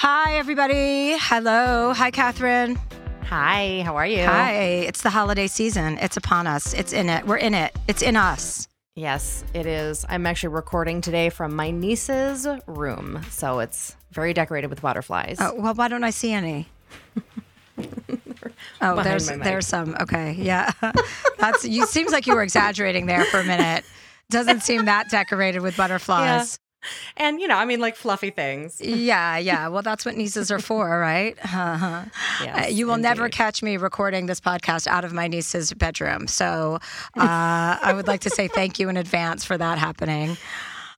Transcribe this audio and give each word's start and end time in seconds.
Hi, 0.00 0.38
everybody. 0.38 1.14
Hello. 1.18 1.92
Hi, 1.92 2.10
Catherine. 2.10 2.78
Hi, 3.24 3.82
how 3.84 3.96
are 3.96 4.06
you? 4.06 4.24
Hi. 4.24 4.54
It's 4.88 5.02
the 5.02 5.10
holiday 5.10 5.46
season. 5.46 5.98
It's 5.98 6.16
upon 6.16 6.46
us. 6.46 6.72
It's 6.72 6.94
in 6.94 7.10
it. 7.10 7.26
We're 7.26 7.36
in 7.36 7.52
it. 7.52 7.76
It's 7.86 8.00
in 8.00 8.16
us. 8.16 8.66
Yes, 8.94 9.44
it 9.52 9.66
is. 9.66 10.06
I'm 10.08 10.26
actually 10.26 10.54
recording 10.54 11.02
today 11.02 11.28
from 11.28 11.54
my 11.54 11.70
niece's 11.70 12.48
room. 12.66 13.20
So 13.28 13.58
it's 13.58 13.94
very 14.10 14.32
decorated 14.32 14.68
with 14.68 14.80
butterflies. 14.80 15.36
Oh, 15.38 15.52
well, 15.58 15.74
why 15.74 15.88
don't 15.88 16.02
I 16.02 16.08
see 16.08 16.32
any? 16.32 16.66
oh, 18.80 19.02
there's 19.02 19.26
there's 19.26 19.66
some. 19.66 19.94
Okay, 20.00 20.32
yeah. 20.32 20.70
That's 21.38 21.66
you. 21.66 21.84
Seems 21.84 22.10
like 22.10 22.26
you 22.26 22.34
were 22.34 22.42
exaggerating 22.42 23.04
there 23.04 23.26
for 23.26 23.40
a 23.40 23.44
minute. 23.44 23.84
Doesn't 24.30 24.62
seem 24.62 24.86
that 24.86 25.10
decorated 25.10 25.60
with 25.60 25.76
butterflies. 25.76 26.58
And, 27.16 27.40
you 27.40 27.48
know, 27.48 27.56
I 27.56 27.64
mean, 27.66 27.80
like 27.80 27.96
fluffy 27.96 28.30
things. 28.30 28.80
Yeah, 29.10 29.36
yeah. 29.36 29.68
Well, 29.68 29.82
that's 29.82 30.04
what 30.04 30.16
nieces 30.16 30.50
are 30.50 30.58
for, 30.58 30.98
right? 30.98 31.36
Uh-huh. 31.44 32.04
Yes, 32.42 32.66
Uh, 32.66 32.68
you 32.70 32.86
will 32.86 32.96
never 32.96 33.28
catch 33.28 33.62
me 33.62 33.76
recording 33.76 34.26
this 34.26 34.40
podcast 34.40 34.86
out 34.86 35.04
of 35.04 35.12
my 35.12 35.28
niece's 35.28 35.72
bedroom. 35.74 36.26
So 36.26 36.78
uh, 37.16 37.78
I 37.82 37.92
would 37.94 38.06
like 38.06 38.20
to 38.22 38.30
say 38.30 38.48
thank 38.48 38.78
you 38.78 38.88
in 38.88 38.96
advance 38.96 39.44
for 39.44 39.58
that 39.58 39.78
happening. 39.78 40.36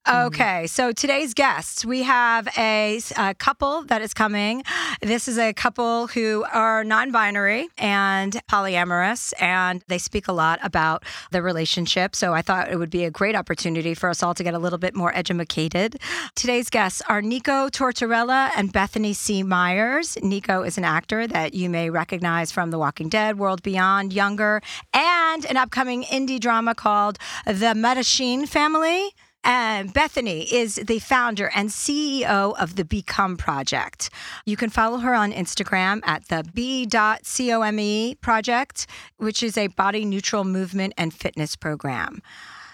Mm-hmm. 0.07 0.27
Okay, 0.27 0.67
so 0.67 0.91
today's 0.91 1.33
guests, 1.33 1.85
we 1.85 2.03
have 2.03 2.49
a, 2.59 3.01
a 3.17 3.35
couple 3.35 3.85
that 3.85 4.03
is 4.03 4.13
coming. 4.13 4.65
This 5.01 5.29
is 5.29 5.39
a 5.39 5.53
couple 5.53 6.09
who 6.09 6.45
are 6.53 6.83
non 6.83 7.13
binary 7.13 7.69
and 7.79 8.33
polyamorous, 8.51 9.33
and 9.41 9.85
they 9.87 9.99
speak 9.99 10.27
a 10.27 10.33
lot 10.33 10.59
about 10.65 11.05
the 11.31 11.41
relationship. 11.41 12.17
So 12.17 12.35
I 12.35 12.43
thought 12.43 12.69
it 12.69 12.79
would 12.79 12.91
be 12.91 13.05
a 13.05 13.13
great 13.13 13.37
opportunity 13.37 13.95
for 13.95 14.11
us 14.11 14.25
all 14.25 14.35
to 14.35 14.43
get 14.43 14.55
a 14.55 14.59
little 14.59 14.79
bit 14.79 14.97
more 14.97 15.17
educated. 15.17 16.01
Today's 16.35 16.69
guests 16.69 17.01
are 17.09 17.23
Nico 17.23 17.69
Tortorella 17.69 18.51
and 18.57 18.73
Bethany 18.73 19.13
C. 19.13 19.45
Meyers. 19.45 20.19
Nico 20.21 20.63
is 20.63 20.79
an 20.79 20.85
actor 20.85 21.29
that 21.29 21.55
you 21.55 21.71
may 21.71 21.91
recognize 21.91 22.51
from 22.51 22.73
The 22.73 22.79
Walking 22.79 23.09
Dead, 23.09 23.39
World 23.39 23.63
Beyond, 23.63 24.13
Younger, 24.13 24.63
and 24.93 25.45
an 25.47 25.57
upcoming 25.57 26.03
indie 26.05 26.41
drama 26.41 26.75
called 26.75 27.19
The 27.47 27.77
Medicine 27.77 28.47
Family. 28.47 29.15
And 29.45 29.93
Bethany 29.93 30.43
is 30.53 30.77
the 30.77 31.01
founder 31.01 31.51
and 31.55 31.69
CEO 31.69 32.55
of 32.59 32.77
the 32.77 32.85
Become 32.85 33.37
Project. 33.37 34.11
You 34.47 34.57
can 34.57 34.71
follow 34.71 34.99
her 34.99 35.15
on 35.15 35.33
Instagram 35.33 36.01
at 36.05 36.29
the 36.29 36.45
B.come 36.55 38.15
project, 38.21 38.87
which 39.17 39.43
is 39.43 39.59
a 39.59 39.67
body 39.69 40.05
neutral 40.05 40.45
movement 40.45 40.95
and 40.97 41.13
fitness 41.13 41.57
program. 41.57 42.23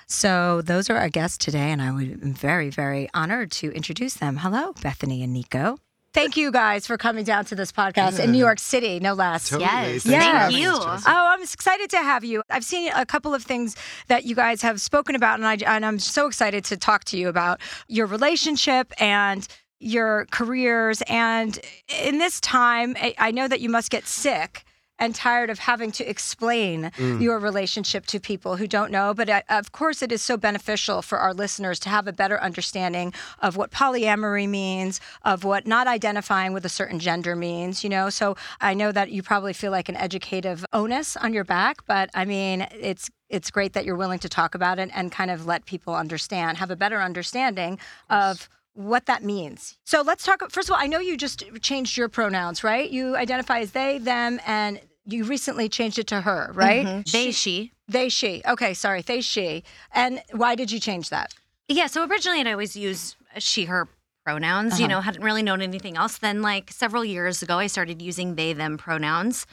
So 0.06 0.62
those 0.62 0.88
are 0.88 0.97
our 0.97 1.10
guests 1.10 1.38
today, 1.38 1.70
and 1.70 1.83
I 1.83 1.91
be 1.91 2.14
very, 2.33 2.70
very 2.70 3.08
honored 3.12 3.50
to 3.53 3.70
introduce 3.72 4.14
them. 4.14 4.38
Hello, 4.38 4.72
Bethany 4.82 5.22
and 5.22 5.32
Nico. 5.32 5.78
Thank 6.19 6.36
you 6.36 6.50
guys 6.50 6.84
for 6.84 6.97
coming 6.97 7.22
down 7.22 7.44
to 7.44 7.55
this 7.55 7.70
podcast 7.70 8.19
in 8.19 8.33
New 8.33 8.38
York 8.38 8.58
City, 8.58 8.98
no 8.98 9.14
less. 9.14 9.50
Totally. 9.50 9.70
Yes. 9.70 10.02
Thanks 10.02 10.05
Thank 10.05 10.25
having 10.25 10.56
you. 10.56 10.72
Oh, 10.72 11.00
I'm 11.06 11.41
excited 11.41 11.88
to 11.91 11.98
have 11.98 12.25
you. 12.25 12.42
I've 12.50 12.64
seen 12.64 12.91
a 12.92 13.06
couple 13.06 13.34
of 13.34 13.44
things 13.44 13.77
that 14.08 14.25
you 14.25 14.34
guys 14.34 14.60
have 14.62 14.80
spoken 14.80 15.14
about, 15.14 15.38
and, 15.38 15.47
I, 15.47 15.58
and 15.64 15.86
I'm 15.86 16.00
so 16.00 16.27
excited 16.27 16.64
to 16.64 16.77
talk 16.77 17.05
to 17.05 17.16
you 17.16 17.28
about 17.28 17.60
your 17.86 18.06
relationship 18.06 18.92
and 19.00 19.47
your 19.78 20.27
careers. 20.33 21.05
And 21.06 21.56
in 22.02 22.19
this 22.19 22.41
time, 22.41 22.97
I, 22.98 23.14
I 23.16 23.30
know 23.30 23.47
that 23.47 23.60
you 23.60 23.69
must 23.69 23.88
get 23.88 24.05
sick 24.05 24.64
and 24.98 25.14
tired 25.14 25.50
of 25.50 25.58
having 25.60 25.91
to 25.92 26.08
explain 26.08 26.91
your 27.20 27.38
relationship 27.38 28.06
to 28.06 28.20
people 28.20 28.56
who 28.56 28.66
don't 28.66 28.91
know. 28.91 29.14
But 29.14 29.28
uh, 29.28 29.42
of 29.48 29.72
course, 29.72 30.02
it 30.02 30.12
is 30.12 30.22
so 30.22 30.36
beneficial 30.36 31.02
for 31.02 31.18
our 31.18 31.32
listeners 31.32 31.78
to 31.80 31.88
have 31.88 32.06
a 32.06 32.12
better 32.12 32.41
understanding 32.41 33.12
of 33.41 33.56
what 33.56 33.70
polyamory 33.70 34.48
means, 34.48 35.00
of 35.24 35.44
what 35.44 35.66
not 35.66 35.86
identifying 35.86 36.52
with 36.52 36.64
a 36.64 36.69
certain 36.69 36.98
gender 36.98 37.36
means, 37.36 37.84
you 37.84 37.91
know? 37.91 38.10
So 38.10 38.36
I 38.60 38.74
know 38.74 38.92
that 38.92 39.10
you 39.10 39.22
probably 39.22 39.52
feel 39.52 39.70
like 39.70 39.88
an 39.88 39.96
educative 39.96 40.64
onus 40.72 41.16
on 41.16 41.32
your 41.32 41.44
back, 41.44 41.86
but 41.86 42.10
I 42.14 42.24
mean, 42.24 42.66
it's 42.72 43.10
it's 43.28 43.50
great 43.50 43.75
that 43.75 43.84
you're 43.84 43.97
willing 43.97 44.19
to 44.20 44.28
talk 44.28 44.54
about 44.54 44.78
it 44.78 44.88
and 44.94 45.12
kind 45.12 45.31
of 45.31 45.44
let 45.44 45.66
people 45.66 45.94
understand, 45.94 46.56
have 46.56 46.70
a 46.70 46.76
better 46.76 47.03
understanding 47.03 47.78
of 48.08 48.48
what 48.78 49.06
that 49.06 49.25
means. 49.25 49.77
So 49.84 50.03
let's 50.03 50.25
talk. 50.25 50.49
First 50.53 50.69
of 50.69 50.75
all, 50.75 50.81
I 50.81 50.87
know 50.87 51.00
you 51.00 51.16
just 51.16 51.43
changed 51.61 51.97
your 51.97 52.09
pronouns, 52.09 52.62
right? 52.62 52.89
You 52.89 53.16
identify 53.16 53.59
as 53.59 53.72
they, 53.72 53.99
them, 53.99 54.41
and 54.47 54.81
you 55.05 55.25
recently 55.25 55.69
changed 55.69 55.99
it 55.99 56.06
to 56.06 56.21
her, 56.21 56.53
right? 56.55 56.87
Mm-hmm. 56.87 57.00
They, 57.11 57.33
she. 57.33 57.72
They, 57.88 58.09
she. 58.09 58.41
Okay, 58.47 58.75
sorry, 58.75 59.03
they, 59.03 59.21
she. 59.21 59.65
And 59.93 60.22
why 60.31 60.55
did 60.55 60.71
you 60.71 60.78
change 60.78 61.11
that? 61.11 61.34
Yeah, 61.67 61.88
so 61.88 62.06
originally 62.06 62.38
I'd 62.38 62.47
always 62.47 62.77
use 62.77 63.17
she, 63.38 63.65
her 63.65 63.88
pronouns, 64.25 64.78
you 64.78 64.87
uh-huh. 64.87 64.94
know, 64.94 65.00
hadn't 65.00 65.25
really 65.25 65.43
known 65.43 65.61
anything 65.61 65.97
else. 65.97 66.19
Then, 66.19 66.41
like 66.41 66.71
several 66.71 67.05
years 67.05 67.43
ago, 67.43 67.59
I 67.59 67.67
started 67.67 68.00
using 68.00 68.37
they, 68.37 68.53
them 68.53 68.78
pronouns. 68.78 69.44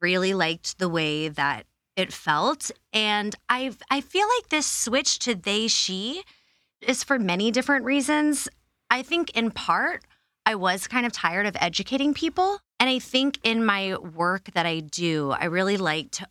Really 0.00 0.34
liked 0.34 0.80
the 0.80 0.88
way 0.88 1.28
that 1.28 1.66
it 1.94 2.12
felt. 2.12 2.72
And 2.92 3.36
I 3.48 3.72
I 3.88 4.00
feel 4.00 4.26
like 4.36 4.48
this 4.48 4.66
switch 4.66 5.20
to 5.20 5.36
they, 5.36 5.68
she 5.68 6.24
is 6.80 7.04
for 7.04 7.20
many 7.20 7.52
different 7.52 7.84
reasons. 7.84 8.48
I 8.94 9.02
think 9.02 9.30
in 9.30 9.50
part, 9.50 10.04
I 10.46 10.54
was 10.54 10.86
kind 10.86 11.04
of 11.04 11.10
tired 11.10 11.46
of 11.46 11.56
educating 11.58 12.14
people. 12.14 12.60
And 12.78 12.88
I 12.88 13.00
think 13.00 13.40
in 13.42 13.64
my 13.64 13.96
work 13.96 14.52
that 14.54 14.66
I 14.66 14.78
do, 14.78 15.32
I 15.32 15.46
really 15.46 15.76
like 15.76 16.12
to 16.12 16.28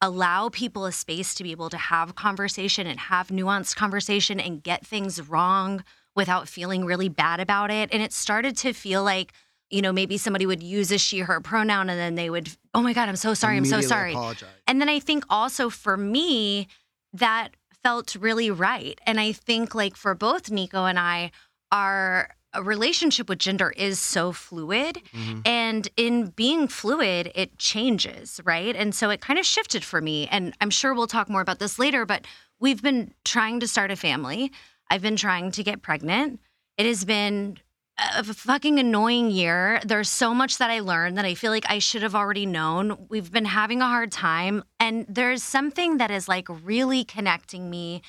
allow 0.00 0.48
people 0.48 0.84
a 0.84 0.90
space 0.90 1.32
to 1.34 1.44
be 1.44 1.52
able 1.52 1.70
to 1.70 1.76
have 1.76 2.16
conversation 2.16 2.88
and 2.88 2.98
have 2.98 3.28
nuanced 3.28 3.76
conversation 3.76 4.40
and 4.40 4.64
get 4.64 4.84
things 4.84 5.28
wrong 5.28 5.84
without 6.16 6.48
feeling 6.48 6.84
really 6.84 7.08
bad 7.08 7.38
about 7.38 7.70
it. 7.70 7.88
And 7.92 8.02
it 8.02 8.12
started 8.12 8.56
to 8.58 8.72
feel 8.72 9.04
like, 9.04 9.32
you 9.70 9.80
know, 9.80 9.92
maybe 9.92 10.18
somebody 10.18 10.44
would 10.44 10.60
use 10.60 10.90
a 10.90 10.98
she, 10.98 11.20
her 11.20 11.40
pronoun 11.40 11.88
and 11.88 12.00
then 12.00 12.16
they 12.16 12.30
would, 12.30 12.50
oh 12.74 12.82
my 12.82 12.94
God, 12.94 13.08
I'm 13.08 13.14
so 13.14 13.32
sorry, 13.32 13.56
I'm 13.56 13.64
so 13.64 13.80
sorry. 13.80 14.10
Apologize. 14.10 14.48
And 14.66 14.80
then 14.80 14.88
I 14.88 14.98
think 14.98 15.24
also 15.30 15.70
for 15.70 15.96
me, 15.96 16.66
that 17.12 17.50
felt 17.80 18.16
really 18.16 18.50
right. 18.50 19.00
And 19.06 19.20
I 19.20 19.30
think 19.30 19.72
like 19.72 19.94
for 19.94 20.16
both 20.16 20.50
Nico 20.50 20.84
and 20.84 20.98
I, 20.98 21.30
our 21.72 22.28
relationship 22.60 23.28
with 23.28 23.38
gender 23.38 23.70
is 23.70 23.98
so 23.98 24.30
fluid. 24.30 25.00
Mhm. 25.14 25.42
And 25.46 25.88
in 25.96 26.26
being 26.26 26.68
fluid, 26.68 27.32
it 27.34 27.58
changes, 27.58 28.40
right? 28.44 28.76
And 28.76 28.94
so 28.94 29.08
it 29.10 29.22
kind 29.22 29.38
of 29.38 29.46
shifted 29.46 29.82
for 29.82 30.00
me. 30.02 30.28
And 30.28 30.54
I'm 30.60 30.70
sure 30.70 30.92
we'll 30.92 31.06
talk 31.06 31.30
more 31.30 31.40
about 31.40 31.58
this 31.58 31.78
later, 31.78 32.04
but 32.04 32.26
we've 32.60 32.82
been 32.82 33.14
trying 33.24 33.58
to 33.60 33.66
start 33.66 33.90
a 33.90 33.96
family. 33.96 34.52
I've 34.90 35.02
been 35.02 35.16
trying 35.16 35.50
to 35.52 35.62
get 35.62 35.80
pregnant. 35.80 36.40
It 36.76 36.84
has 36.84 37.04
been 37.06 37.58
a 37.98 38.22
fucking 38.24 38.78
annoying 38.78 39.30
year. 39.30 39.80
There's 39.84 40.10
so 40.10 40.34
much 40.34 40.58
that 40.58 40.70
I 40.70 40.80
learned 40.80 41.16
that 41.16 41.24
I 41.24 41.34
feel 41.34 41.52
like 41.52 41.70
I 41.70 41.78
should 41.78 42.02
have 42.02 42.14
already 42.14 42.46
known. 42.46 43.06
We've 43.08 43.30
been 43.32 43.44
having 43.46 43.80
a 43.80 43.86
hard 43.86 44.12
time. 44.12 44.64
And 44.78 45.06
there's 45.08 45.42
something 45.42 45.98
that 45.98 46.10
is 46.10 46.28
like 46.28 46.48
really 46.48 47.04
connecting 47.04 47.70
me 47.70 48.02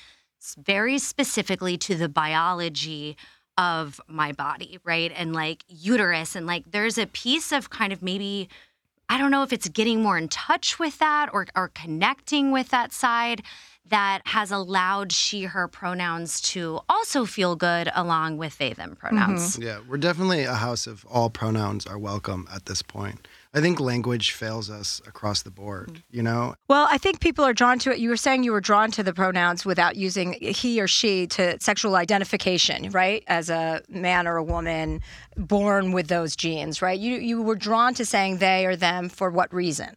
very 0.58 0.98
specifically 0.98 1.78
to 1.78 1.94
the 1.94 2.08
biology 2.08 3.16
of 3.56 4.00
my 4.08 4.32
body, 4.32 4.78
right? 4.84 5.12
And 5.14 5.32
like 5.32 5.64
uterus. 5.68 6.34
And 6.34 6.46
like 6.46 6.70
there's 6.70 6.98
a 6.98 7.06
piece 7.06 7.52
of 7.52 7.70
kind 7.70 7.92
of 7.92 8.02
maybe, 8.02 8.48
I 9.08 9.18
don't 9.18 9.30
know 9.30 9.42
if 9.42 9.52
it's 9.52 9.68
getting 9.68 10.02
more 10.02 10.18
in 10.18 10.28
touch 10.28 10.78
with 10.78 10.98
that 10.98 11.30
or, 11.32 11.46
or 11.54 11.68
connecting 11.68 12.50
with 12.50 12.70
that 12.70 12.92
side 12.92 13.42
that 13.86 14.22
has 14.24 14.50
allowed 14.50 15.12
she, 15.12 15.44
her 15.44 15.68
pronouns 15.68 16.40
to 16.40 16.80
also 16.88 17.26
feel 17.26 17.54
good 17.54 17.90
along 17.94 18.38
with 18.38 18.56
they, 18.58 18.72
them 18.72 18.90
mm-hmm. 18.90 18.98
pronouns. 18.98 19.58
Yeah, 19.58 19.80
we're 19.88 19.98
definitely 19.98 20.44
a 20.44 20.54
house 20.54 20.86
of 20.86 21.04
all 21.04 21.28
pronouns 21.30 21.86
are 21.86 21.98
welcome 21.98 22.48
at 22.52 22.66
this 22.66 22.82
point. 22.82 23.28
I 23.54 23.60
think 23.60 23.78
language 23.78 24.32
fails 24.32 24.68
us 24.68 25.00
across 25.06 25.42
the 25.42 25.50
board, 25.50 25.92
mm. 25.92 26.02
you 26.10 26.22
know? 26.22 26.56
Well, 26.68 26.88
I 26.90 26.98
think 26.98 27.20
people 27.20 27.44
are 27.44 27.52
drawn 27.52 27.78
to 27.80 27.92
it. 27.92 27.98
You 27.98 28.08
were 28.08 28.16
saying 28.16 28.42
you 28.42 28.50
were 28.50 28.60
drawn 28.60 28.90
to 28.92 29.02
the 29.04 29.14
pronouns 29.14 29.64
without 29.64 29.94
using 29.94 30.32
he 30.32 30.80
or 30.80 30.88
she 30.88 31.28
to 31.28 31.56
sexual 31.60 31.94
identification, 31.94 32.90
right? 32.90 33.22
As 33.28 33.50
a 33.50 33.82
man 33.88 34.26
or 34.26 34.36
a 34.36 34.42
woman 34.42 35.00
born 35.36 35.92
with 35.92 36.08
those 36.08 36.34
genes, 36.34 36.82
right? 36.82 36.98
You 36.98 37.18
you 37.18 37.42
were 37.42 37.54
drawn 37.54 37.94
to 37.94 38.04
saying 38.04 38.38
they 38.38 38.66
or 38.66 38.74
them 38.74 39.08
for 39.08 39.30
what 39.30 39.54
reason? 39.54 39.94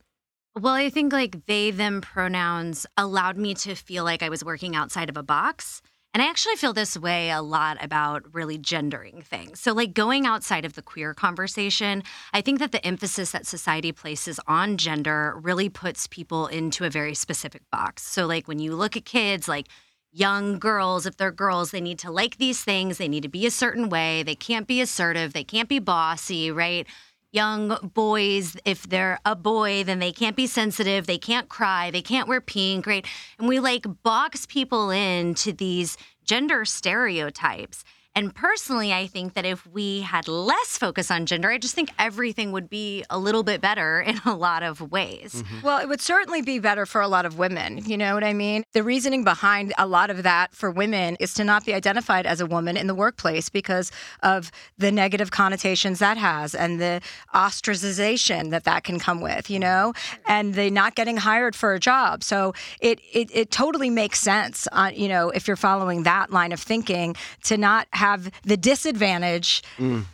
Well, 0.55 0.73
I 0.73 0.89
think 0.89 1.13
like 1.13 1.45
they, 1.45 1.71
them 1.71 2.01
pronouns 2.01 2.87
allowed 2.95 3.37
me 3.37 3.53
to 3.55 3.75
feel 3.75 4.03
like 4.03 4.23
I 4.23 4.29
was 4.29 4.43
working 4.43 4.75
outside 4.75 5.09
of 5.09 5.17
a 5.17 5.23
box. 5.23 5.81
And 6.17 6.23
I 6.23 6.29
actually 6.31 6.55
feel 6.55 6.73
this 6.73 6.97
way 6.97 7.29
a 7.29 7.43
lot 7.43 7.77
about 7.79 8.23
really 8.33 8.57
gendering 8.57 9.21
things. 9.21 9.59
So, 9.59 9.71
like 9.71 9.93
going 9.93 10.25
outside 10.25 10.65
of 10.65 10.73
the 10.73 10.81
queer 10.81 11.13
conversation, 11.13 12.01
I 12.33 12.41
think 12.41 12.57
that 12.57 12.71
the 12.71 12.83
emphasis 12.83 13.29
that 13.33 13.45
society 13.45 13.91
places 13.91 14.39
on 14.47 14.77
gender 14.77 15.37
really 15.39 15.69
puts 15.69 16.07
people 16.07 16.47
into 16.47 16.85
a 16.85 16.89
very 16.89 17.13
specific 17.13 17.61
box. 17.71 18.01
So, 18.01 18.25
like 18.25 18.47
when 18.47 18.57
you 18.57 18.73
look 18.73 18.97
at 18.97 19.05
kids, 19.05 19.47
like 19.47 19.67
young 20.11 20.57
girls, 20.57 21.05
if 21.05 21.17
they're 21.17 21.31
girls, 21.31 21.69
they 21.69 21.81
need 21.81 21.99
to 21.99 22.09
like 22.09 22.37
these 22.37 22.63
things, 22.63 22.97
they 22.97 23.07
need 23.07 23.21
to 23.21 23.29
be 23.29 23.45
a 23.45 23.51
certain 23.51 23.87
way, 23.87 24.23
they 24.23 24.33
can't 24.33 24.65
be 24.65 24.81
assertive, 24.81 25.33
they 25.33 25.43
can't 25.43 25.69
be 25.69 25.77
bossy, 25.77 26.49
right? 26.49 26.87
Young 27.31 27.77
boys, 27.93 28.55
if 28.65 28.83
they're 28.83 29.19
a 29.25 29.35
boy, 29.35 29.83
then 29.83 29.99
they 29.99 30.11
can't 30.11 30.35
be 30.35 30.47
sensitive, 30.47 31.07
they 31.07 31.17
can't 31.17 31.49
cry, 31.49 31.91
they 31.91 32.01
can't 32.01 32.27
wear 32.27 32.41
pink, 32.41 32.87
right? 32.87 33.05
And 33.37 33.47
we 33.47 33.59
like 33.59 33.85
box 34.03 34.45
people 34.45 34.89
into 34.89 35.51
these 35.51 35.97
gender 36.23 36.65
stereotypes. 36.65 37.83
And 38.17 38.33
personally, 38.33 38.91
I 38.91 39.05
think 39.05 39.35
that 39.35 39.45
if 39.45 39.67
we 39.67 40.01
had 40.01 40.27
less 40.27 40.75
focus 40.75 41.11
on 41.11 41.27
gender, 41.27 41.51
I 41.51 41.59
just 41.59 41.75
think 41.75 41.91
everything 41.99 42.51
would 42.51 42.67
be 42.67 43.05
a 43.11 43.19
little 43.19 43.43
bit 43.43 43.61
better 43.61 44.01
in 44.07 44.19
a 44.25 44.35
lot 44.35 44.63
of 44.63 44.91
ways. 44.91 45.43
Mm-hmm. 45.43 45.61
Well, 45.61 45.77
it 45.77 45.87
would 45.87 46.01
certainly 46.01 46.41
be 46.41 46.57
better 46.57 46.87
for 46.87 46.99
a 46.99 47.07
lot 47.07 47.27
of 47.27 47.37
women. 47.37 47.77
You 47.85 47.95
know 47.95 48.15
what 48.15 48.23
I 48.23 48.33
mean? 48.33 48.63
The 48.73 48.81
reasoning 48.81 49.23
behind 49.23 49.71
a 49.77 49.85
lot 49.85 50.09
of 50.09 50.23
that 50.23 50.55
for 50.55 50.71
women 50.71 51.15
is 51.19 51.35
to 51.35 51.43
not 51.43 51.63
be 51.63 51.75
identified 51.75 52.25
as 52.25 52.41
a 52.41 52.47
woman 52.47 52.75
in 52.75 52.87
the 52.87 52.95
workplace 52.95 53.49
because 53.49 53.91
of 54.23 54.51
the 54.79 54.91
negative 54.91 55.29
connotations 55.29 55.99
that 55.99 56.17
has 56.17 56.55
and 56.55 56.81
the 56.81 57.01
ostracization 57.35 58.49
that 58.49 58.63
that 58.63 58.83
can 58.83 58.97
come 58.97 59.21
with, 59.21 59.47
you 59.47 59.59
know, 59.59 59.93
and 60.25 60.55
the 60.55 60.71
not 60.71 60.95
getting 60.95 61.17
hired 61.17 61.55
for 61.55 61.75
a 61.75 61.79
job. 61.79 62.23
So 62.23 62.55
it 62.81 62.99
it, 63.13 63.29
it 63.31 63.51
totally 63.51 63.91
makes 63.91 64.19
sense, 64.19 64.67
uh, 64.71 64.89
you 64.91 65.07
know, 65.07 65.29
if 65.29 65.47
you're 65.47 65.55
following 65.55 66.01
that 66.01 66.31
line 66.31 66.51
of 66.51 66.59
thinking, 66.59 67.15
to 67.43 67.57
not 67.57 67.87
have 67.91 68.06
the 68.43 68.57
disadvantage 68.57 69.63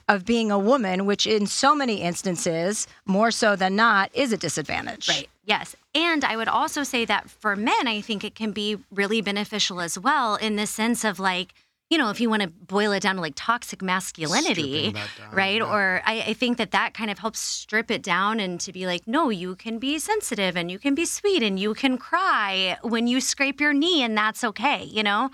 of 0.08 0.26
being 0.26 0.52
a 0.52 0.60
woman, 0.60 1.06
which 1.06 1.26
in 1.26 1.48
so 1.48 1.76
many 1.76 2.02
instances, 2.02 2.88
more 3.06 3.32
so 3.32 3.56
than 3.56 3.76
not, 3.76 4.10
is 4.14 4.32
a 4.34 4.38
disadvantage. 4.38 5.10
Right. 5.10 5.30
Yes. 5.46 5.76
And 5.94 6.24
I 6.24 6.38
would 6.38 6.48
also 6.48 6.84
say 6.84 7.06
that 7.06 7.30
for 7.30 7.56
men, 7.56 7.88
I 7.88 8.02
think 8.02 8.24
it 8.24 8.36
can 8.36 8.52
be 8.52 8.78
really 8.92 9.22
beneficial 9.22 9.82
as 9.82 10.00
well 10.00 10.36
in 10.36 10.56
the 10.56 10.66
sense 10.66 11.04
of 11.04 11.20
like, 11.20 11.54
you 11.90 11.98
know, 11.98 12.10
if 12.10 12.20
you 12.20 12.30
want 12.30 12.42
to 12.42 12.48
boil 12.48 12.92
it 12.94 13.02
down 13.02 13.16
to 13.16 13.22
like 13.22 13.34
toxic 13.36 13.82
masculinity, 13.82 14.94
down, 14.94 15.08
right? 15.32 15.58
yeah. 15.58 15.72
Or 15.72 16.02
I, 16.06 16.22
I 16.22 16.34
think 16.34 16.58
that 16.58 16.72
that 16.72 16.94
kind 16.94 17.12
of 17.12 17.20
helps 17.20 17.40
strip 17.40 17.92
it 17.92 18.02
down 18.02 18.40
and 18.40 18.60
to 18.62 18.72
be 18.72 18.88
like, 18.88 19.06
no, 19.06 19.30
you 19.30 19.56
can 19.56 19.78
be 19.80 20.00
sensitive 20.00 20.58
and 20.58 20.72
you 20.72 20.80
can 20.80 20.96
be 20.96 21.06
sweet 21.06 21.44
and 21.44 21.60
you 21.60 21.74
can 21.74 21.98
cry 21.98 22.78
when 22.82 23.06
you 23.06 23.22
scrape 23.22 23.62
your 23.62 23.74
knee 23.74 24.02
and 24.02 24.18
that's 24.18 24.44
okay, 24.44 24.84
you 24.86 25.04
know? 25.04 25.30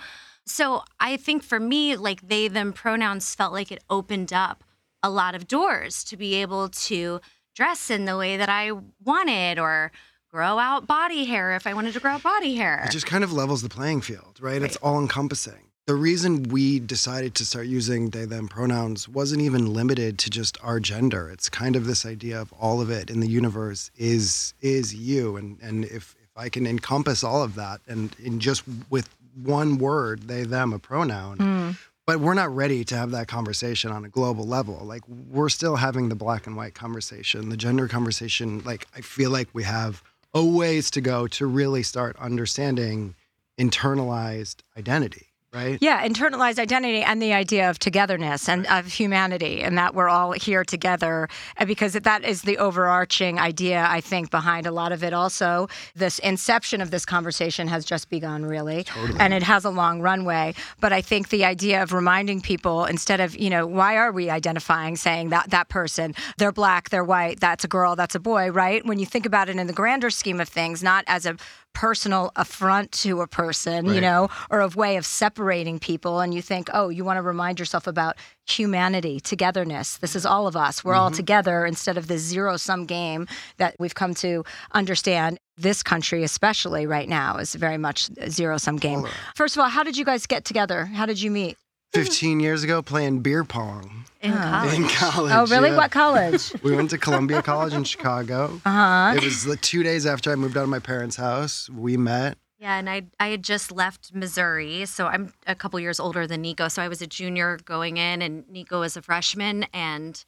So 0.49 0.83
I 0.99 1.15
think 1.17 1.43
for 1.43 1.59
me, 1.59 1.95
like 1.95 2.27
they, 2.27 2.47
them 2.47 2.73
pronouns 2.73 3.35
felt 3.35 3.53
like 3.53 3.71
it 3.71 3.83
opened 3.89 4.33
up 4.33 4.63
a 5.03 5.09
lot 5.09 5.35
of 5.35 5.47
doors 5.47 6.03
to 6.05 6.17
be 6.17 6.35
able 6.35 6.69
to 6.69 7.21
dress 7.55 7.89
in 7.89 8.05
the 8.05 8.17
way 8.17 8.35
that 8.37 8.49
I 8.49 8.71
wanted 9.03 9.59
or 9.59 9.91
grow 10.31 10.59
out 10.59 10.87
body 10.87 11.25
hair 11.25 11.55
if 11.55 11.65
I 11.65 11.73
wanted 11.73 11.93
to 11.93 11.99
grow 11.99 12.11
out 12.11 12.23
body 12.23 12.55
hair. 12.55 12.83
It 12.85 12.91
just 12.91 13.05
kind 13.05 13.23
of 13.23 13.31
levels 13.31 13.61
the 13.61 13.69
playing 13.69 14.01
field, 14.01 14.39
right? 14.39 14.61
It's 14.61 14.75
all 14.77 14.99
encompassing. 14.99 15.69
The 15.85 15.95
reason 15.95 16.43
we 16.43 16.79
decided 16.79 17.33
to 17.35 17.45
start 17.45 17.65
using 17.65 18.11
they, 18.11 18.25
them 18.25 18.47
pronouns 18.47 19.09
wasn't 19.09 19.41
even 19.41 19.73
limited 19.73 20.19
to 20.19 20.29
just 20.29 20.57
our 20.63 20.79
gender. 20.79 21.29
It's 21.31 21.49
kind 21.49 21.75
of 21.75 21.85
this 21.85 22.05
idea 22.05 22.39
of 22.39 22.53
all 22.53 22.79
of 22.79 22.89
it 22.89 23.09
in 23.09 23.21
the 23.21 23.29
universe 23.29 23.89
is 23.97 24.53
is 24.61 24.93
you. 24.93 25.35
And 25.35 25.57
and 25.61 25.85
if, 25.85 26.15
if 26.21 26.29
I 26.35 26.49
can 26.49 26.67
encompass 26.67 27.23
all 27.23 27.41
of 27.41 27.55
that 27.55 27.81
and 27.87 28.15
in 28.19 28.39
just 28.39 28.63
with 28.91 29.09
one 29.35 29.77
word, 29.77 30.27
they, 30.27 30.43
them, 30.43 30.73
a 30.73 30.79
pronoun, 30.79 31.37
hmm. 31.37 31.71
but 32.05 32.19
we're 32.19 32.33
not 32.33 32.53
ready 32.55 32.83
to 32.85 32.97
have 32.97 33.11
that 33.11 33.27
conversation 33.27 33.91
on 33.91 34.05
a 34.05 34.09
global 34.09 34.45
level. 34.45 34.79
Like 34.83 35.01
we're 35.07 35.49
still 35.49 35.77
having 35.77 36.09
the 36.09 36.15
black 36.15 36.47
and 36.47 36.55
white 36.55 36.73
conversation, 36.73 37.49
the 37.49 37.57
gender 37.57 37.87
conversation. 37.87 38.63
Like 38.63 38.87
I 38.95 39.01
feel 39.01 39.31
like 39.31 39.49
we 39.53 39.63
have 39.63 40.03
a 40.33 40.43
ways 40.43 40.91
to 40.91 41.01
go 41.01 41.27
to 41.27 41.45
really 41.45 41.83
start 41.83 42.15
understanding 42.19 43.15
internalized 43.57 44.57
identity, 44.77 45.28
right? 45.53 45.77
Yeah, 45.81 46.05
internalized 46.07 46.59
identity 46.59 47.01
and 47.01 47.21
the 47.21 47.33
idea 47.33 47.69
of 47.69 47.79
togetherness 47.79 48.47
and 48.47 48.67
of 48.67 48.87
humanity, 48.87 49.61
and 49.61 49.77
that 49.77 49.95
we're 49.95 50.09
all 50.09 50.31
here 50.31 50.63
together. 50.63 51.27
Uh, 51.57 51.65
because 51.65 51.93
that 51.93 52.23
is 52.23 52.43
the 52.43 52.57
overarching 52.57 53.39
idea, 53.39 53.85
I 53.89 54.01
think, 54.01 54.31
behind 54.31 54.65
a 54.65 54.71
lot 54.71 54.91
of 54.91 55.03
it. 55.03 55.13
Also, 55.13 55.67
this 55.95 56.19
inception 56.19 56.81
of 56.81 56.91
this 56.91 57.05
conversation 57.05 57.67
has 57.67 57.85
just 57.85 58.09
begun, 58.09 58.45
really, 58.45 58.85
and 59.19 59.33
it 59.33 59.43
has 59.43 59.65
a 59.65 59.69
long 59.69 60.01
runway. 60.01 60.53
But 60.79 60.93
I 60.93 61.01
think 61.01 61.29
the 61.29 61.45
idea 61.45 61.81
of 61.83 61.93
reminding 61.93 62.41
people 62.41 62.85
instead 62.85 63.19
of, 63.19 63.37
you 63.37 63.49
know, 63.49 63.65
why 63.65 63.97
are 63.97 64.11
we 64.11 64.29
identifying, 64.29 64.95
saying 64.95 65.29
that 65.29 65.49
that 65.49 65.69
person, 65.69 66.15
they're 66.37 66.51
black, 66.51 66.89
they're 66.89 67.03
white, 67.03 67.39
that's 67.39 67.63
a 67.63 67.67
girl, 67.67 67.95
that's 67.95 68.15
a 68.15 68.19
boy, 68.19 68.51
right? 68.51 68.85
When 68.85 68.99
you 68.99 69.05
think 69.05 69.25
about 69.25 69.49
it 69.49 69.55
in 69.57 69.67
the 69.67 69.73
grander 69.73 70.09
scheme 70.09 70.39
of 70.39 70.49
things, 70.49 70.83
not 70.83 71.03
as 71.07 71.25
a 71.25 71.35
personal 71.79 72.29
affront 72.35 72.91
to 72.91 73.21
a 73.21 73.27
person, 73.27 73.85
you 73.85 74.01
know, 74.01 74.27
or 74.51 74.59
a 74.59 74.67
way 74.67 74.97
of 74.97 75.05
separating 75.05 75.79
people. 75.79 76.19
And 76.19 76.33
you 76.33 76.41
think, 76.41 76.69
oh, 76.73 76.89
you 76.89 77.05
want 77.05 77.15
to 77.15 77.21
remind 77.21 77.57
yourself 77.57 77.87
about 77.87 78.17
humanity, 78.45 79.21
togetherness. 79.21 79.95
This 79.95 80.13
is 80.13 80.25
all 80.25 80.45
of 80.45 80.57
us. 80.57 80.83
We're 80.83 80.93
all 80.93 81.07
mm-hmm. 81.07 81.15
together 81.15 81.65
instead 81.65 81.97
of 81.97 82.07
this 82.07 82.21
zero 82.21 82.57
sum 82.57 82.85
game 82.85 83.29
that 83.59 83.77
we've 83.79 83.95
come 83.95 84.13
to 84.15 84.43
understand. 84.73 85.39
This 85.55 85.81
country, 85.81 86.25
especially 86.25 86.85
right 86.85 87.07
now, 87.07 87.37
is 87.37 87.55
very 87.55 87.77
much 87.77 88.09
a 88.17 88.29
zero 88.29 88.57
sum 88.57 88.75
game. 88.75 89.07
First 89.35 89.55
of 89.55 89.61
all, 89.61 89.69
how 89.69 89.83
did 89.83 89.95
you 89.95 90.03
guys 90.03 90.25
get 90.25 90.43
together? 90.43 90.83
How 90.83 91.05
did 91.05 91.21
you 91.21 91.31
meet? 91.31 91.57
15 91.93 92.41
years 92.41 92.63
ago 92.63 92.81
playing 92.81 93.21
beer 93.21 93.43
pong 93.43 93.98
in 94.21 94.33
college. 94.33 94.73
in 94.73 94.87
college. 94.89 95.33
Oh, 95.33 95.45
really? 95.47 95.69
yeah. 95.69 95.77
What 95.77 95.91
college? 95.91 96.53
We 96.63 96.75
went 96.75 96.89
to 96.91 96.97
Columbia 96.97 97.41
College 97.41 97.73
in 97.73 97.83
Chicago. 97.83 98.59
Uh 98.65 98.69
huh. 98.69 99.13
It 99.17 99.23
was 99.23 99.43
the 99.45 99.55
two 99.55 99.83
days 99.83 100.05
after 100.05 100.31
I 100.31 100.35
moved 100.35 100.57
out 100.57 100.63
of 100.63 100.69
my 100.69 100.79
parents' 100.79 101.15
house. 101.15 101.69
We 101.69 101.97
met. 101.97 102.37
Yeah, 102.57 102.77
and 102.77 102.89
I 102.89 103.03
I 103.19 103.27
had 103.29 103.43
just 103.43 103.71
left 103.71 104.13
Missouri, 104.13 104.85
so 104.85 105.07
I'm 105.07 105.33
a 105.47 105.55
couple 105.55 105.79
years 105.79 105.99
older 105.99 106.27
than 106.27 106.41
Nico. 106.41 106.67
So 106.67 106.81
I 106.81 106.89
was 106.89 107.01
a 107.01 107.07
junior 107.07 107.57
going 107.63 107.95
in, 107.97 108.21
and 108.21 108.43
Nico 108.49 108.81
was 108.81 108.97
a 108.97 109.01
freshman, 109.01 109.63
and 109.73 110.21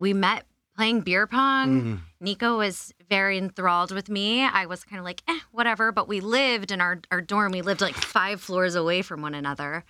we 0.00 0.14
met 0.14 0.46
playing 0.76 1.02
beer 1.02 1.26
pong. 1.26 1.82
Mhm. 1.82 1.98
Nico 2.20 2.56
was 2.56 2.92
very 3.10 3.36
enthralled 3.36 3.92
with 3.92 4.08
me. 4.08 4.42
I 4.44 4.64
was 4.66 4.82
kind 4.82 4.98
of 4.98 5.04
like, 5.04 5.22
eh, 5.28 5.38
whatever. 5.52 5.92
But 5.92 6.08
we 6.08 6.20
lived 6.20 6.70
in 6.72 6.80
our 6.80 7.00
our 7.12 7.20
dorm. 7.20 7.52
We 7.52 7.60
lived 7.60 7.82
like 7.82 7.94
five 7.96 8.40
floors 8.40 8.74
away 8.74 9.02
from 9.02 9.20
one 9.20 9.34
another, 9.34 9.84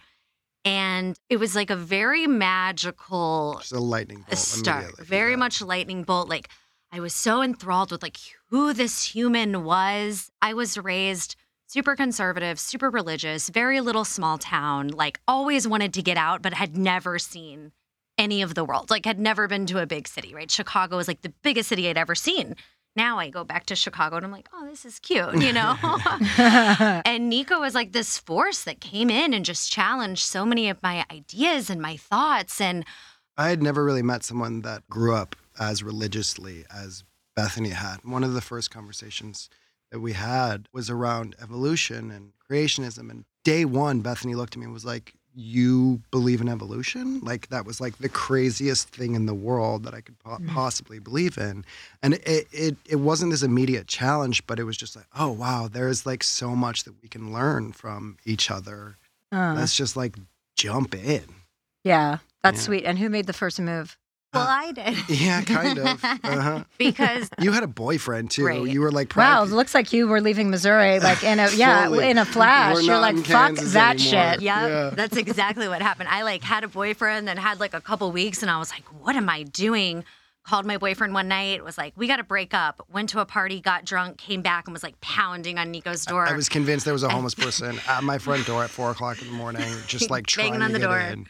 and 0.65 1.19
it 1.29 1.37
was 1.39 1.55
like 1.55 1.71
a 1.71 1.77
very 1.77 2.27
magical 2.27 3.57
Just 3.61 3.73
a 3.73 3.81
lightning 3.81 4.25
bolt. 4.29 4.39
start. 4.39 4.99
Very 4.99 5.33
Yeah. 5.33 5.37
much 5.37 5.61
lightning 5.63 6.03
bolt. 6.05 6.29
Like 6.29 6.49
I 6.93 7.01
was 7.01 7.15
so 7.15 7.43
enthralled 7.43 7.91
with 7.91 8.03
like 8.03 8.19
who 8.51 8.73
this 8.73 9.05
human 9.05 9.65
was. 9.65 10.31
I 10.41 10.55
was 10.55 10.79
raised 10.79 11.37
super 11.67 11.97
conservative, 11.97 12.61
super 12.61 12.89
religious, 12.91 13.49
very 13.49 13.81
little 13.81 14.05
small 14.05 14.39
town, 14.39 14.89
like 14.89 15.19
always 15.27 15.67
wanted 15.67 15.93
to 15.95 16.03
get 16.03 16.17
out, 16.17 16.41
but 16.43 16.55
had 16.55 16.77
never 16.77 17.19
seen 17.19 17.73
any 18.17 18.43
of 18.43 18.55
the 18.55 18.65
world. 18.65 18.91
Like 18.91 19.05
had 19.07 19.19
never 19.19 19.49
been 19.49 19.67
to 19.67 19.81
a 19.83 19.87
big 19.87 20.07
city, 20.07 20.35
right? 20.35 20.51
Chicago 20.51 20.97
was 20.97 21.09
like 21.09 21.23
the 21.23 21.33
biggest 21.43 21.69
city 21.69 21.89
I'd 21.89 21.99
ever 21.99 22.15
seen. 22.15 22.55
Now 22.97 23.19
I 23.19 23.29
go 23.29 23.43
back 23.43 23.67
to 23.67 23.77
Chicago 23.77 24.17
and 24.17 24.25
I'm 24.25 24.31
like, 24.31 24.49
oh, 24.55 24.67
this 24.67 24.85
is 24.85 24.99
cute, 25.01 25.43
you 25.43 25.53
know? 25.53 25.77
and 27.05 27.29
Nico 27.29 27.61
was 27.61 27.75
like 27.75 27.93
this 27.93 28.19
force 28.19 28.63
that 28.65 28.81
came 28.81 29.11
in 29.11 29.35
and 29.35 29.45
just 29.45 29.73
challenged 29.73 30.23
so 30.23 30.47
many 30.47 30.69
of 30.69 30.83
my 30.83 31.05
ideas 31.11 31.71
and 31.71 31.83
my 31.83 31.97
thoughts. 31.97 32.61
And 32.61 32.85
I 33.37 33.49
had 33.49 33.63
never 33.63 33.85
really 33.85 34.03
met 34.03 34.23
someone 34.23 34.63
that 34.63 34.89
grew 34.89 35.15
up 35.15 35.35
as 35.59 35.83
religiously 35.83 36.65
as 36.73 37.03
Bethany 37.35 37.71
had. 37.71 38.05
One 38.05 38.23
of 38.23 38.33
the 38.33 38.41
first 38.41 38.71
conversations 38.71 39.49
that 39.91 40.01
we 40.01 40.13
had 40.13 40.69
was 40.73 40.89
around 40.89 41.35
evolution 41.43 42.11
and 42.11 42.33
creationism. 42.49 43.11
And 43.11 43.25
day 43.43 43.65
one, 43.65 44.01
Bethany 44.01 44.35
looked 44.35 44.55
at 44.55 44.59
me 44.61 44.65
and 44.65 44.73
was 44.73 44.85
like, 44.85 45.15
You 45.35 46.01
believe 46.11 46.41
in 46.41 46.49
evolution? 46.49 47.21
Like, 47.21 47.49
that 47.49 47.65
was 47.67 47.81
like 47.81 47.99
the 47.99 48.09
craziest 48.09 48.89
thing 48.89 49.15
in 49.15 49.27
the 49.27 49.35
world 49.35 49.85
that 49.85 49.95
I 49.95 50.01
could 50.01 50.19
po- 50.21 50.39
possibly 50.47 50.99
believe 50.99 51.37
in. 51.39 51.65
And 52.03 52.15
it, 52.15 52.47
it, 52.53 52.77
it 52.89 52.97
wasn't 52.97 53.31
this 53.33 53.43
immediate 53.43 53.87
challenge, 53.89 54.47
but 54.47 54.59
it 54.61 54.65
was 54.65 54.77
just 54.77 54.95
like, 54.95 55.07
Oh, 55.19 55.33
wow, 55.33 55.69
there's 55.71 56.07
like 56.07 56.23
so 56.23 56.55
much 56.55 56.85
that 56.85 56.95
we 57.03 57.09
can 57.09 57.33
learn 57.33 57.73
from 57.73 58.17
each 58.25 58.51
other. 58.51 58.97
Uh, 59.33 59.55
Let's 59.57 59.75
just 59.77 59.97
like 59.97 60.17
jump 60.57 60.95
in. 60.95 61.25
yeah, 61.83 62.19
that's 62.43 62.59
Yeah. 62.61 62.65
sweet. 62.67 62.85
And 62.85 62.99
who 62.99 63.09
made 63.09 63.27
the 63.27 63.33
first 63.33 63.59
move? 63.61 63.97
Well, 64.35 64.47
I 64.49 64.73
did. 65.09 65.09
Yeah, 65.09 65.43
kind 65.43 65.79
of. 65.79 66.05
Uh-huh. 66.05 66.65
because 66.79 67.31
You 67.41 67.53
had 67.53 67.63
a 67.63 67.67
boyfriend 67.69 68.31
too. 68.31 68.47
Right. 68.47 68.63
You 68.67 68.81
were 68.81 68.91
like, 68.91 69.09
Wow, 69.17 69.45
proud- 69.45 69.49
it 69.49 69.55
looks 69.55 69.75
like 69.75 69.93
you 69.93 70.07
were 70.09 70.21
leaving 70.21 70.51
Missouri 70.51 71.01
like 71.01 71.23
in 71.25 71.39
a 71.39 71.49
yeah 71.53 71.85
Fully. 71.87 72.11
in 72.11 72.19
a 72.19 72.25
flash. 72.25 72.75
We're 72.75 72.81
You're 72.83 72.99
like 72.99 73.17
fuck 73.19 73.27
Kansas 73.57 73.73
that 73.75 74.01
anymore. 74.01 74.33
shit. 74.33 74.43
yeah, 74.43 74.67
Yeah. 74.67 74.91
that's 74.95 75.17
exactly 75.17 75.69
what 75.69 75.81
happened. 75.83 76.09
I 76.11 76.23
like 76.23 76.43
had 76.43 76.65
a 76.65 76.69
boyfriend, 76.69 77.27
then 77.29 77.37
had 77.37 77.61
like 77.61 77.75
a 77.75 77.81
couple 77.81 78.11
weeks, 78.13 78.43
and 78.43 78.51
I 78.51 78.59
was 78.59 78.71
like, 78.71 78.85
"What 79.03 79.17
am 79.17 79.29
I 79.29 79.45
doing?" 79.45 80.05
Called 80.47 80.67
my 80.67 80.77
boyfriend 80.77 81.15
one 81.15 81.27
night. 81.29 81.65
Was 81.65 81.79
like, 81.79 81.95
"We 81.97 82.07
got 82.07 82.17
to 82.17 82.23
break 82.25 82.53
up." 82.53 82.87
Went 82.93 83.09
to 83.11 83.21
a 83.21 83.25
party, 83.25 83.61
got 83.63 83.87
drunk, 83.87 84.19
came 84.19 84.43
back, 84.43 84.67
and 84.67 84.75
was 84.75 84.83
like 84.83 85.01
pounding 85.01 85.59
on 85.59 85.71
Nico's 85.71 86.05
door. 86.05 86.27
I 86.27 86.35
was 86.35 86.51
convinced 86.51 86.85
there 86.85 86.93
was 86.93 87.03
a 87.03 87.09
homeless 87.09 87.35
person 87.35 87.79
at 87.89 88.05
my 88.05 88.19
front 88.19 88.47
door 88.47 88.63
at 88.63 88.69
four 88.69 88.91
o'clock 88.91 89.23
in 89.23 89.29
the 89.29 89.33
morning, 89.33 89.65
just 89.87 90.11
like 90.11 90.27
Banging 90.37 90.61
on 90.61 90.69
to 90.69 90.75
the 90.75 90.79
get 90.81 90.87
door. 90.87 90.99
in. 90.99 91.27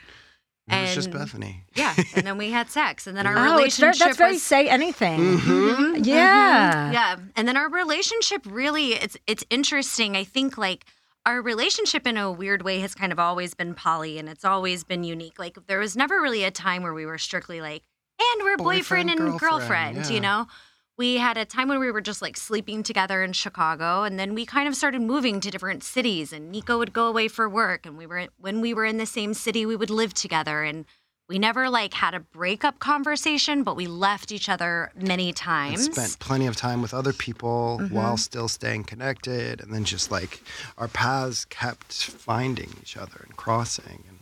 It 0.67 0.81
was 0.81 0.95
just 0.95 1.11
Bethany. 1.11 1.65
yeah, 1.75 1.95
and 2.17 2.27
then 2.27 2.39
we 2.39 2.51
had 2.51 2.71
sex, 2.71 3.07
and 3.07 3.17
then 3.17 3.27
our 3.29 3.37
Oh, 3.37 3.59
it's 3.59 3.77
very, 3.77 3.89
relationship 3.91 3.99
that's 4.07 4.17
very 4.17 4.33
was 4.33 4.43
say 4.43 4.69
anything. 4.69 5.21
Mm-hmm. 5.21 6.05
Yeah. 6.05 6.91
yeah 6.91 7.17
and 7.37 7.47
then 7.47 7.57
our 7.57 7.69
relationship 7.71 8.43
really 8.47 8.95
it's 8.95 9.17
it's 9.27 9.45
interesting 9.51 10.17
i 10.17 10.25
think 10.25 10.59
like 10.59 10.85
our 11.27 11.41
relationship 11.41 12.07
in 12.07 12.17
a 12.17 12.31
weird 12.33 12.63
way 12.63 12.81
has 12.81 12.95
kind 12.95 13.13
of 13.13 13.19
always 13.19 13.55
been 13.55 13.75
poly 13.75 14.19
and 14.19 14.29
it's 14.29 14.45
always 14.45 14.85
been 14.85 15.05
unique 15.05 15.39
like 15.39 15.57
there 15.67 15.79
was 15.79 15.97
never 15.97 16.21
really 16.21 16.45
a 16.45 16.51
time 16.51 16.83
where 16.83 16.93
we 16.95 17.07
were 17.07 17.19
strictly 17.19 17.61
like 17.61 17.83
and 18.21 18.43
we're 18.45 18.57
boyfriend, 18.57 19.09
Boyfriend, 19.09 19.11
and 19.11 19.19
girlfriend, 19.19 19.41
girlfriend, 19.41 19.97
yeah. 20.07 20.11
you 20.13 20.21
know 20.21 20.47
we 20.97 21.17
had 21.17 21.37
a 21.37 21.45
time 21.45 21.69
when 21.69 21.81
we 21.81 21.91
were 21.91 22.01
just 22.01 22.23
like 22.23 22.37
sleeping 22.37 22.83
together 22.83 23.23
in 23.23 23.33
Chicago 23.33 24.03
and 24.05 24.19
then 24.19 24.35
we 24.35 24.47
kind 24.47 24.69
of 24.69 24.77
started 24.77 25.01
moving 25.03 25.41
to 25.41 25.51
different 25.51 25.83
cities 25.83 26.33
and 26.33 26.51
Nico 26.53 26.79
would 26.79 26.93
go 26.93 27.07
away 27.07 27.29
for 27.29 27.49
work 27.49 27.85
and 27.87 27.99
we 27.99 28.07
were 28.07 28.29
when 28.39 28.61
we 28.61 28.73
were 28.75 28.85
in 28.85 28.99
the 28.99 29.07
same 29.07 29.35
city 29.35 29.67
we 29.67 29.77
would 29.77 29.91
live 29.91 30.15
together 30.15 30.63
and 30.63 30.85
we 31.27 31.39
never 31.39 31.71
like 31.71 31.95
had 31.95 32.13
a 32.15 32.21
breakup 32.21 32.79
conversation 32.79 33.63
but 33.63 33.77
we 33.77 33.87
left 33.87 34.31
each 34.31 34.49
other 34.49 34.93
many 34.95 35.29
And 35.29 35.37
times. 35.37 35.85
spent 35.87 36.19
plenty 36.19 36.47
of 36.47 36.55
time 36.55 36.83
with 36.83 36.93
other 36.95 37.13
people 37.13 37.79
Mm-hmm. 37.81 37.95
while 37.95 38.17
still 38.17 38.47
staying 38.49 38.85
connected. 38.85 39.61
And 39.61 39.73
then 39.73 39.85
just 39.85 40.11
like 40.13 40.43
our 40.79 40.87
paths 40.87 41.45
kept 41.47 41.93
finding 41.93 42.71
each 42.83 42.97
other 42.97 43.23
and 43.25 43.35
crossing. 43.37 44.05
And 44.09 44.19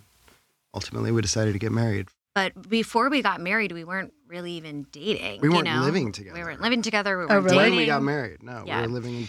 ultimately, 0.73 1.11
we 1.13 1.21
decided 1.21 1.53
to 1.53 1.59
get 1.59 1.73
married. 1.73 2.09
But 2.35 2.69
before 2.69 3.11
we 3.11 3.21
got 3.23 3.41
married, 3.41 3.73
we 3.73 3.85
weren't 3.85 4.13
really 4.27 4.53
even 4.53 4.87
dating. 4.91 5.41
We 5.43 5.49
weren't 5.51 5.65
know? 5.65 5.83
living 5.83 6.13
together. 6.13 6.39
We 6.39 6.43
weren't 6.45 6.61
living 6.63 6.81
together. 6.83 7.19
We 7.19 7.25
Oh, 7.25 7.29
weren't 7.29 7.45
really? 7.45 7.57
When 7.57 7.65
dating. 7.67 7.79
we 7.79 7.87
got 7.87 8.03
married, 8.03 8.43
no, 8.43 8.65
Yeah. 8.67 8.77
we 8.81 8.87
were 8.87 8.93
living 8.95 9.15
in. 9.17 9.29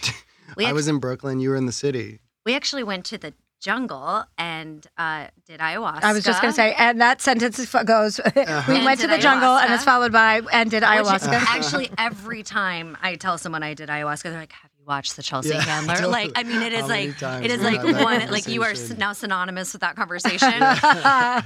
We 0.56 0.64
I 0.64 0.68
act- 0.68 0.74
was 0.74 0.88
in 0.88 0.98
Brooklyn. 0.98 1.40
You 1.40 1.50
were 1.50 1.56
in 1.56 1.66
the 1.66 1.72
city. 1.72 2.20
We 2.46 2.54
actually 2.54 2.82
went 2.82 3.04
to 3.06 3.18
the 3.18 3.34
jungle 3.60 4.24
and 4.36 4.86
uh, 4.98 5.26
did 5.46 5.58
ayahuasca. 5.60 6.02
I 6.02 6.12
was 6.12 6.22
just 6.24 6.42
going 6.42 6.52
to 6.52 6.56
say, 6.56 6.74
and 6.74 7.00
that 7.00 7.20
sentence 7.22 7.58
goes, 7.84 8.20
we 8.36 8.42
Uh-huh. 8.42 8.72
went 8.72 8.86
And 8.88 9.00
to 9.00 9.06
did 9.06 9.18
the 9.18 9.22
jungle 9.22 9.56
and 9.56 9.72
it's 9.72 9.84
followed 9.84 10.12
by, 10.12 10.42
and 10.52 10.70
did 10.70 10.82
Which 10.82 10.88
ayahuasca. 10.90 11.28
Actually, 11.48 11.90
every 11.96 12.42
time 12.42 12.96
I 13.02 13.14
tell 13.16 13.38
someone 13.38 13.62
I 13.62 13.72
did 13.74 13.88
ayahuasca, 13.88 14.22
they're 14.24 14.32
like, 14.38 14.52
"Have 14.52 14.70
you 14.84 14.88
watched 14.88 15.16
the 15.16 15.22
Chelsea 15.22 15.50
Yeah, 15.50 15.60
Handler?" 15.62 15.94
totally. 15.94 16.12
Like, 16.12 16.32
I 16.36 16.42
mean, 16.42 16.62
it 16.62 16.72
is 16.72 16.86
like 16.88 17.22
it 17.44 17.50
is 17.50 17.60
like 17.62 17.82
one 17.82 18.30
like 18.30 18.46
you 18.48 18.62
are 18.62 18.74
now 18.98 19.12
synonymous 19.12 19.72
with 19.72 19.80
that 19.80 19.96
conversation. 20.02 20.62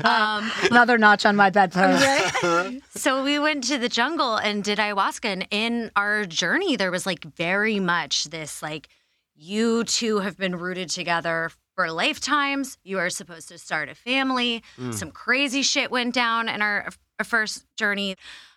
um, 0.05 0.51
Another 0.71 0.99
notch 0.99 1.25
on 1.27 1.37
my 1.37 1.51
bedpost. 1.51 2.83
so 2.97 3.23
we 3.25 3.39
went 3.39 3.65
to 3.65 3.79
the 3.79 3.89
jungle 3.89 4.37
and 4.37 4.63
did 4.65 4.79
ayahuasca, 4.79 5.25
and 5.25 5.47
in 5.51 5.91
our 5.97 6.25
journey, 6.25 6.77
there 6.77 6.91
was 6.91 7.07
like 7.07 7.25
very 7.25 7.81
much 7.81 8.25
this 8.25 8.63
like, 8.63 8.89
you 9.35 9.85
two 9.85 10.19
have 10.19 10.37
been 10.37 10.57
rooted 10.57 10.91
together 10.91 11.51
for 11.77 11.91
lifetimes. 11.93 12.77
You 12.83 12.99
are 12.99 13.11
supposed 13.11 13.49
to 13.49 13.59
start 13.59 13.89
a 13.89 13.95
family. 13.95 14.63
Mm. 14.79 14.93
Some 14.95 15.11
crazy 15.13 15.63
shit 15.63 15.91
went 15.91 16.13
down 16.15 16.49
in 16.49 16.61
our, 16.61 16.89
our 17.21 17.25
first 17.25 17.65
journey. 17.77 18.17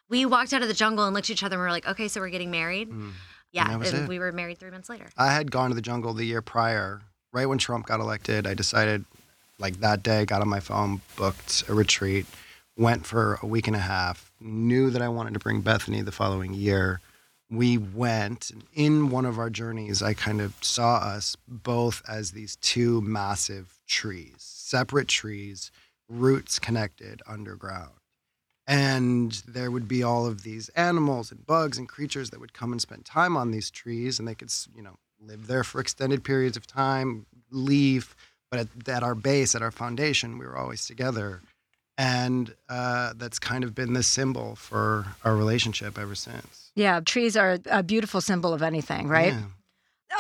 We 0.10 0.26
walked 0.26 0.54
out 0.54 0.62
of 0.64 0.68
the 0.68 0.74
jungle 0.74 1.06
and 1.06 1.14
looked 1.14 1.30
at 1.30 1.34
each 1.34 1.44
other 1.44 1.56
and 1.56 1.62
we 1.62 1.66
were 1.68 1.72
like, 1.72 1.88
okay, 1.88 2.08
so 2.08 2.20
we're 2.20 2.30
getting 2.30 2.50
married. 2.52 2.90
Mm. 2.90 3.12
Yeah, 3.52 3.76
was 3.78 3.92
and 3.94 4.08
we 4.08 4.20
were 4.20 4.32
married 4.32 4.58
three 4.58 4.72
months 4.72 4.90
later. 4.90 5.10
I 5.18 5.34
had 5.34 5.52
gone 5.52 5.70
to 5.70 5.76
the 5.76 5.82
jungle 5.82 6.14
the 6.14 6.26
year 6.26 6.42
prior, 6.42 7.02
right 7.34 7.46
when 7.46 7.58
Trump 7.58 7.86
got 7.86 8.00
elected. 8.00 8.48
I 8.48 8.54
decided, 8.54 9.06
like 9.60 9.80
that 9.82 10.04
day, 10.04 10.26
got 10.26 10.42
on 10.42 10.48
my 10.50 10.60
phone, 10.60 11.02
booked 11.18 11.64
a 11.68 11.74
retreat, 11.74 12.26
went 12.78 13.06
for 13.06 13.40
a 13.42 13.46
week 13.46 13.68
and 13.68 13.76
a 13.76 13.80
half, 13.80 14.32
knew 14.40 14.90
that 14.90 15.02
I 15.02 15.10
wanted 15.10 15.34
to 15.34 15.40
bring 15.40 15.62
Bethany 15.62 16.02
the 16.02 16.12
following 16.12 16.54
year. 16.54 17.02
We 17.50 17.78
went, 17.78 18.50
and 18.50 18.64
in 18.74 19.10
one 19.10 19.26
of 19.26 19.38
our 19.38 19.50
journeys, 19.50 20.02
I 20.02 20.14
kind 20.14 20.40
of 20.40 20.56
saw 20.62 20.98
us 20.98 21.36
both 21.48 22.02
as 22.08 22.32
these 22.32 22.56
two 22.56 23.02
massive 23.02 23.80
trees, 23.88 24.36
separate 24.40 25.10
trees, 25.10 25.70
roots 26.08 26.60
connected 26.60 27.22
underground. 27.28 27.92
And 28.68 29.32
there 29.48 29.72
would 29.72 29.88
be 29.88 30.04
all 30.04 30.26
of 30.26 30.44
these 30.44 30.70
animals 30.70 31.32
and 31.32 31.46
bugs 31.46 31.78
and 31.78 31.90
creatures 31.90 32.30
that 32.30 32.40
would 32.40 32.54
come 32.54 32.72
and 32.72 32.82
spend 32.82 33.06
time 33.06 33.36
on 33.36 33.52
these 33.52 33.72
trees, 33.72 34.20
and 34.20 34.28
they 34.28 34.36
could, 34.36 34.52
you 34.76 34.84
know, 34.84 34.98
live 35.20 35.48
there 35.48 35.64
for 35.64 35.82
extended 35.82 36.24
periods 36.24 36.58
of 36.58 36.68
time, 36.68 37.26
leave. 37.50 38.16
But 38.50 38.62
at, 38.62 38.90
at 38.90 39.04
our 39.04 39.16
base, 39.16 39.56
at 39.56 39.62
our 39.62 39.72
foundation, 39.72 40.38
we 40.38 40.46
were 40.46 40.58
always 40.58 40.86
together. 40.86 41.42
And 41.98 42.54
uh, 42.70 43.14
that's 43.16 43.40
kind 43.40 43.64
of 43.64 43.76
been 43.76 43.94
the 43.94 44.04
symbol 44.04 44.56
for 44.56 45.06
our 45.24 45.36
relationship 45.36 45.98
ever 46.00 46.16
since. 46.16 46.72
yeah, 46.76 47.00
trees 47.02 47.38
are 47.38 47.60
a 47.70 47.84
beautiful 47.84 48.22
symbol 48.22 48.54
of 48.54 48.62
anything, 48.62 49.08
right? 49.08 49.34
Yeah. 49.34 49.42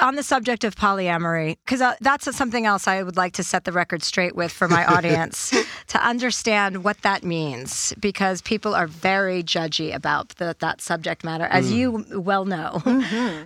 On 0.02 0.16
the 0.16 0.24
subject 0.24 0.64
of 0.64 0.76
polyamory, 0.76 1.58
because 1.66 1.82
uh, 1.82 1.96
that's 2.02 2.34
something 2.36 2.66
else 2.66 2.88
I 2.88 3.04
would 3.04 3.18
like 3.18 3.34
to 3.34 3.44
set 3.44 3.66
the 3.66 3.72
record 3.72 4.04
straight 4.04 4.36
with 4.36 4.52
for 4.52 4.68
my 4.68 4.86
audience 4.96 5.54
to 5.88 6.06
understand 6.06 6.84
what 6.84 7.02
that 7.02 7.24
means, 7.24 7.94
because 8.00 8.42
people 8.42 8.74
are 8.76 8.88
very 8.88 9.44
judgy 9.44 9.94
about 9.94 10.30
the, 10.30 10.56
that 10.60 10.82
subject 10.82 11.24
matter, 11.24 11.46
as 11.46 11.72
you 11.72 12.06
well 12.12 12.46
know. 12.46 12.82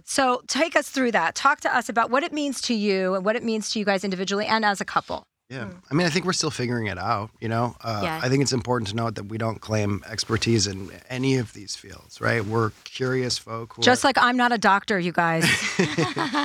So 0.06 0.42
take 0.48 0.76
us 0.76 0.90
through 0.90 1.12
that. 1.14 1.36
Talk 1.36 1.62
to 1.62 1.76
us 1.76 1.90
about 1.90 2.10
what 2.12 2.24
it 2.24 2.34
means 2.34 2.62
to 2.62 2.74
you 2.74 3.16
and 3.16 3.26
what 3.26 3.36
it 3.36 3.44
means 3.44 3.70
to 3.72 3.80
you 3.80 3.86
guys 3.86 4.04
individually 4.04 4.46
and 4.46 4.64
as 4.66 4.82
a 4.82 4.86
couple. 4.86 5.26
Yeah. 5.50 5.70
I 5.92 5.94
mean, 5.94 6.08
I 6.08 6.10
think 6.10 6.26
we're 6.26 6.34
still 6.34 6.50
figuring 6.50 6.88
it 6.88 6.98
out, 6.98 7.30
you 7.40 7.48
know? 7.48 7.76
Uh, 7.82 8.02
Yeah. 8.04 8.20
I 8.24 8.30
think 8.30 8.42
it's 8.42 8.52
important 8.52 8.88
to 8.90 8.96
note 8.96 9.14
that 9.16 9.26
we 9.26 9.38
don't 9.38 9.62
claim 9.62 10.04
expertise 10.10 10.66
in 10.66 10.90
any 11.08 11.38
of 11.38 11.54
these 11.54 11.76
fields, 11.76 12.20
right? 12.20 12.44
We're 12.44 12.72
curious 12.84 13.38
folk 13.38 13.76
who 13.76 13.84
Just 13.84 14.04
are, 14.04 14.08
like 14.08 14.18
I'm 14.18 14.38
not 14.38 14.52
a 14.52 14.58
doctor, 14.58 14.98
you 14.98 15.12
guys. 15.12 15.44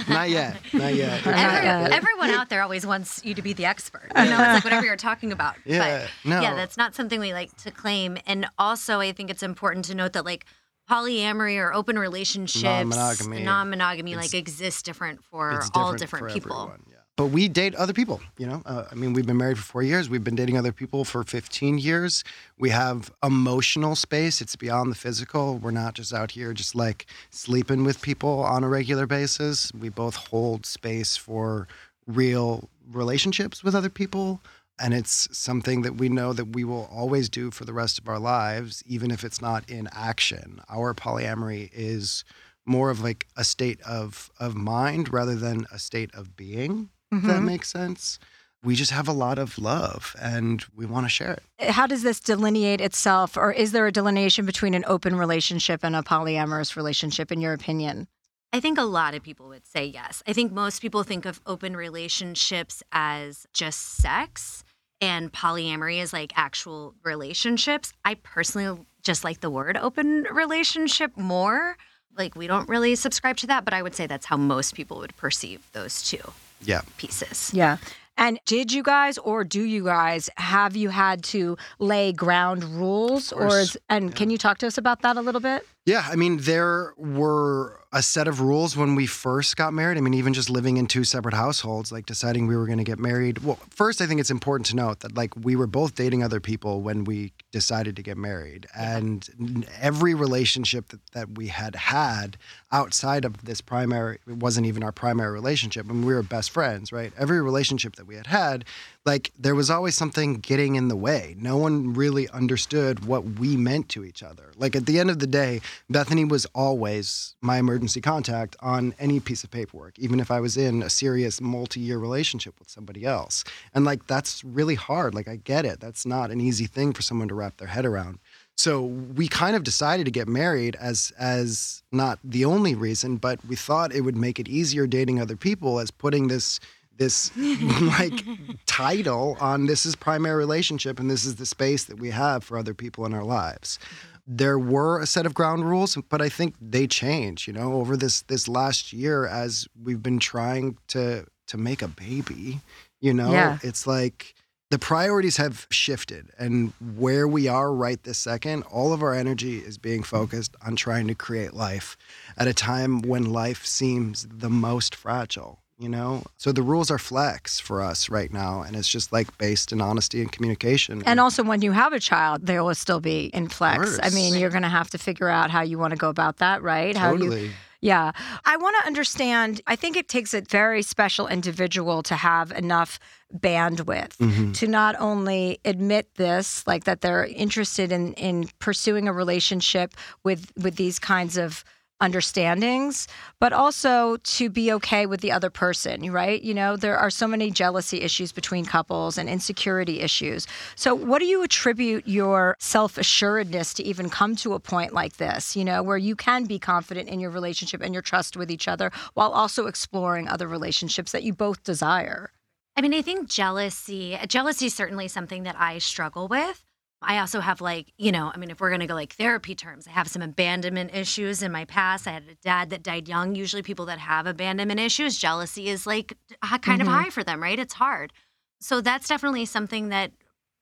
not 0.08 0.28
yet, 0.28 0.56
not 0.74 0.94
yet. 0.94 1.24
Not 1.24 1.34
yet. 1.64 1.92
everyone 1.92 2.28
out 2.30 2.50
there 2.50 2.62
always 2.62 2.84
wants 2.84 3.24
you 3.24 3.32
to 3.34 3.40
be 3.42 3.54
the 3.54 3.64
expert. 3.64 4.10
You 4.14 4.24
know, 4.24 4.32
it's 4.32 4.54
like 4.54 4.64
whatever 4.64 4.84
you're 4.84 4.96
talking 4.96 5.32
about. 5.32 5.56
Yeah, 5.64 6.06
but 6.24 6.28
no. 6.30 6.40
yeah, 6.42 6.54
that's 6.54 6.76
not 6.76 6.94
something 6.94 7.20
we 7.20 7.32
like 7.32 7.56
to 7.58 7.70
claim. 7.70 8.18
And 8.26 8.46
also, 8.58 8.98
I 9.00 9.12
think 9.12 9.30
it's 9.30 9.42
important 9.42 9.84
to 9.86 9.94
note 9.94 10.12
that 10.14 10.24
like 10.24 10.44
polyamory 10.90 11.56
or 11.58 11.72
open 11.72 11.98
relationships, 11.98 12.62
Non-monogamy. 12.64 13.44
non-monogamy, 13.44 14.16
like 14.16 14.34
exists 14.34 14.82
different 14.82 15.22
for 15.24 15.52
it's 15.52 15.70
all 15.74 15.92
different 15.92 16.00
different 16.00 16.28
for 16.28 16.34
people. 16.34 16.56
everyone, 16.62 16.82
yeah. 16.90 16.96
But 17.20 17.32
we 17.32 17.48
date 17.48 17.74
other 17.74 17.92
people, 17.92 18.22
you 18.38 18.46
know? 18.46 18.62
Uh, 18.64 18.86
I 18.90 18.94
mean, 18.94 19.12
we've 19.12 19.26
been 19.26 19.36
married 19.36 19.58
for 19.58 19.64
four 19.64 19.82
years. 19.82 20.08
We've 20.08 20.24
been 20.24 20.36
dating 20.36 20.56
other 20.56 20.72
people 20.72 21.04
for 21.04 21.22
15 21.22 21.76
years. 21.76 22.24
We 22.58 22.70
have 22.70 23.10
emotional 23.22 23.94
space. 23.94 24.40
It's 24.40 24.56
beyond 24.56 24.90
the 24.90 24.94
physical. 24.94 25.58
We're 25.58 25.70
not 25.70 25.92
just 25.92 26.14
out 26.14 26.30
here 26.30 26.54
just 26.54 26.74
like 26.74 27.04
sleeping 27.28 27.84
with 27.84 28.00
people 28.00 28.42
on 28.42 28.64
a 28.64 28.70
regular 28.70 29.06
basis. 29.06 29.70
We 29.74 29.90
both 29.90 30.14
hold 30.14 30.64
space 30.64 31.18
for 31.18 31.68
real 32.06 32.70
relationships 32.90 33.62
with 33.62 33.74
other 33.74 33.90
people. 33.90 34.40
And 34.78 34.94
it's 34.94 35.28
something 35.36 35.82
that 35.82 35.96
we 35.96 36.08
know 36.08 36.32
that 36.32 36.54
we 36.54 36.64
will 36.64 36.88
always 36.90 37.28
do 37.28 37.50
for 37.50 37.66
the 37.66 37.74
rest 37.74 37.98
of 37.98 38.08
our 38.08 38.18
lives, 38.18 38.82
even 38.86 39.10
if 39.10 39.24
it's 39.24 39.42
not 39.42 39.68
in 39.68 39.90
action. 39.92 40.62
Our 40.70 40.94
polyamory 40.94 41.68
is 41.74 42.24
more 42.64 42.88
of 42.88 43.02
like 43.02 43.26
a 43.36 43.44
state 43.44 43.82
of 43.82 44.30
of 44.40 44.54
mind 44.54 45.12
rather 45.12 45.34
than 45.34 45.66
a 45.70 45.78
state 45.78 46.14
of 46.14 46.34
being. 46.34 46.88
If 47.12 47.22
that 47.22 47.36
mm-hmm. 47.36 47.46
makes 47.46 47.68
sense. 47.68 48.18
We 48.62 48.74
just 48.74 48.90
have 48.90 49.08
a 49.08 49.12
lot 49.12 49.38
of 49.38 49.58
love 49.58 50.14
and 50.20 50.62
we 50.76 50.84
want 50.84 51.06
to 51.06 51.08
share 51.08 51.32
it. 51.32 51.42
Uh, 51.58 51.72
how 51.72 51.86
does 51.86 52.02
this 52.02 52.20
delineate 52.20 52.80
itself, 52.80 53.36
or 53.36 53.52
is 53.52 53.72
there 53.72 53.86
a 53.86 53.92
delineation 53.92 54.44
between 54.44 54.74
an 54.74 54.84
open 54.86 55.16
relationship 55.16 55.82
and 55.82 55.96
a 55.96 56.02
polyamorous 56.02 56.76
relationship, 56.76 57.32
in 57.32 57.40
your 57.40 57.54
opinion? 57.54 58.06
I 58.52 58.60
think 58.60 58.78
a 58.78 58.82
lot 58.82 59.14
of 59.14 59.22
people 59.22 59.48
would 59.48 59.66
say 59.66 59.86
yes. 59.86 60.22
I 60.26 60.34
think 60.34 60.52
most 60.52 60.82
people 60.82 61.04
think 61.04 61.24
of 61.24 61.40
open 61.46 61.74
relationships 61.74 62.82
as 62.92 63.46
just 63.54 63.80
sex 63.80 64.62
and 65.00 65.32
polyamory 65.32 66.02
as 66.02 66.12
like 66.12 66.32
actual 66.36 66.94
relationships. 67.02 67.92
I 68.04 68.14
personally 68.16 68.84
just 69.02 69.24
like 69.24 69.40
the 69.40 69.50
word 69.50 69.78
open 69.78 70.26
relationship 70.30 71.16
more. 71.16 71.76
Like 72.18 72.34
we 72.34 72.46
don't 72.46 72.68
really 72.68 72.94
subscribe 72.96 73.38
to 73.38 73.46
that, 73.46 73.64
but 73.64 73.72
I 73.72 73.82
would 73.82 73.94
say 73.94 74.06
that's 74.06 74.26
how 74.26 74.36
most 74.36 74.74
people 74.74 74.98
would 74.98 75.16
perceive 75.16 75.66
those 75.72 76.02
two 76.02 76.20
Yeah. 76.62 76.82
pieces. 76.96 77.50
Yeah. 77.54 77.78
And 78.16 78.38
did 78.44 78.70
you 78.70 78.82
guys 78.82 79.16
or 79.16 79.44
do 79.44 79.62
you 79.62 79.84
guys 79.84 80.28
have 80.36 80.76
you 80.76 80.90
had 80.90 81.24
to 81.24 81.56
lay 81.78 82.12
ground 82.12 82.62
rules 82.64 83.32
or 83.32 83.60
is, 83.60 83.78
and 83.88 84.14
can 84.14 84.28
you 84.28 84.36
talk 84.36 84.58
to 84.58 84.66
us 84.66 84.76
about 84.76 85.00
that 85.02 85.16
a 85.16 85.22
little 85.22 85.40
bit? 85.40 85.66
Yeah, 85.86 86.06
I 86.06 86.14
mean, 86.14 86.38
there 86.38 86.92
were 86.98 87.80
a 87.92 88.02
set 88.02 88.28
of 88.28 88.40
rules 88.40 88.76
when 88.76 88.94
we 88.94 89.06
first 89.06 89.56
got 89.56 89.72
married. 89.72 89.96
I 89.96 90.00
mean, 90.02 90.14
even 90.14 90.34
just 90.34 90.50
living 90.50 90.76
in 90.76 90.86
two 90.86 91.04
separate 91.04 91.34
households, 91.34 91.90
like 91.90 92.06
deciding 92.06 92.46
we 92.46 92.54
were 92.54 92.66
going 92.66 92.78
to 92.78 92.84
get 92.84 92.98
married. 92.98 93.38
Well, 93.38 93.58
first, 93.70 94.00
I 94.00 94.06
think 94.06 94.20
it's 94.20 94.30
important 94.30 94.66
to 94.66 94.76
note 94.76 95.00
that 95.00 95.16
like 95.16 95.34
we 95.36 95.56
were 95.56 95.66
both 95.66 95.94
dating 95.94 96.22
other 96.22 96.38
people 96.38 96.82
when 96.82 97.04
we 97.04 97.32
decided 97.50 97.96
to 97.96 98.02
get 98.02 98.16
married, 98.16 98.66
and 98.76 99.66
every 99.80 100.14
relationship 100.14 100.88
that, 100.88 101.04
that 101.12 101.36
we 101.36 101.48
had 101.48 101.74
had 101.74 102.36
outside 102.70 103.24
of 103.24 103.44
this 103.44 103.60
primary, 103.60 104.18
it 104.28 104.36
wasn't 104.36 104.66
even 104.66 104.84
our 104.84 104.92
primary 104.92 105.32
relationship, 105.32 105.88
and 105.90 106.04
we 106.04 106.12
were 106.14 106.22
best 106.22 106.50
friends, 106.50 106.92
right? 106.92 107.12
Every 107.18 107.40
relationship 107.40 107.96
that 107.96 108.06
we 108.06 108.16
had 108.16 108.28
had, 108.28 108.64
like 109.06 109.32
there 109.38 109.54
was 109.54 109.70
always 109.70 109.94
something 109.94 110.34
getting 110.34 110.76
in 110.76 110.88
the 110.88 110.96
way. 110.96 111.34
No 111.38 111.56
one 111.56 111.94
really 111.94 112.28
understood 112.28 113.06
what 113.06 113.24
we 113.24 113.56
meant 113.56 113.88
to 113.90 114.04
each 114.04 114.22
other. 114.22 114.52
Like 114.56 114.76
at 114.76 114.86
the 114.86 114.98
end 114.98 115.10
of 115.10 115.20
the 115.20 115.26
day, 115.26 115.62
Bethany 115.88 116.24
was 116.24 116.46
always 116.54 117.34
my 117.40 117.58
emergency 117.58 118.00
contact 118.00 118.56
on 118.60 118.94
any 118.98 119.18
piece 119.18 119.42
of 119.42 119.50
paperwork, 119.50 119.98
even 119.98 120.20
if 120.20 120.30
I 120.30 120.40
was 120.40 120.56
in 120.56 120.82
a 120.82 120.90
serious 120.90 121.40
multi 121.40 121.80
year 121.80 121.98
relationship 121.98 122.58
with 122.58 122.68
somebody 122.68 123.04
else. 123.06 123.42
And 123.74 123.84
like 123.84 124.06
that's 124.06 124.44
really 124.44 124.74
hard. 124.74 125.14
Like 125.14 125.28
I 125.28 125.36
get 125.36 125.64
it. 125.64 125.80
That's 125.80 126.04
not 126.04 126.30
an 126.30 126.40
easy 126.40 126.66
thing 126.66 126.92
for 126.92 127.02
someone 127.02 127.28
to 127.28 127.34
wrap 127.34 127.56
their 127.56 127.68
head 127.68 127.86
around. 127.86 128.18
So 128.58 128.82
we 128.82 129.26
kind 129.26 129.56
of 129.56 129.64
decided 129.64 130.04
to 130.04 130.10
get 130.10 130.28
married 130.28 130.76
as 130.78 131.14
as 131.18 131.82
not 131.90 132.18
the 132.22 132.44
only 132.44 132.74
reason, 132.74 133.16
but 133.16 133.42
we 133.46 133.56
thought 133.56 133.94
it 133.94 134.02
would 134.02 134.16
make 134.16 134.38
it 134.38 134.48
easier 134.48 134.86
dating 134.86 135.18
other 135.18 135.36
people 135.36 135.78
as 135.78 135.90
putting 135.90 136.28
this 136.28 136.60
this 137.00 137.34
like 137.98 138.22
title 138.66 139.36
on 139.40 139.66
this 139.66 139.84
is 139.84 139.96
primary 139.96 140.36
relationship 140.36 141.00
and 141.00 141.10
this 141.10 141.24
is 141.24 141.36
the 141.36 141.46
space 141.46 141.84
that 141.84 141.98
we 141.98 142.10
have 142.10 142.44
for 142.44 142.56
other 142.56 142.74
people 142.74 143.04
in 143.06 143.14
our 143.14 143.24
lives. 143.24 143.78
There 144.26 144.58
were 144.58 145.00
a 145.00 145.06
set 145.06 145.26
of 145.26 145.34
ground 145.34 145.64
rules 145.68 145.96
but 146.08 146.22
i 146.22 146.28
think 146.28 146.54
they 146.60 146.86
change 146.86 147.48
you 147.48 147.52
know 147.52 147.72
over 147.72 147.96
this 147.96 148.22
this 148.22 148.46
last 148.46 148.92
year 148.92 149.26
as 149.26 149.66
we've 149.82 150.02
been 150.02 150.20
trying 150.20 150.76
to 150.88 151.24
to 151.48 151.56
make 151.56 151.82
a 151.82 151.88
baby 151.88 152.60
you 153.00 153.14
know? 153.14 153.32
Yeah. 153.32 153.58
it's 153.62 153.86
like 153.86 154.34
the 154.70 154.78
priorities 154.78 155.38
have 155.38 155.66
shifted 155.70 156.30
and 156.38 156.72
where 156.96 157.26
we 157.26 157.48
are 157.48 157.72
right 157.72 158.00
this 158.04 158.18
second 158.18 158.62
all 158.64 158.92
of 158.92 159.02
our 159.02 159.14
energy 159.14 159.58
is 159.58 159.78
being 159.78 160.04
focused 160.04 160.54
on 160.64 160.76
trying 160.76 161.08
to 161.08 161.14
create 161.14 161.54
life 161.54 161.96
at 162.36 162.46
a 162.46 162.54
time 162.54 163.00
when 163.02 163.24
life 163.32 163.66
seems 163.66 164.28
the 164.30 164.50
most 164.50 164.94
fragile 164.94 165.60
you 165.80 165.88
know 165.88 166.22
so 166.36 166.52
the 166.52 166.62
rules 166.62 166.90
are 166.90 166.98
flex 166.98 167.58
for 167.58 167.80
us 167.82 168.08
right 168.10 168.32
now 168.32 168.60
and 168.62 168.76
it's 168.76 168.86
just 168.88 169.12
like 169.12 169.36
based 169.38 169.72
in 169.72 169.80
honesty 169.80 170.20
and 170.20 170.30
communication 170.30 171.02
And 171.06 171.18
also, 171.18 171.42
when 171.42 171.62
you 171.62 171.72
have 171.72 171.92
a 171.92 172.00
child, 172.00 172.46
there 172.46 172.62
will 172.62 172.74
still 172.74 173.00
be 173.00 173.30
in 173.38 173.48
flex. 173.48 173.98
I 174.02 174.10
mean, 174.10 174.34
you're 174.38 174.50
going 174.50 174.62
to 174.62 174.68
have 174.80 174.90
to 174.90 174.98
figure 174.98 175.28
out 175.28 175.50
how 175.50 175.62
you 175.62 175.78
want 175.78 175.92
to 175.92 175.96
go 175.96 176.08
about 176.08 176.36
that, 176.38 176.62
right? 176.62 176.94
How 176.96 177.12
you 177.12 177.18
totally 177.30 177.50
Yeah. 177.80 178.12
I 178.44 178.56
want 178.58 178.76
to 178.80 178.86
understand. 178.86 179.62
I 179.66 179.76
think 179.76 179.96
it 179.96 180.06
takes 180.08 180.34
a 180.34 180.42
very 180.42 180.82
special 180.82 181.26
individual 181.28 182.02
to 182.10 182.14
have 182.14 182.52
enough 182.52 182.98
bandwidth 183.46 184.16
Mhm. 184.18 184.54
to 184.58 184.66
not 184.66 184.94
only 184.98 185.58
admit 185.64 186.14
this, 186.16 186.66
like 186.66 186.84
that 186.84 187.00
they're 187.00 187.24
interested 187.26 187.90
in 187.92 188.12
in 188.14 188.50
pursuing 188.58 189.08
a 189.08 189.12
relationship 189.12 189.94
with 190.24 190.52
with 190.64 190.76
these 190.76 190.98
kinds 190.98 191.36
of 191.38 191.64
understandings, 192.00 193.06
but 193.38 193.52
also 193.52 194.16
to 194.18 194.48
be 194.48 194.72
okay 194.72 195.06
with 195.06 195.20
the 195.20 195.32
other 195.32 195.50
person, 195.50 196.10
right? 196.10 196.42
You 196.42 196.54
know, 196.54 196.76
there 196.76 196.96
are 196.96 197.10
so 197.10 197.26
many 197.26 197.50
jealousy 197.50 198.00
issues 198.00 198.32
between 198.32 198.64
couples 198.64 199.18
and 199.18 199.28
insecurity 199.28 200.00
issues. 200.00 200.46
So, 200.76 200.94
what 200.94 201.18
do 201.18 201.26
you 201.26 201.42
attribute 201.42 202.08
your 202.08 202.56
self 202.58 202.98
assuredness 202.98 203.74
to 203.74 203.84
even 203.84 204.10
come 204.10 204.36
to 204.36 204.54
a 204.54 204.60
point 204.60 204.92
like 204.92 205.18
this, 205.18 205.56
you 205.56 205.64
know, 205.64 205.82
where 205.82 205.98
you 205.98 206.16
can 206.16 206.44
be 206.44 206.58
confident 206.58 207.08
in 207.08 207.20
your 207.20 207.30
relationship 207.30 207.80
and 207.82 207.94
your 207.94 208.02
trust 208.02 208.36
with 208.36 208.50
each 208.50 208.68
other 208.68 208.90
while 209.14 209.30
also 209.30 209.66
exploring 209.66 210.28
other 210.28 210.48
relationships 210.48 211.12
that 211.12 211.22
you 211.22 211.32
both 211.32 211.62
desire? 211.62 212.30
I 212.76 212.82
mean, 212.82 212.94
I 212.94 213.02
think 213.02 213.28
jealousy, 213.28 214.18
jealousy 214.26 214.66
is 214.66 214.74
certainly 214.74 215.08
something 215.08 215.42
that 215.42 215.56
I 215.58 215.78
struggle 215.78 216.28
with. 216.28 216.64
I 217.02 217.18
also 217.18 217.40
have 217.40 217.60
like, 217.60 217.92
you 217.96 218.12
know, 218.12 218.30
I 218.34 218.36
mean, 218.36 218.50
if 218.50 218.60
we're 218.60 218.68
going 218.68 218.80
to 218.80 218.86
go 218.86 218.94
like 218.94 219.14
therapy 219.14 219.54
terms, 219.54 219.86
I 219.86 219.90
have 219.92 220.06
some 220.08 220.20
abandonment 220.22 220.94
issues 220.94 221.42
in 221.42 221.50
my 221.50 221.64
past. 221.64 222.06
I 222.06 222.12
had 222.12 222.24
a 222.30 222.34
dad 222.36 222.70
that 222.70 222.82
died 222.82 223.08
young. 223.08 223.34
Usually 223.34 223.62
people 223.62 223.86
that 223.86 223.98
have 223.98 224.26
abandonment 224.26 224.80
issues, 224.80 225.16
jealousy 225.16 225.68
is 225.68 225.86
like 225.86 226.16
kind 226.42 226.80
Mhm. 226.80 226.82
of 226.82 226.86
high 226.88 227.10
for 227.10 227.24
them, 227.24 227.42
right? 227.42 227.58
It's 227.58 227.74
hard. 227.74 228.12
So 228.60 228.80
that's 228.82 229.08
definitely 229.08 229.46
something 229.46 229.88
that 229.88 230.12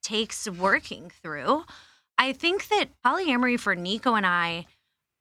takes 0.02 0.48
working 0.48 1.10
through. 1.10 1.64
I 2.16 2.32
think 2.32 2.68
that 2.68 2.90
polyamory 3.04 3.58
for 3.58 3.74
Nico 3.74 4.14
and 4.14 4.26
I 4.26 4.66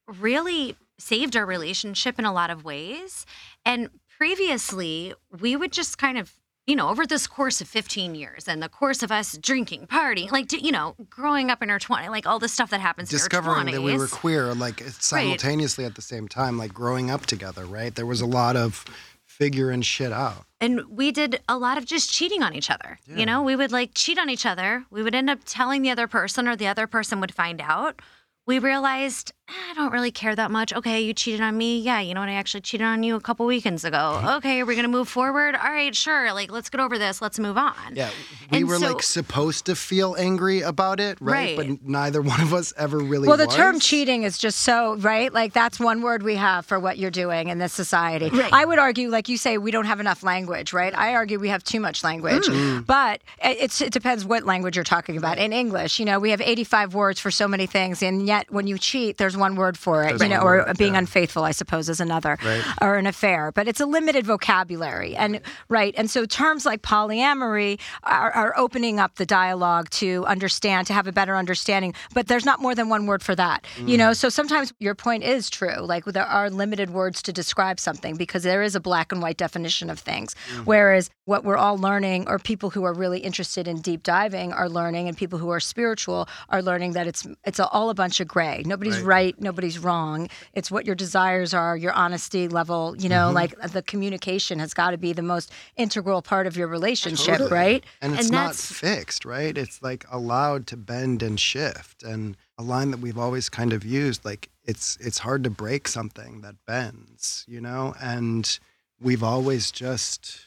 really 0.08 0.76
saved 1.00 1.36
our 1.36 1.46
relationship 1.46 2.20
in 2.20 2.26
a 2.26 2.32
lot 2.34 2.50
of 2.52 2.64
ways. 2.64 3.26
And 3.66 3.90
previously, 4.18 5.14
we 5.40 5.56
would 5.56 5.72
just 5.72 5.98
kind 5.98 6.18
of, 6.18 6.34
you 6.68 6.76
know, 6.76 6.90
over 6.90 7.06
this 7.08 7.26
course 7.26 7.62
of 7.62 7.68
15 7.68 8.14
years 8.14 8.48
and 8.48 8.62
the 8.62 8.70
course 8.70 9.02
of 9.02 9.12
us 9.12 9.38
drinking, 9.38 9.88
partying, 9.88 10.32
like, 10.32 10.52
you 10.52 10.72
know, 10.72 10.96
growing 11.10 11.50
up 11.50 11.64
in 11.64 11.70
our 11.70 11.80
20s, 11.80 12.10
like 12.10 12.28
all 12.28 12.40
the 12.40 12.50
stuff 12.50 12.70
that 12.70 12.82
happens 12.82 13.10
discovering 13.10 13.70
in 13.70 13.74
our 13.74 13.74
20s. 13.74 13.76
that 13.78 13.82
we 13.82 13.98
were 13.98 14.08
queer 14.08 14.54
like 14.54 14.82
uh, 14.82 14.90
simultaneously 14.90 15.86
at 15.86 15.96
the 15.96 16.02
same 16.02 16.28
time 16.28 16.58
like 16.58 16.74
growing 16.74 17.10
up 17.10 17.26
together 17.26 17.66
right 17.66 17.96
there 17.96 18.06
was 18.06 18.22
a 18.22 18.26
lot 18.26 18.56
of 18.56 18.84
figuring 19.26 19.82
shit 19.82 20.12
out 20.12 20.46
and 20.60 20.86
we 20.90 21.12
did 21.12 21.42
a 21.48 21.58
lot 21.58 21.78
of 21.78 21.86
just 21.86 22.12
cheating 22.12 22.42
on 22.42 22.54
each 22.54 22.72
other. 22.72 22.98
Yeah. 23.08 23.18
You 23.18 23.26
know, 23.26 23.44
we 23.44 23.56
would 23.56 23.72
like 23.72 23.92
cheat 23.94 24.18
on 24.18 24.30
each 24.30 24.46
other. 24.46 24.86
We 24.90 25.04
would 25.04 25.14
end 25.14 25.30
up 25.30 25.40
telling 25.46 25.84
the 25.84 25.92
other 25.92 26.08
person, 26.08 26.48
or 26.48 26.56
the 26.56 26.68
other 26.68 26.88
person 26.88 27.22
would 27.22 27.34
find 27.34 27.62
out. 27.62 28.02
We 28.48 28.60
realized 28.60 29.34
"Ah, 29.50 29.54
I 29.72 29.74
don't 29.74 29.92
really 29.92 30.10
care 30.12 30.34
that 30.34 30.50
much. 30.52 30.72
Okay, 30.74 31.02
you 31.02 31.14
cheated 31.14 31.42
on 31.42 31.58
me. 31.58 31.80
Yeah, 31.80 32.00
you 32.00 32.14
know 32.14 32.22
what? 32.22 32.30
I 32.30 32.34
actually 32.36 32.62
cheated 32.62 32.88
on 32.88 33.04
you 33.04 33.16
a 33.16 33.20
couple 33.20 33.46
weekends 33.46 33.84
ago. 33.84 34.22
Okay, 34.38 34.62
are 34.62 34.66
we 34.66 34.74
gonna 34.76 34.88
move 34.88 35.10
forward? 35.10 35.54
All 35.56 35.70
right, 35.70 35.94
sure. 35.94 36.32
Like, 36.32 36.50
let's 36.50 36.70
get 36.70 36.80
over 36.80 36.98
this. 36.98 37.22
Let's 37.22 37.40
move 37.40 37.58
on. 37.58 37.74
yeah 37.94 38.10
we 38.50 38.60
And 38.60 38.68
were 38.70 38.78
so- 38.80 38.88
like 38.94 39.04
supposed 39.04 39.66
to 39.66 39.76
feel 39.76 40.16
angry 40.18 40.62
about 40.62 41.02
it 41.02 41.18
right, 41.20 41.58
Right. 41.58 41.58
but 41.58 41.86
neither 41.86 42.22
one 42.22 42.40
of 42.40 42.54
us 42.54 42.74
ever 42.78 42.98
really 42.98 43.28
Well, 43.28 43.36
the 43.36 43.48
term 43.48 43.82
cheating 43.82 44.24
is 44.24 44.38
just 44.38 44.60
so 44.60 44.96
right. 44.96 45.34
Like 45.34 45.52
that's 45.52 45.78
one 45.82 46.02
word 46.02 46.24
we 46.24 46.36
have 46.36 46.66
for 46.66 46.80
what 46.80 46.98
you're 46.98 47.12
doing 47.12 47.50
in 47.50 47.58
this 47.58 47.74
society. 47.74 48.30
Right. 48.30 48.54
I 48.54 48.64
would 48.64 48.80
argue, 48.80 49.10
like 49.10 49.28
you 49.28 49.36
say, 49.38 49.58
we 49.58 49.72
don't 49.72 49.86
have 49.88 50.00
enough 50.00 50.24
language, 50.24 50.72
right? 50.72 50.96
I 50.98 51.16
argue 51.16 51.38
we 51.40 51.50
have 51.50 51.64
too 51.66 51.82
much 51.82 52.06
language. 52.06 52.46
Mm. 52.48 52.86
But 52.86 53.20
it- 53.44 53.58
it's 53.60 53.82
it 53.82 53.92
depends 53.92 54.24
what 54.24 54.46
language 54.46 54.78
you're 54.78 54.86
talking 54.86 55.18
about. 55.18 55.38
In 55.38 55.52
English, 55.52 56.00
you 56.00 56.06
know, 56.06 56.18
we 56.20 56.30
have 56.32 56.40
85 56.40 56.94
words 56.94 57.20
for 57.20 57.30
so 57.32 57.48
many 57.50 57.66
things, 57.66 58.02
and 58.02 58.26
yet 58.38 58.52
when 58.52 58.68
you 58.68 58.78
cheat, 58.78 59.18
there's 59.18 59.38
one 59.38 59.56
word 59.56 59.78
for 59.78 60.04
it. 60.04 60.10
There's 60.10 60.22
you 60.22 60.30
know, 60.30 60.42
or 60.42 60.58
word, 60.58 60.78
being 60.78 60.94
yeah. 60.94 61.00
unfaithful, 61.00 61.44
I 61.44 61.52
suppose, 61.52 61.90
is 61.90 62.00
another, 62.00 62.38
Right. 62.44 62.64
or 62.82 62.96
an 62.96 63.06
affair. 63.08 63.52
But 63.52 63.68
it's 63.68 63.80
a 63.80 63.86
limited 63.86 64.26
vocabulary, 64.26 65.16
and 65.16 65.42
right. 65.70 65.94
And 65.98 66.10
so 66.10 66.26
terms 66.26 66.66
like 66.66 66.82
polyamory 66.82 67.80
are, 68.04 68.32
are 68.32 68.54
opening 68.58 69.00
up 69.00 69.16
the 69.16 69.26
dialogue 69.26 69.90
to 69.92 70.26
understand, 70.26 70.88
to 70.88 70.94
have 70.94 71.08
a 71.08 71.12
better 71.12 71.36
understanding. 71.36 71.94
But 72.14 72.28
there's 72.28 72.46
not 72.46 72.62
more 72.62 72.76
than 72.76 72.90
one 72.90 73.06
word 73.06 73.24
for 73.24 73.36
that, 73.36 73.66
you 73.86 73.98
know. 73.98 74.12
Mm. 74.12 74.16
So 74.16 74.30
sometimes 74.30 74.74
your 74.80 74.96
point 74.96 75.24
is 75.24 75.50
true. 75.50 75.80
Like 75.80 76.06
there 76.06 76.26
are 76.26 76.50
limited 76.50 76.90
words 76.92 77.22
to 77.24 77.34
describe 77.34 77.80
something 77.80 78.16
because 78.16 78.44
there 78.44 78.64
is 78.64 78.76
a 78.76 78.80
black 78.80 79.12
and 79.12 79.22
white 79.22 79.38
definition 79.38 79.90
of 79.90 80.00
things. 80.00 80.36
Mm. 80.54 80.66
Whereas 80.66 81.10
what 81.26 81.44
we're 81.44 81.58
all 81.58 81.78
learning, 81.78 82.28
or 82.28 82.40
people 82.40 82.70
who 82.70 82.84
are 82.84 82.94
really 82.94 83.20
interested 83.20 83.68
in 83.68 83.82
deep 83.82 84.04
diving 84.04 84.54
are 84.54 84.70
learning, 84.70 85.08
and 85.08 85.18
people 85.18 85.40
who 85.40 85.50
are 85.50 85.60
spiritual 85.60 86.28
are 86.50 86.62
learning 86.62 86.94
that 86.94 87.08
it's 87.08 87.28
it's 87.46 87.60
all 87.60 87.90
a 87.90 87.94
bunch 87.94 88.20
of 88.20 88.27
gray. 88.28 88.64
Nobody's 88.66 89.00
right, 89.00 89.40
nobody's 89.40 89.80
wrong. 89.80 90.30
It's 90.54 90.70
what 90.70 90.86
your 90.86 90.96
desires 90.96 91.54
are, 91.54 91.76
your 91.78 91.94
honesty 91.94 92.48
level. 92.48 92.96
You 92.98 93.10
know, 93.10 93.28
mm-hmm. 93.28 93.36
like 93.36 93.56
uh, 93.62 93.68
the 93.68 93.82
communication 93.82 94.60
has 94.60 94.74
got 94.74 94.92
to 94.92 94.98
be 94.98 95.14
the 95.14 95.24
most 95.24 95.52
integral 95.78 96.22
part 96.22 96.46
of 96.48 96.58
your 96.58 96.68
relationship, 96.68 97.38
Totally. 97.38 97.52
right? 97.52 97.84
and 98.02 98.14
it's 98.14 98.24
And 98.24 98.32
not 98.32 98.42
that's- 98.54 98.72
fixed 98.72 99.26
right 99.26 99.58
it's 99.58 99.82
like 99.82 100.06
allowed 100.12 100.68
to 100.68 100.78
bend 100.78 101.24
and 101.24 101.40
shift 101.40 102.04
and 102.04 102.36
a 102.58 102.64
line 102.64 102.92
that 102.92 103.00
we've 103.00 103.18
always 103.18 103.50
kind 103.50 103.74
of 103.74 103.84
used 103.86 104.24
like 104.26 104.50
it's 104.66 104.98
it's 105.00 105.20
hard 105.20 105.44
to 105.44 105.50
break 105.50 105.88
something 105.88 106.42
that 106.42 106.56
bends 106.66 107.46
you 107.48 107.62
know 107.62 107.96
and 108.02 108.60
we've 109.00 109.24
always 109.24 109.72
just 109.72 110.47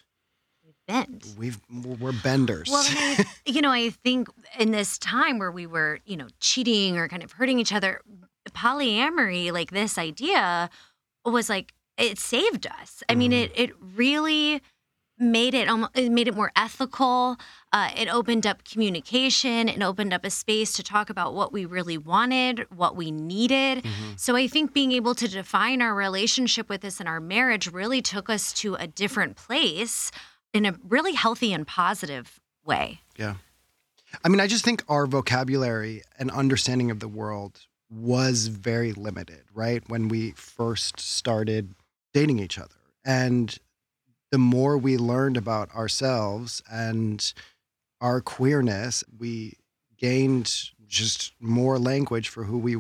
Bend. 0.90 1.24
we've 1.38 1.58
we're 2.00 2.12
benders 2.12 2.68
Well, 2.70 2.84
I, 2.86 3.24
you 3.46 3.60
know, 3.62 3.70
I 3.70 3.90
think 3.90 4.28
in 4.58 4.70
this 4.72 4.98
time 4.98 5.38
where 5.38 5.52
we 5.52 5.66
were, 5.66 6.00
you 6.04 6.16
know, 6.16 6.26
cheating 6.40 6.96
or 6.98 7.06
kind 7.08 7.22
of 7.22 7.32
hurting 7.32 7.58
each 7.58 7.72
other, 7.72 8.00
polyamory, 8.50 9.52
like 9.52 9.70
this 9.70 9.98
idea, 9.98 10.70
was 11.24 11.48
like 11.48 11.72
it 11.98 12.18
saved 12.18 12.66
us. 12.66 13.02
I 13.08 13.14
mean, 13.14 13.32
Mhm. 13.32 13.42
it 13.44 13.52
it 13.54 13.70
really 13.96 14.62
made 15.18 15.52
it 15.52 15.68
almost 15.68 15.92
it 15.94 16.10
made 16.10 16.26
it 16.28 16.34
more 16.34 16.50
ethical. 16.56 17.36
Uh, 17.72 17.90
it 17.94 18.08
opened 18.08 18.46
up 18.46 18.64
communication. 18.64 19.68
It 19.68 19.82
opened 19.82 20.14
up 20.14 20.24
a 20.24 20.30
space 20.30 20.72
to 20.72 20.82
talk 20.82 21.10
about 21.10 21.34
what 21.34 21.52
we 21.52 21.66
really 21.66 21.98
wanted, 21.98 22.66
what 22.74 22.96
we 22.96 23.10
needed. 23.10 23.84
Mhm. 23.84 24.18
So 24.18 24.34
I 24.34 24.46
think 24.48 24.72
being 24.72 24.92
able 24.92 25.14
to 25.16 25.28
define 25.28 25.82
our 25.82 25.94
relationship 25.94 26.68
with 26.70 26.80
this 26.80 27.00
and 27.00 27.08
our 27.08 27.20
marriage 27.20 27.66
really 27.70 28.00
took 28.00 28.30
us 28.30 28.52
to 28.54 28.76
a 28.76 28.86
different 28.86 29.36
place 29.36 30.10
in 30.52 30.66
a 30.66 30.74
really 30.88 31.14
healthy 31.14 31.52
and 31.52 31.66
positive 31.66 32.40
way. 32.64 33.00
Yeah. 33.16 33.34
I 34.24 34.28
mean, 34.28 34.40
I 34.40 34.46
just 34.46 34.64
think 34.64 34.82
our 34.88 35.06
vocabulary 35.06 36.02
and 36.18 36.30
understanding 36.30 36.90
of 36.90 37.00
the 37.00 37.08
world 37.08 37.66
was 37.90 38.48
very 38.48 38.92
limited, 38.92 39.42
right? 39.54 39.82
When 39.88 40.08
we 40.08 40.32
first 40.32 41.00
started 41.00 41.74
dating 42.12 42.38
each 42.38 42.58
other. 42.58 42.74
And 43.04 43.56
the 44.30 44.38
more 44.38 44.78
we 44.78 44.96
learned 44.96 45.36
about 45.36 45.74
ourselves 45.74 46.62
and 46.70 47.32
our 48.00 48.20
queerness, 48.20 49.04
we 49.18 49.54
gained 49.96 50.70
just 50.86 51.32
more 51.40 51.78
language 51.78 52.28
for 52.28 52.44
who 52.44 52.58
we 52.58 52.76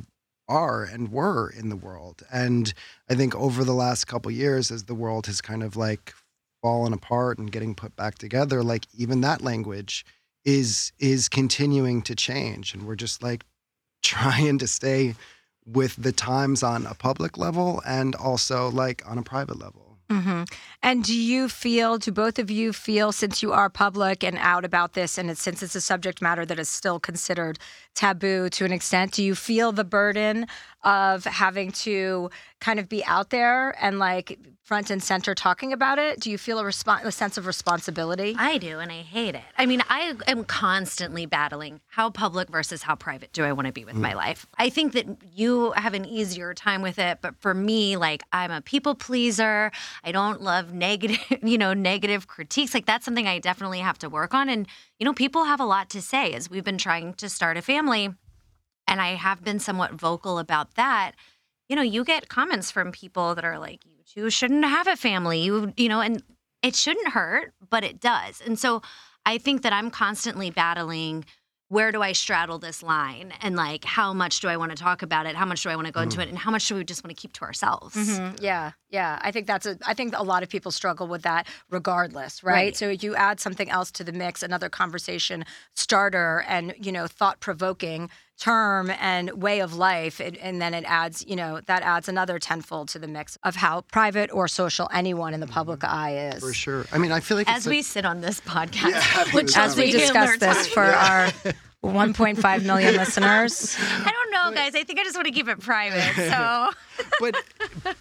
are 0.48 0.82
and 0.82 1.12
were 1.12 1.48
in 1.50 1.68
the 1.68 1.76
world. 1.76 2.22
And 2.32 2.72
I 3.08 3.14
think 3.14 3.34
over 3.36 3.64
the 3.64 3.72
last 3.72 4.06
couple 4.06 4.30
years, 4.30 4.70
as 4.70 4.84
the 4.84 4.94
world 4.94 5.26
has 5.26 5.40
kind 5.40 5.62
of 5.62 5.76
like 5.76 6.14
fallen 6.62 6.92
apart 6.92 7.38
and 7.38 7.52
getting 7.52 7.74
put 7.74 7.94
back 7.96 8.18
together, 8.18 8.62
like 8.62 8.86
even 8.96 9.20
that 9.22 9.42
language 9.42 10.04
is 10.44 10.92
is 10.98 11.28
continuing 11.28 12.02
to 12.02 12.14
change. 12.14 12.74
And 12.74 12.86
we're 12.86 12.96
just 12.96 13.22
like 13.22 13.44
trying 14.02 14.58
to 14.58 14.66
stay 14.66 15.14
with 15.66 15.94
the 15.96 16.12
times 16.12 16.62
on 16.62 16.86
a 16.86 16.94
public 16.94 17.36
level 17.38 17.82
and 17.86 18.14
also 18.14 18.70
like 18.70 19.08
on 19.08 19.18
a 19.18 19.22
private 19.22 19.58
level. 19.58 19.90
Hmm 20.10 20.42
And 20.82 21.04
do 21.04 21.14
you 21.14 21.48
feel, 21.48 21.98
do 21.98 22.10
both 22.10 22.40
of 22.40 22.50
you 22.50 22.72
feel, 22.72 23.12
since 23.12 23.44
you 23.44 23.52
are 23.52 23.70
public 23.70 24.24
and 24.24 24.36
out 24.38 24.64
about 24.64 24.94
this, 24.94 25.16
and 25.16 25.38
since 25.38 25.62
it's 25.62 25.76
a 25.76 25.80
subject 25.80 26.20
matter 26.20 26.44
that 26.46 26.58
is 26.58 26.68
still 26.68 26.98
considered 26.98 27.60
taboo 27.94 28.48
to 28.50 28.64
an 28.64 28.72
extent, 28.72 29.12
do 29.12 29.22
you 29.22 29.36
feel 29.36 29.70
the 29.70 29.84
burden 29.84 30.46
of 30.82 31.24
having 31.24 31.72
to 31.72 32.30
kind 32.60 32.78
of 32.78 32.88
be 32.88 33.04
out 33.04 33.30
there 33.30 33.74
and 33.82 33.98
like 33.98 34.38
front 34.70 34.88
and 34.88 35.02
center 35.02 35.34
talking 35.34 35.72
about 35.72 35.98
it? 35.98 36.20
Do 36.20 36.30
you 36.30 36.38
feel 36.38 36.58
a, 36.60 36.62
resp- 36.62 37.04
a 37.04 37.10
sense 37.10 37.36
of 37.36 37.46
responsibility? 37.46 38.36
I 38.38 38.58
do, 38.58 38.78
and 38.78 38.92
I 38.92 38.98
hate 38.98 39.34
it. 39.34 39.42
I 39.58 39.66
mean, 39.66 39.82
I 39.88 40.14
am 40.28 40.44
constantly 40.44 41.26
battling 41.26 41.80
how 41.88 42.08
public 42.10 42.48
versus 42.48 42.82
how 42.82 42.94
private 42.94 43.32
do 43.32 43.42
I 43.42 43.52
want 43.52 43.66
to 43.66 43.72
be 43.72 43.84
with 43.84 43.96
my 43.96 44.12
mm. 44.12 44.16
life. 44.16 44.46
I 44.58 44.70
think 44.70 44.92
that 44.92 45.06
you 45.34 45.72
have 45.72 45.94
an 45.94 46.04
easier 46.04 46.54
time 46.54 46.82
with 46.82 47.00
it, 47.00 47.18
but 47.20 47.34
for 47.40 47.52
me, 47.52 47.96
like 47.96 48.22
I'm 48.32 48.52
a 48.52 48.60
people 48.60 48.94
pleaser. 48.94 49.72
I 50.04 50.12
don't 50.12 50.40
love 50.40 50.72
negative, 50.72 51.18
you 51.42 51.58
know, 51.58 51.74
negative 51.74 52.28
critiques. 52.28 52.72
Like 52.72 52.86
that's 52.86 53.04
something 53.04 53.26
I 53.26 53.40
definitely 53.40 53.80
have 53.80 53.98
to 53.98 54.08
work 54.08 54.34
on. 54.34 54.48
And 54.48 54.68
you 55.00 55.04
know, 55.04 55.14
people 55.14 55.44
have 55.44 55.58
a 55.58 55.64
lot 55.64 55.90
to 55.90 56.00
say 56.00 56.32
as 56.32 56.48
we've 56.48 56.62
been 56.62 56.78
trying 56.78 57.14
to 57.14 57.28
start 57.28 57.56
a 57.56 57.62
family, 57.62 58.14
and 58.90 59.00
I 59.00 59.14
have 59.14 59.42
been 59.42 59.58
somewhat 59.58 59.92
vocal 59.92 60.38
about 60.38 60.74
that 60.74 61.14
you 61.70 61.76
know, 61.76 61.82
you 61.82 62.02
get 62.02 62.28
comments 62.28 62.72
from 62.72 62.90
people 62.90 63.36
that 63.36 63.44
are 63.44 63.56
like, 63.56 63.86
you 63.86 64.02
two 64.04 64.28
shouldn't 64.28 64.64
have 64.64 64.88
a 64.88 64.96
family. 64.96 65.40
You, 65.40 65.72
you 65.76 65.88
know, 65.88 66.00
and 66.00 66.20
it 66.64 66.74
shouldn't 66.74 67.10
hurt, 67.10 67.54
but 67.70 67.84
it 67.84 68.00
does. 68.00 68.42
And 68.44 68.58
so 68.58 68.82
I 69.24 69.38
think 69.38 69.62
that 69.62 69.72
I'm 69.72 69.88
constantly 69.88 70.50
battling 70.50 71.24
where 71.68 71.92
do 71.92 72.02
I 72.02 72.10
straddle 72.10 72.58
this 72.58 72.82
line 72.82 73.32
and 73.40 73.54
like 73.54 73.84
how 73.84 74.12
much 74.12 74.40
do 74.40 74.48
I 74.48 74.56
want 74.56 74.72
to 74.72 74.76
talk 74.76 75.02
about 75.02 75.26
it? 75.26 75.36
How 75.36 75.46
much 75.46 75.62
do 75.62 75.68
I 75.68 75.76
want 75.76 75.86
to 75.86 75.92
go 75.92 76.00
into 76.00 76.20
it? 76.20 76.28
And 76.28 76.36
how 76.36 76.50
much 76.50 76.66
do 76.66 76.74
we 76.74 76.82
just 76.82 77.04
want 77.04 77.16
to 77.16 77.20
keep 77.22 77.32
to 77.34 77.42
ourselves? 77.42 77.94
Mhm. 77.94 78.42
Yeah, 78.42 78.72
yeah. 78.88 79.20
I 79.22 79.30
think 79.30 79.46
that's 79.46 79.66
a. 79.66 79.78
I 79.86 79.94
think 79.94 80.12
a 80.16 80.24
lot 80.24 80.42
of 80.42 80.48
people 80.48 80.72
struggle 80.72 81.06
with 81.06 81.22
that, 81.22 81.46
regardless, 81.70 82.42
right? 82.42 82.52
Right. 82.52 82.76
So 82.76 82.88
you 82.88 83.14
add 83.14 83.38
something 83.38 83.70
else 83.70 83.92
to 83.92 84.02
the 84.02 84.10
mix, 84.10 84.42
another 84.42 84.68
conversation 84.68 85.44
starter, 85.76 86.44
and 86.48 86.74
you 86.76 86.90
know, 86.90 87.06
thought 87.06 87.38
provoking 87.38 88.10
term 88.40 88.90
and 89.00 89.30
way 89.42 89.60
of 89.60 89.74
life, 89.74 90.18
and, 90.18 90.36
and 90.38 90.60
then 90.60 90.74
it 90.74 90.84
adds, 90.86 91.24
you 91.28 91.36
know, 91.36 91.60
that 91.66 91.82
adds 91.82 92.08
another 92.08 92.38
tenfold 92.38 92.88
to 92.88 92.98
the 92.98 93.06
mix 93.06 93.38
of 93.44 93.54
how 93.54 93.82
private 93.92 94.32
or 94.32 94.48
social 94.48 94.88
anyone 94.92 95.34
in 95.34 95.40
the 95.40 95.46
mm-hmm. 95.46 95.54
public 95.54 95.84
eye 95.84 96.32
is. 96.34 96.40
For 96.40 96.52
sure. 96.52 96.86
I 96.92 96.98
mean, 96.98 97.12
I 97.12 97.20
feel 97.20 97.36
like 97.36 97.48
As 97.48 97.58
it's 97.58 97.66
we 97.66 97.76
like- 97.76 97.84
sit 97.84 98.04
on 98.04 98.22
this 98.22 98.40
podcast, 98.40 98.90
Yeah, 98.90 99.32
which 99.32 99.56
As 99.56 99.76
we 99.76 99.84
we 99.84 99.92
discuss 99.92 100.38
this 100.38 100.66
to- 100.66 100.72
for 100.72 100.82
our 100.82 101.26
1.5 101.84 102.64
million 102.64 102.96
listeners, 102.96 103.76
I 103.78 104.10
don't 104.10 104.30
know, 104.32 104.56
guys. 104.58 104.74
I 104.74 104.84
think 104.84 104.98
I 104.98 105.04
just 105.04 105.16
want 105.16 105.26
to 105.26 105.32
keep 105.32 105.48
it 105.48 105.60
private. 105.60 106.14
So 106.14 106.70
but 107.20 107.36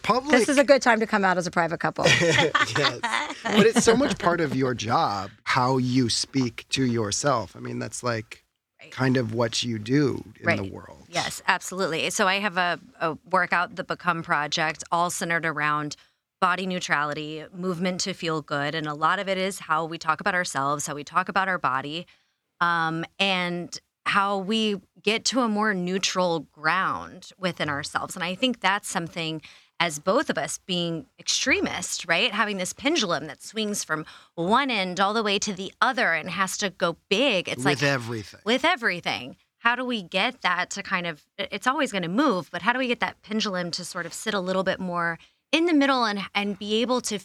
public. 0.03 0.31
this 0.31 0.49
is 0.49 0.57
a 0.57 0.63
good 0.63 0.81
time 0.81 1.01
to 1.01 1.07
come 1.07 1.25
out 1.25 1.37
as 1.37 1.47
a 1.47 1.51
private 1.51 1.79
couple. 1.79 2.05
yes. 2.21 2.99
But 3.43 3.65
it's 3.65 3.83
so 3.83 3.95
much 3.95 4.17
part 4.17 4.39
of 4.39 4.55
your 4.55 4.73
job 4.73 5.31
how 5.43 5.77
you 5.77 6.09
speak 6.09 6.65
to 6.69 6.85
yourself. 6.85 7.55
I 7.55 7.59
mean, 7.59 7.79
that's 7.79 8.03
like 8.03 8.43
kind 8.91 9.17
of 9.17 9.33
what 9.33 9.63
you 9.63 9.79
do 9.79 10.23
in 10.41 10.55
the 10.55 10.63
world. 10.63 11.05
Yes, 11.09 11.41
absolutely. 11.47 12.09
So 12.09 12.27
I 12.27 12.35
have 12.35 12.57
a, 12.57 12.79
a 12.99 13.17
workout, 13.29 13.75
the 13.75 13.83
Become 13.83 14.23
Project, 14.23 14.83
all 14.91 15.09
centered 15.09 15.45
around 15.45 15.95
body 16.39 16.65
neutrality, 16.65 17.45
movement 17.53 18.01
to 18.01 18.13
feel 18.13 18.41
good. 18.41 18.75
And 18.75 18.87
a 18.87 18.93
lot 18.93 19.19
of 19.19 19.27
it 19.27 19.37
is 19.37 19.59
how 19.59 19.85
we 19.85 19.97
talk 19.97 20.21
about 20.21 20.35
ourselves, 20.35 20.87
how 20.87 20.95
we 20.95 21.03
talk 21.03 21.29
about 21.29 21.47
our 21.47 21.57
body, 21.57 22.07
um, 22.61 23.03
and 23.17 23.77
how 24.05 24.37
we 24.37 24.77
get 25.01 25.25
to 25.25 25.41
a 25.41 25.47
more 25.47 25.73
neutral 25.73 26.41
ground 26.51 27.31
within 27.37 27.69
ourselves. 27.69 28.15
And 28.15 28.23
I 28.23 28.35
think 28.35 28.59
that's 28.59 28.87
something 28.87 29.41
as 29.79 29.97
both 29.99 30.29
of 30.29 30.37
us 30.37 30.59
being 30.65 31.05
extremists, 31.19 32.05
right? 32.07 32.31
Having 32.33 32.57
this 32.57 32.73
pendulum 32.73 33.27
that 33.27 33.41
swings 33.41 33.83
from 33.83 34.05
one 34.35 34.69
end 34.69 34.99
all 34.99 35.13
the 35.13 35.23
way 35.23 35.39
to 35.39 35.53
the 35.53 35.71
other 35.81 36.13
and 36.13 36.29
has 36.29 36.57
to 36.57 36.69
go 36.69 36.97
big. 37.09 37.47
It's 37.47 37.57
With 37.57 37.65
like 37.65 37.75
with 37.77 37.83
everything. 37.83 38.39
with 38.45 38.65
everything. 38.65 39.35
How 39.59 39.75
do 39.75 39.83
we 39.85 40.01
get 40.03 40.41
that 40.41 40.69
to 40.71 40.83
kind 40.83 41.05
of, 41.07 41.23
it's 41.37 41.67
always 41.67 41.91
going 41.91 42.01
to 42.03 42.07
move, 42.09 42.49
but 42.51 42.61
how 42.61 42.71
do 42.73 42.79
we 42.79 42.87
get 42.87 42.99
that 43.01 43.21
pendulum 43.21 43.71
to 43.71 43.83
sort 43.85 44.05
of 44.05 44.13
sit 44.13 44.33
a 44.33 44.39
little 44.39 44.63
bit 44.63 44.79
more 44.79 45.17
in 45.51 45.65
the 45.65 45.73
middle 45.73 46.05
and, 46.05 46.21
and 46.35 46.57
be 46.57 46.81
able 46.81 47.01
to 47.01 47.19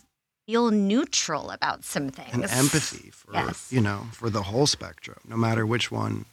feel 0.46 0.70
neutral 0.70 1.50
about 1.50 1.84
some 1.84 2.08
things? 2.10 2.32
and 2.34 2.44
empathy 2.44 3.10
for 3.10 3.32
Yes. 3.34 3.68
you 3.72 3.80
know 3.80 4.06
for 4.12 4.30
the 4.30 4.42
whole 4.42 4.66
spectrum 4.66 5.18
no 5.28 5.36
matter 5.36 5.64
which 5.64 5.90
one 5.92 6.24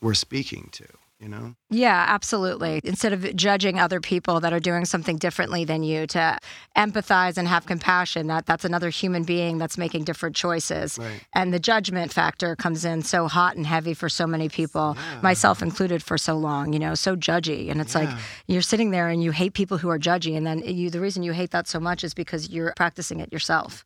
we're 0.00 0.14
speaking 0.14 0.68
to 0.72 0.86
you 1.20 1.28
know 1.28 1.54
Yeah, 1.70 2.04
absolutely. 2.08 2.80
Instead 2.82 3.12
of 3.12 3.36
judging 3.36 3.78
other 3.78 4.00
people 4.00 4.40
that 4.40 4.52
are 4.52 4.58
doing 4.58 4.84
something 4.84 5.18
differently 5.18 5.64
than 5.64 5.84
you, 5.84 6.06
to 6.08 6.38
empathize 6.76 7.38
and 7.38 7.46
have 7.46 7.66
compassion. 7.66 8.26
That 8.26 8.46
that's 8.46 8.64
another 8.64 8.90
human 8.90 9.22
being 9.22 9.58
that's 9.58 9.78
making 9.78 10.04
different 10.04 10.34
choices. 10.34 10.98
Right. 10.98 11.20
And 11.32 11.54
the 11.54 11.60
judgment 11.60 12.12
factor 12.12 12.56
comes 12.56 12.84
in 12.84 13.02
so 13.02 13.28
hot 13.28 13.56
and 13.56 13.66
heavy 13.66 13.94
for 13.94 14.08
so 14.08 14.26
many 14.26 14.48
people, 14.48 14.96
myself 15.22 15.62
included, 15.62 16.02
for 16.02 16.18
so 16.18 16.36
long. 16.36 16.72
You 16.72 16.80
know, 16.80 16.94
so 16.94 17.14
judgy, 17.14 17.70
and 17.70 17.80
it's 17.80 17.94
like 17.94 18.08
you're 18.48 18.62
sitting 18.62 18.90
there 18.90 19.08
and 19.08 19.22
you 19.22 19.30
hate 19.30 19.54
people 19.54 19.78
who 19.78 19.88
are 19.90 19.98
judgy, 19.98 20.36
and 20.36 20.44
then 20.46 20.58
you 20.64 20.90
the 20.90 21.00
reason 21.00 21.22
you 21.22 21.32
hate 21.32 21.52
that 21.52 21.68
so 21.68 21.78
much 21.78 22.02
is 22.02 22.14
because 22.14 22.50
you're 22.50 22.72
practicing 22.76 23.20
it 23.20 23.32
yourself. 23.32 23.84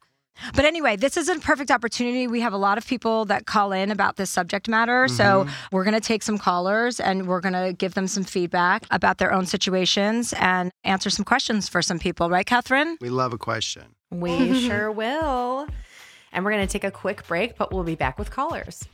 But 0.54 0.64
anyway, 0.64 0.96
this 0.96 1.16
is 1.16 1.28
a 1.28 1.38
perfect 1.38 1.70
opportunity. 1.70 2.26
We 2.26 2.40
have 2.40 2.52
a 2.52 2.58
lot 2.58 2.78
of 2.78 2.86
people 2.86 3.24
that 3.26 3.46
call 3.46 3.72
in 3.72 3.90
about 3.90 4.16
this 4.16 4.30
subject 4.30 4.68
matter. 4.68 5.08
So 5.08 5.44
mm-hmm. 5.44 5.52
we're 5.72 5.84
going 5.84 5.94
to 5.94 6.00
take 6.00 6.22
some 6.22 6.38
callers 6.38 7.00
and 7.00 7.26
we're 7.26 7.40
going 7.40 7.54
to 7.54 7.72
give 7.72 7.94
them 7.94 8.06
some 8.06 8.24
feedback 8.24 8.84
about 8.90 9.18
their 9.18 9.32
own 9.32 9.46
situations 9.46 10.34
and 10.38 10.70
answer 10.84 11.10
some 11.10 11.24
questions 11.24 11.68
for 11.68 11.82
some 11.82 11.98
people. 11.98 12.30
Right, 12.30 12.46
Catherine? 12.46 12.96
we 13.00 13.10
love 13.10 13.32
a 13.32 13.38
question 13.38 13.84
We 14.10 14.60
sure 14.66 14.90
will. 14.90 15.68
And 16.32 16.44
we're 16.44 16.52
going 16.52 16.66
to 16.66 16.72
take 16.72 16.84
a 16.84 16.90
quick 16.90 17.26
break, 17.28 17.56
but 17.56 17.72
we'll 17.72 17.84
be 17.84 17.94
back 17.94 18.18
with 18.18 18.30
callers. 18.30 18.88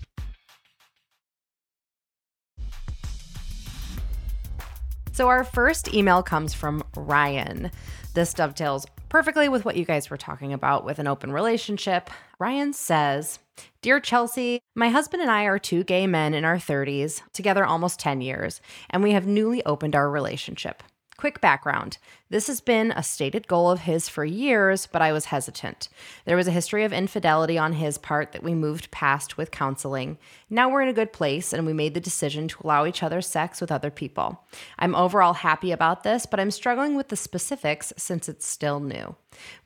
So, 5.21 5.29
our 5.29 5.45
first 5.45 5.93
email 5.93 6.23
comes 6.23 6.55
from 6.55 6.83
Ryan. 6.97 7.71
This 8.15 8.33
dovetails 8.33 8.87
perfectly 9.11 9.51
with 9.51 9.67
what 9.67 9.77
you 9.77 9.85
guys 9.85 10.09
were 10.09 10.17
talking 10.17 10.55
about 10.55 10.87
with 10.87 10.99
an 10.99 11.07
open 11.07 11.31
relationship. 11.31 12.09
Ryan 12.39 12.73
says, 12.73 13.39
Dear 13.83 14.01
Chelsea, 14.01 14.61
my 14.75 14.89
husband 14.89 15.21
and 15.21 15.31
I 15.31 15.45
are 15.45 15.59
two 15.59 15.85
gay 15.85 16.07
men 16.07 16.33
in 16.33 16.47
our 16.47 16.57
30s, 16.57 17.21
together 17.35 17.67
almost 17.67 18.01
10 18.01 18.23
years, 18.23 18.63
and 18.89 19.03
we 19.03 19.13
have 19.13 19.27
newly 19.27 19.63
opened 19.67 19.95
our 19.95 20.09
relationship. 20.09 20.83
Quick 21.21 21.43
background 21.43 21.99
this 22.31 22.47
has 22.47 22.63
been 22.63 22.93
a 22.93 23.03
stated 23.03 23.47
goal 23.47 23.71
of 23.71 23.81
his 23.81 24.09
for 24.09 24.25
years, 24.25 24.87
but 24.87 25.03
I 25.03 25.13
was 25.13 25.27
hesitant. 25.27 25.91
There 26.25 26.37
was 26.37 26.49
a 26.49 26.51
history 26.51 26.83
of 26.83 26.95
infidelity 26.95 27.59
on 27.59 27.75
his 27.75 27.99
part 27.99 28.33
that 28.33 28.43
we 28.43 28.55
moved 28.55 28.91
past 28.91 29.37
with 29.37 29.51
counseling. 29.51 30.17
Now 30.49 30.71
we're 30.71 30.81
in 30.81 30.89
a 30.89 30.95
good 30.95 31.13
place, 31.13 31.53
and 31.53 31.67
we 31.67 31.75
made 31.75 31.93
the 31.93 32.01
decision 32.01 32.49
to 32.49 32.63
allow 32.65 32.87
each 32.87 33.03
other 33.03 33.21
sex 33.21 33.61
with 33.61 33.71
other 33.71 33.91
people. 33.91 34.43
I'm 34.79 34.95
overall 34.95 35.35
happy 35.35 35.73
about 35.73 36.05
this, 36.05 36.25
but 36.25 36.41
I'm 36.41 36.51
struggling 36.51 36.97
with 36.97 37.09
the 37.09 37.17
specifics 37.17 37.93
since 37.99 38.27
it's 38.27 38.47
still 38.47 38.81
new. 38.81 39.15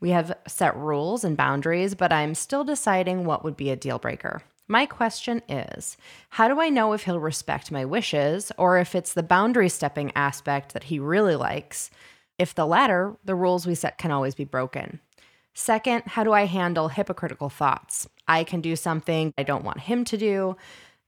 We 0.01 0.09
have 0.09 0.37
set 0.49 0.75
rules 0.75 1.23
and 1.23 1.37
boundaries, 1.37 1.95
but 1.95 2.11
I'm 2.11 2.35
still 2.35 2.65
deciding 2.65 3.23
what 3.23 3.45
would 3.45 3.55
be 3.55 3.69
a 3.69 3.77
deal 3.77 3.97
breaker. 3.97 4.41
My 4.67 4.85
question 4.85 5.41
is 5.47 5.97
How 6.29 6.47
do 6.47 6.59
I 6.59 6.69
know 6.69 6.93
if 6.93 7.03
he'll 7.03 7.19
respect 7.19 7.71
my 7.71 7.85
wishes 7.85 8.51
or 8.57 8.79
if 8.79 8.95
it's 8.95 9.13
the 9.13 9.23
boundary 9.23 9.69
stepping 9.69 10.11
aspect 10.15 10.73
that 10.73 10.85
he 10.85 10.99
really 10.99 11.35
likes? 11.35 11.91
If 12.39 12.55
the 12.55 12.65
latter, 12.65 13.15
the 13.23 13.35
rules 13.35 13.67
we 13.67 13.75
set 13.75 13.97
can 13.97 14.11
always 14.11 14.35
be 14.35 14.43
broken. 14.43 14.99
Second, 15.53 16.03
how 16.05 16.23
do 16.23 16.33
I 16.33 16.45
handle 16.45 16.89
hypocritical 16.89 17.49
thoughts? 17.49 18.09
I 18.27 18.43
can 18.43 18.59
do 18.59 18.75
something 18.75 19.33
I 19.37 19.43
don't 19.43 19.63
want 19.63 19.81
him 19.81 20.03
to 20.05 20.17
do. 20.17 20.57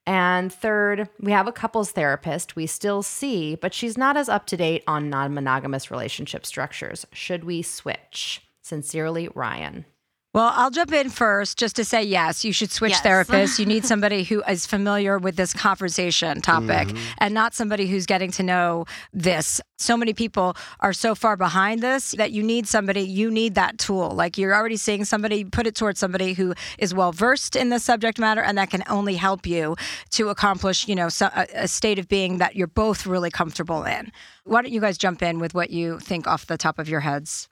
And 0.05 0.53
third, 0.53 1.09
we 1.19 1.33
have 1.33 1.47
a 1.47 1.51
couples 1.51 1.91
therapist 1.91 2.55
we 2.55 2.65
still 2.65 3.03
see, 3.03 3.55
but 3.55 3.73
she's 3.73 3.97
not 3.97 4.15
as 4.15 4.29
up 4.29 4.45
to 4.47 4.57
date 4.57 4.83
on 4.87 5.09
non 5.09 5.33
monogamous 5.33 5.91
relationship 5.91 6.45
structures. 6.45 7.05
Should 7.11 7.43
we 7.43 7.61
switch? 7.61 8.47
Sincerely, 8.61 9.27
Ryan. 9.35 9.85
Well, 10.33 10.51
I'll 10.53 10.69
jump 10.69 10.91
in 10.91 11.09
first 11.09 11.57
just 11.57 11.75
to 11.77 11.85
say 11.85 12.03
yes, 12.03 12.45
you 12.45 12.51
should 12.51 12.71
switch 12.71 12.91
Yes. 12.91 13.01
therapists. 13.01 13.57
You 13.57 13.65
need 13.65 13.85
somebody 13.93 14.23
who 14.23 14.43
is 14.43 14.67
familiar 14.67 15.17
with 15.17 15.35
this 15.35 15.53
conversation 15.53 16.41
topic 16.41 16.89
mm-hmm. 16.89 17.13
and 17.17 17.33
not 17.33 17.55
somebody 17.55 17.87
who's 17.87 18.05
getting 18.05 18.29
to 18.31 18.43
know 18.43 18.85
this. 19.13 19.61
So 19.79 19.95
many 19.95 20.13
people 20.13 20.55
are 20.81 20.93
so 20.93 21.15
far 21.15 21.37
behind 21.37 21.81
this 21.81 22.11
that 22.11 22.31
you 22.31 22.43
need 22.43 22.67
somebody, 22.67 23.01
you 23.01 23.31
need 23.31 23.55
that 23.55 23.77
tool. 23.79 24.11
Like 24.11 24.37
you're 24.37 24.53
already 24.53 24.77
seeing 24.77 25.05
somebody, 25.05 25.43
put 25.43 25.65
it 25.65 25.75
towards 25.75 25.99
somebody 25.99 26.33
who 26.33 26.53
is 26.77 26.93
well 26.93 27.11
versed 27.13 27.55
in 27.55 27.69
the 27.69 27.79
subject 27.79 28.19
matter 28.19 28.41
and 28.41 28.57
that 28.57 28.69
can 28.69 28.83
only 28.89 29.15
help 29.15 29.47
you 29.47 29.75
to 30.11 30.29
accomplish, 30.29 30.87
you 30.87 30.95
know, 30.95 31.09
so, 31.09 31.29
a, 31.35 31.47
a 31.53 31.67
state 31.67 31.97
of 31.99 32.07
being 32.07 32.37
that 32.37 32.55
you're 32.55 32.67
both 32.67 33.07
really 33.07 33.31
comfortable 33.31 33.83
in. 33.85 34.11
Why 34.43 34.61
don't 34.61 34.71
you 34.73 34.81
guys 34.81 34.97
jump 34.97 35.23
in 35.23 35.39
with 35.39 35.53
what 35.55 35.69
you 35.71 35.99
think 35.99 36.27
off 36.27 36.45
the 36.45 36.57
top 36.57 36.77
of 36.79 36.89
your 36.89 36.99
heads? 36.99 37.49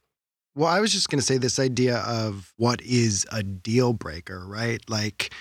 Well, 0.56 0.70
I 0.70 0.80
was 0.80 0.94
just 0.94 1.10
going 1.10 1.20
to 1.20 1.26
say 1.26 1.38
this 1.38 1.60
idea 1.60 1.98
of 1.98 2.54
what 2.56 2.82
is 2.82 3.26
a 3.32 3.44
deal 3.44 3.92
breaker, 3.92 4.46
right? 4.48 4.82
Like, 4.90 5.34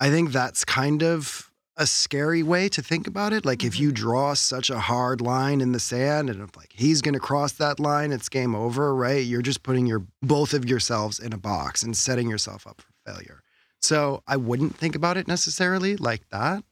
I 0.00 0.08
think 0.08 0.32
that's 0.32 0.64
kind 0.64 1.02
of 1.02 1.50
a 1.76 1.86
scary 1.86 2.42
way 2.42 2.70
to 2.70 2.82
think 2.82 3.06
about 3.06 3.34
it. 3.34 3.44
Like, 3.44 3.64
if 3.64 3.78
you 3.78 3.88
mm-hmm. 3.88 4.02
draw 4.02 4.34
such 4.34 4.70
a 4.70 4.78
hard 4.78 5.20
line 5.20 5.60
in 5.60 5.72
the 5.72 5.80
sand 5.80 6.30
and 6.30 6.42
if 6.42 6.56
like 6.56 6.72
he's 6.72 7.02
going 7.02 7.14
to 7.14 7.20
cross 7.20 7.52
that 7.52 7.78
line, 7.78 8.12
it's 8.12 8.30
game 8.30 8.54
over, 8.54 8.94
right? 8.94 9.24
You're 9.24 9.42
just 9.42 9.62
putting 9.62 9.86
your 9.86 10.06
both 10.22 10.54
of 10.54 10.66
yourselves 10.66 11.18
in 11.18 11.34
a 11.34 11.38
box 11.38 11.82
and 11.82 11.94
setting 11.94 12.30
yourself 12.30 12.66
up 12.66 12.80
for 12.80 13.12
failure. 13.12 13.42
So 13.80 14.22
I 14.26 14.36
wouldn't 14.36 14.76
think 14.76 14.94
about 14.94 15.18
it 15.18 15.28
necessarily 15.28 15.96
like 15.96 16.28
that. 16.30 16.64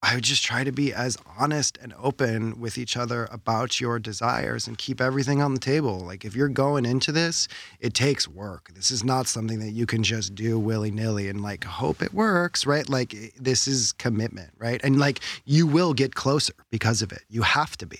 I 0.00 0.14
would 0.14 0.22
just 0.22 0.44
try 0.44 0.62
to 0.62 0.70
be 0.70 0.92
as 0.92 1.16
honest 1.38 1.76
and 1.82 1.92
open 2.00 2.60
with 2.60 2.78
each 2.78 2.96
other 2.96 3.28
about 3.32 3.80
your 3.80 3.98
desires 3.98 4.68
and 4.68 4.78
keep 4.78 5.00
everything 5.00 5.42
on 5.42 5.54
the 5.54 5.60
table. 5.60 5.98
Like 5.98 6.24
if 6.24 6.36
you're 6.36 6.48
going 6.48 6.86
into 6.86 7.10
this, 7.10 7.48
it 7.80 7.94
takes 7.94 8.28
work. 8.28 8.70
This 8.74 8.92
is 8.92 9.02
not 9.02 9.26
something 9.26 9.58
that 9.58 9.72
you 9.72 9.86
can 9.86 10.04
just 10.04 10.36
do 10.36 10.56
willy 10.56 10.92
nilly 10.92 11.28
and 11.28 11.42
like 11.42 11.64
hope 11.64 12.00
it 12.00 12.14
works, 12.14 12.64
right? 12.64 12.88
Like 12.88 13.34
this 13.36 13.66
is 13.66 13.92
commitment, 13.92 14.50
right? 14.56 14.80
And 14.84 15.00
like 15.00 15.18
you 15.44 15.66
will 15.66 15.94
get 15.94 16.14
closer 16.14 16.54
because 16.70 17.02
of 17.02 17.10
it. 17.10 17.22
You 17.28 17.42
have 17.42 17.76
to 17.78 17.86
be. 17.86 17.98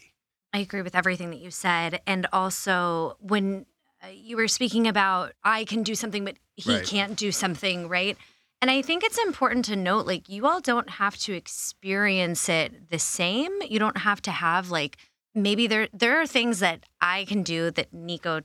I 0.53 0.59
agree 0.61 0.83
with 0.83 0.95
everything 0.95 1.31
that 1.31 1.41
you 1.41 1.51
said. 1.51 2.01
And 2.07 2.29
also, 2.33 3.17
when 3.21 3.67
uh, 4.03 4.09
you 4.09 4.37
were 4.37 4.49
speaking 4.49 4.87
about, 4.87 5.33
I 5.43 5.65
can 5.65 5.83
do 5.83 5.97
something, 5.97 6.25
but 6.25 6.37
he 6.55 6.75
Right. 6.75 6.87
can't 6.87 7.17
do 7.17 7.33
something, 7.33 7.89
right? 7.89 8.17
And 8.61 8.71
I 8.71 8.83
think 8.83 9.05
it's 9.05 9.19
important 9.19 9.65
to 9.67 9.77
note 9.77 10.07
like, 10.07 10.29
you 10.29 10.47
all 10.47 10.61
don't 10.61 10.91
have 10.91 11.17
to 11.19 11.33
experience 11.33 12.49
it 12.49 12.91
the 12.91 12.99
same. 12.99 13.53
You 13.69 13.79
don't 13.79 13.99
have 13.99 14.21
to 14.23 14.31
have 14.33 14.71
like, 14.71 14.97
maybe 15.35 15.67
there 15.67 15.89
there 15.93 16.21
are 16.21 16.27
things 16.27 16.59
that 16.61 16.85
I 17.01 17.25
can 17.25 17.43
do 17.43 17.71
that 17.73 17.93
Nico 17.93 18.41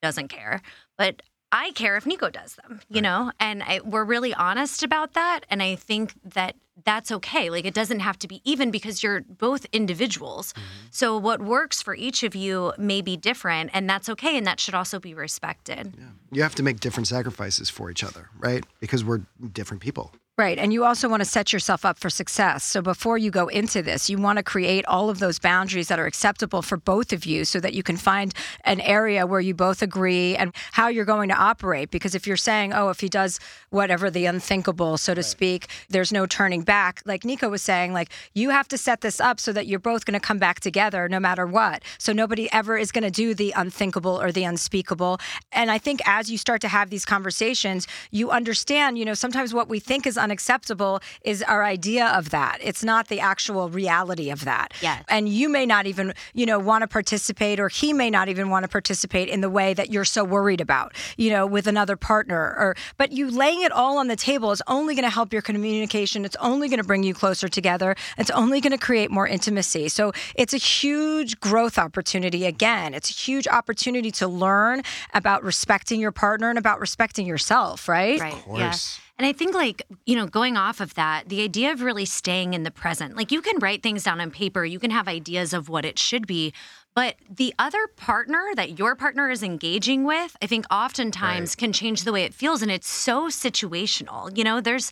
doesn't 0.00 0.28
care, 0.28 0.62
but 0.96 1.22
I 1.50 1.70
care 1.72 1.96
if 1.96 2.04
Nico 2.06 2.28
does 2.30 2.56
them, 2.56 2.80
you 2.88 2.96
Right. 2.96 3.02
know? 3.02 3.32
And 3.40 3.62
I, 3.62 3.80
we're 3.84 4.04
really 4.04 4.34
honest 4.34 4.82
about 4.82 5.14
that. 5.14 5.40
And 5.50 5.62
I 5.62 5.76
think 5.76 6.12
that 6.24 6.56
that's 6.84 7.10
okay. 7.10 7.50
Like, 7.50 7.64
it 7.64 7.74
doesn't 7.74 8.00
have 8.00 8.18
to 8.20 8.28
be 8.28 8.40
even 8.44 8.70
because 8.70 9.02
you're 9.02 9.22
both 9.22 9.66
individuals. 9.72 10.52
Mm-hmm. 10.52 10.62
So, 10.90 11.16
what 11.18 11.40
works 11.42 11.82
for 11.82 11.94
each 11.94 12.22
of 12.22 12.34
you 12.36 12.72
may 12.78 13.02
be 13.02 13.16
different, 13.16 13.70
and 13.72 13.88
that's 13.90 14.08
okay. 14.10 14.36
And 14.36 14.46
that 14.46 14.60
should 14.60 14.74
also 14.74 15.00
be 15.00 15.12
respected. 15.14 15.94
Yeah. 15.98 16.04
You 16.32 16.42
have 16.42 16.54
to 16.56 16.62
make 16.62 16.80
different 16.80 17.08
sacrifices 17.08 17.68
for 17.68 17.90
each 17.90 18.04
other, 18.04 18.28
right? 18.38 18.64
Because 18.80 19.04
we're 19.04 19.22
different 19.52 19.82
people. 19.82 20.12
Right. 20.38 20.56
And 20.56 20.72
you 20.72 20.84
also 20.84 21.08
want 21.08 21.20
to 21.20 21.24
set 21.24 21.52
yourself 21.52 21.84
up 21.84 21.98
for 21.98 22.08
success. 22.08 22.62
So 22.62 22.80
before 22.80 23.18
you 23.18 23.28
go 23.28 23.48
into 23.48 23.82
this, 23.82 24.08
you 24.08 24.18
want 24.18 24.36
to 24.36 24.44
create 24.44 24.86
all 24.86 25.10
of 25.10 25.18
those 25.18 25.40
boundaries 25.40 25.88
that 25.88 25.98
are 25.98 26.06
acceptable 26.06 26.62
for 26.62 26.76
both 26.76 27.12
of 27.12 27.26
you 27.26 27.44
so 27.44 27.58
that 27.58 27.74
you 27.74 27.82
can 27.82 27.96
find 27.96 28.32
an 28.62 28.80
area 28.82 29.26
where 29.26 29.40
you 29.40 29.52
both 29.52 29.82
agree 29.82 30.36
and 30.36 30.54
how 30.70 30.86
you're 30.86 31.04
going 31.04 31.28
to 31.30 31.34
operate. 31.34 31.90
Because 31.90 32.14
if 32.14 32.24
you're 32.24 32.36
saying, 32.36 32.72
oh, 32.72 32.88
if 32.88 33.00
he 33.00 33.08
does 33.08 33.40
whatever 33.70 34.12
the 34.12 34.26
unthinkable, 34.26 34.96
so 34.96 35.12
to 35.12 35.24
speak, 35.24 35.66
there's 35.88 36.12
no 36.12 36.24
turning 36.24 36.62
back. 36.62 37.02
Like 37.04 37.24
Nico 37.24 37.48
was 37.48 37.62
saying, 37.62 37.92
like 37.92 38.12
you 38.32 38.50
have 38.50 38.68
to 38.68 38.78
set 38.78 39.00
this 39.00 39.20
up 39.20 39.40
so 39.40 39.52
that 39.52 39.66
you're 39.66 39.80
both 39.80 40.04
going 40.04 40.20
to 40.20 40.24
come 40.24 40.38
back 40.38 40.60
together 40.60 41.08
no 41.08 41.18
matter 41.18 41.48
what. 41.48 41.82
So 41.98 42.12
nobody 42.12 42.48
ever 42.52 42.78
is 42.78 42.92
going 42.92 43.02
to 43.02 43.10
do 43.10 43.34
the 43.34 43.52
unthinkable 43.56 44.20
or 44.20 44.30
the 44.30 44.44
unspeakable. 44.44 45.18
And 45.50 45.68
I 45.68 45.78
think 45.78 46.00
as 46.06 46.30
you 46.30 46.38
start 46.38 46.60
to 46.60 46.68
have 46.68 46.90
these 46.90 47.04
conversations, 47.04 47.88
you 48.12 48.30
understand, 48.30 48.98
you 48.98 49.04
know, 49.04 49.14
sometimes 49.14 49.52
what 49.52 49.68
we 49.68 49.80
think 49.80 50.06
is 50.06 50.16
unacceptable 50.28 51.00
is 51.22 51.42
our 51.42 51.64
idea 51.64 52.06
of 52.08 52.30
that. 52.30 52.58
It's 52.60 52.84
not 52.84 53.08
the 53.08 53.20
actual 53.20 53.70
reality 53.70 54.30
of 54.30 54.44
that. 54.44 54.74
Yes. 54.82 55.02
And 55.08 55.28
you 55.28 55.48
may 55.48 55.64
not 55.64 55.86
even, 55.86 56.12
you 56.34 56.44
know, 56.44 56.58
want 56.58 56.82
to 56.82 56.88
participate 56.88 57.58
or 57.58 57.68
he 57.68 57.92
may 57.94 58.10
not 58.10 58.28
even 58.28 58.50
want 58.50 58.64
to 58.64 58.68
participate 58.68 59.28
in 59.28 59.40
the 59.40 59.48
way 59.48 59.72
that 59.72 59.90
you're 59.90 60.04
so 60.04 60.22
worried 60.22 60.60
about, 60.60 60.94
you 61.16 61.30
know, 61.30 61.46
with 61.46 61.66
another 61.66 61.96
partner 61.96 62.54
or 62.58 62.76
but 62.98 63.12
you 63.12 63.30
laying 63.30 63.62
it 63.62 63.72
all 63.72 63.96
on 63.98 64.08
the 64.08 64.16
table 64.16 64.52
is 64.52 64.62
only 64.66 64.94
going 64.94 65.04
to 65.04 65.10
help 65.10 65.32
your 65.32 65.42
communication. 65.42 66.24
It's 66.24 66.36
only 66.36 66.68
going 66.68 66.78
to 66.78 66.86
bring 66.86 67.02
you 67.02 67.14
closer 67.14 67.48
together. 67.48 67.96
It's 68.18 68.30
only 68.30 68.60
going 68.60 68.72
to 68.72 68.78
create 68.78 69.10
more 69.10 69.26
intimacy. 69.26 69.88
So 69.88 70.12
it's 70.34 70.52
a 70.52 70.58
huge 70.58 71.40
growth 71.40 71.78
opportunity 71.78 72.44
again. 72.44 72.92
It's 72.92 73.10
a 73.10 73.14
huge 73.14 73.48
opportunity 73.48 74.10
to 74.12 74.28
learn 74.28 74.82
about 75.14 75.42
respecting 75.42 76.00
your 76.00 76.12
partner 76.12 76.50
and 76.50 76.58
about 76.58 76.80
respecting 76.80 77.26
yourself, 77.26 77.88
right? 77.88 78.20
Right. 78.20 78.34
Of 78.34 78.44
course. 78.44 79.00
And 79.18 79.26
I 79.26 79.32
think, 79.32 79.52
like, 79.52 79.82
you 80.06 80.14
know, 80.14 80.26
going 80.26 80.56
off 80.56 80.80
of 80.80 80.94
that, 80.94 81.28
the 81.28 81.42
idea 81.42 81.72
of 81.72 81.82
really 81.82 82.04
staying 82.04 82.54
in 82.54 82.62
the 82.62 82.70
present, 82.70 83.16
like, 83.16 83.32
you 83.32 83.42
can 83.42 83.58
write 83.58 83.82
things 83.82 84.04
down 84.04 84.20
on 84.20 84.30
paper, 84.30 84.64
you 84.64 84.78
can 84.78 84.92
have 84.92 85.08
ideas 85.08 85.52
of 85.52 85.68
what 85.68 85.84
it 85.84 85.98
should 85.98 86.26
be. 86.26 86.52
But 86.94 87.16
the 87.28 87.52
other 87.58 87.88
partner 87.96 88.42
that 88.54 88.78
your 88.78 88.94
partner 88.94 89.30
is 89.30 89.42
engaging 89.42 90.04
with, 90.04 90.36
I 90.40 90.46
think 90.46 90.66
oftentimes 90.70 91.54
can 91.54 91.72
change 91.72 92.04
the 92.04 92.12
way 92.12 92.24
it 92.24 92.34
feels. 92.34 92.62
And 92.62 92.70
it's 92.70 92.88
so 92.88 93.26
situational. 93.26 94.36
You 94.36 94.44
know, 94.44 94.60
there's, 94.60 94.90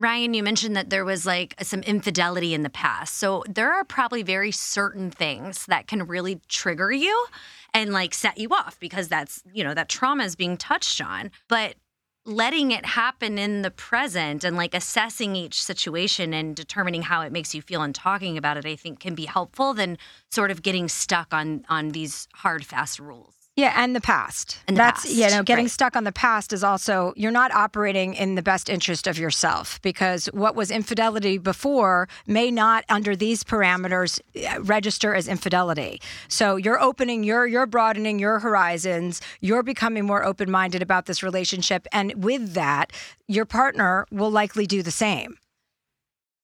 Ryan, 0.00 0.34
you 0.34 0.42
mentioned 0.42 0.76
that 0.76 0.90
there 0.90 1.04
was 1.04 1.26
like 1.26 1.54
some 1.62 1.80
infidelity 1.80 2.54
in 2.54 2.62
the 2.62 2.70
past. 2.70 3.16
So 3.16 3.44
there 3.48 3.72
are 3.72 3.84
probably 3.84 4.22
very 4.22 4.52
certain 4.52 5.10
things 5.10 5.66
that 5.66 5.86
can 5.86 6.06
really 6.06 6.40
trigger 6.48 6.90
you 6.90 7.26
and 7.74 7.92
like 7.92 8.14
set 8.14 8.38
you 8.38 8.48
off 8.50 8.78
because 8.80 9.08
that's, 9.08 9.42
you 9.52 9.62
know, 9.62 9.74
that 9.74 9.88
trauma 9.88 10.24
is 10.24 10.34
being 10.34 10.56
touched 10.56 11.00
on. 11.00 11.30
But 11.48 11.74
letting 12.28 12.72
it 12.72 12.84
happen 12.84 13.38
in 13.38 13.62
the 13.62 13.70
present 13.70 14.44
and 14.44 14.54
like 14.54 14.74
assessing 14.74 15.34
each 15.34 15.62
situation 15.62 16.34
and 16.34 16.54
determining 16.54 17.00
how 17.00 17.22
it 17.22 17.32
makes 17.32 17.54
you 17.54 17.62
feel 17.62 17.80
and 17.80 17.94
talking 17.94 18.36
about 18.36 18.58
it 18.58 18.66
i 18.66 18.76
think 18.76 19.00
can 19.00 19.14
be 19.14 19.24
helpful 19.24 19.72
than 19.72 19.96
sort 20.30 20.50
of 20.50 20.62
getting 20.62 20.88
stuck 20.88 21.32
on 21.32 21.64
on 21.70 21.88
these 21.90 22.28
hard 22.34 22.66
fast 22.66 23.00
rules 23.00 23.37
Yeah, 23.58 23.72
and 23.74 23.96
the 23.96 24.00
past. 24.00 24.60
And 24.68 24.76
the 24.76 24.78
That's 24.78 25.02
past, 25.02 25.16
you 25.16 25.28
know, 25.30 25.42
getting 25.42 25.64
right. 25.64 25.70
stuck 25.70 25.96
on 25.96 26.04
the 26.04 26.12
past 26.12 26.52
is 26.52 26.62
also 26.62 27.12
you're 27.16 27.32
not 27.32 27.50
operating 27.50 28.14
in 28.14 28.36
the 28.36 28.42
best 28.42 28.68
interest 28.68 29.08
of 29.08 29.18
yourself 29.18 29.82
because 29.82 30.26
what 30.26 30.54
was 30.54 30.70
infidelity 30.70 31.38
before 31.38 32.08
may 32.24 32.52
not 32.52 32.84
under 32.88 33.16
these 33.16 33.42
parameters 33.42 34.20
uh, 34.36 34.62
register 34.62 35.12
as 35.12 35.26
infidelity. 35.26 36.00
So 36.28 36.54
you're 36.54 36.80
opening 36.80 37.24
your 37.24 37.48
you're 37.48 37.66
broadening 37.66 38.20
your 38.20 38.38
horizons, 38.38 39.20
you're 39.40 39.64
becoming 39.64 40.06
more 40.06 40.22
open-minded 40.22 40.80
about 40.80 41.06
this 41.06 41.24
relationship 41.24 41.88
and 41.92 42.14
with 42.22 42.54
that, 42.54 42.92
your 43.26 43.44
partner 43.44 44.06
will 44.12 44.30
likely 44.30 44.68
do 44.68 44.84
the 44.84 44.92
same. 44.92 45.36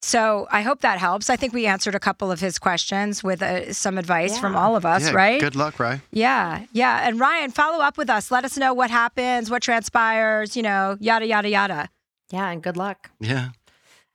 So 0.05 0.47
I 0.51 0.61
hope 0.61 0.83
that 0.83 0.99
helps. 0.99 1.31
I 1.31 1.37
think 1.37 1.55
we 1.55 1.64
answered 1.67 1.95
a 1.95 1.99
couple 1.99 2.31
of 2.31 2.38
his 2.38 2.59
questions 2.59 3.25
with 3.25 3.40
uh, 3.40 3.73
some 3.73 3.97
advice 3.97 4.38
from 4.38 4.55
all 4.55 4.77
of 4.77 4.85
us, 4.85 5.07
yeah, 5.07 5.12
right? 5.14 5.40
Good 5.40 5.57
luck, 5.57 5.81
Ryan. 5.81 6.03
Yeah, 6.12 6.67
yeah. 6.73 7.09
And 7.09 7.19
Ryan, 7.19 7.51
follow 7.51 7.83
up 7.83 7.97
with 7.97 8.11
us. 8.11 8.31
Let 8.31 8.45
us 8.45 8.59
know 8.59 8.75
what 8.75 8.90
happens, 8.90 9.51
what 9.51 9.62
transpires, 9.62 10.59
you 10.59 10.62
know, 10.62 10.99
yada, 11.01 11.27
yada, 11.27 11.49
yada. 11.49 11.88
Yeah, 12.31 12.51
and 12.51 12.62
good 12.62 12.77
luck. 12.77 13.12
Yeah. 13.19 13.49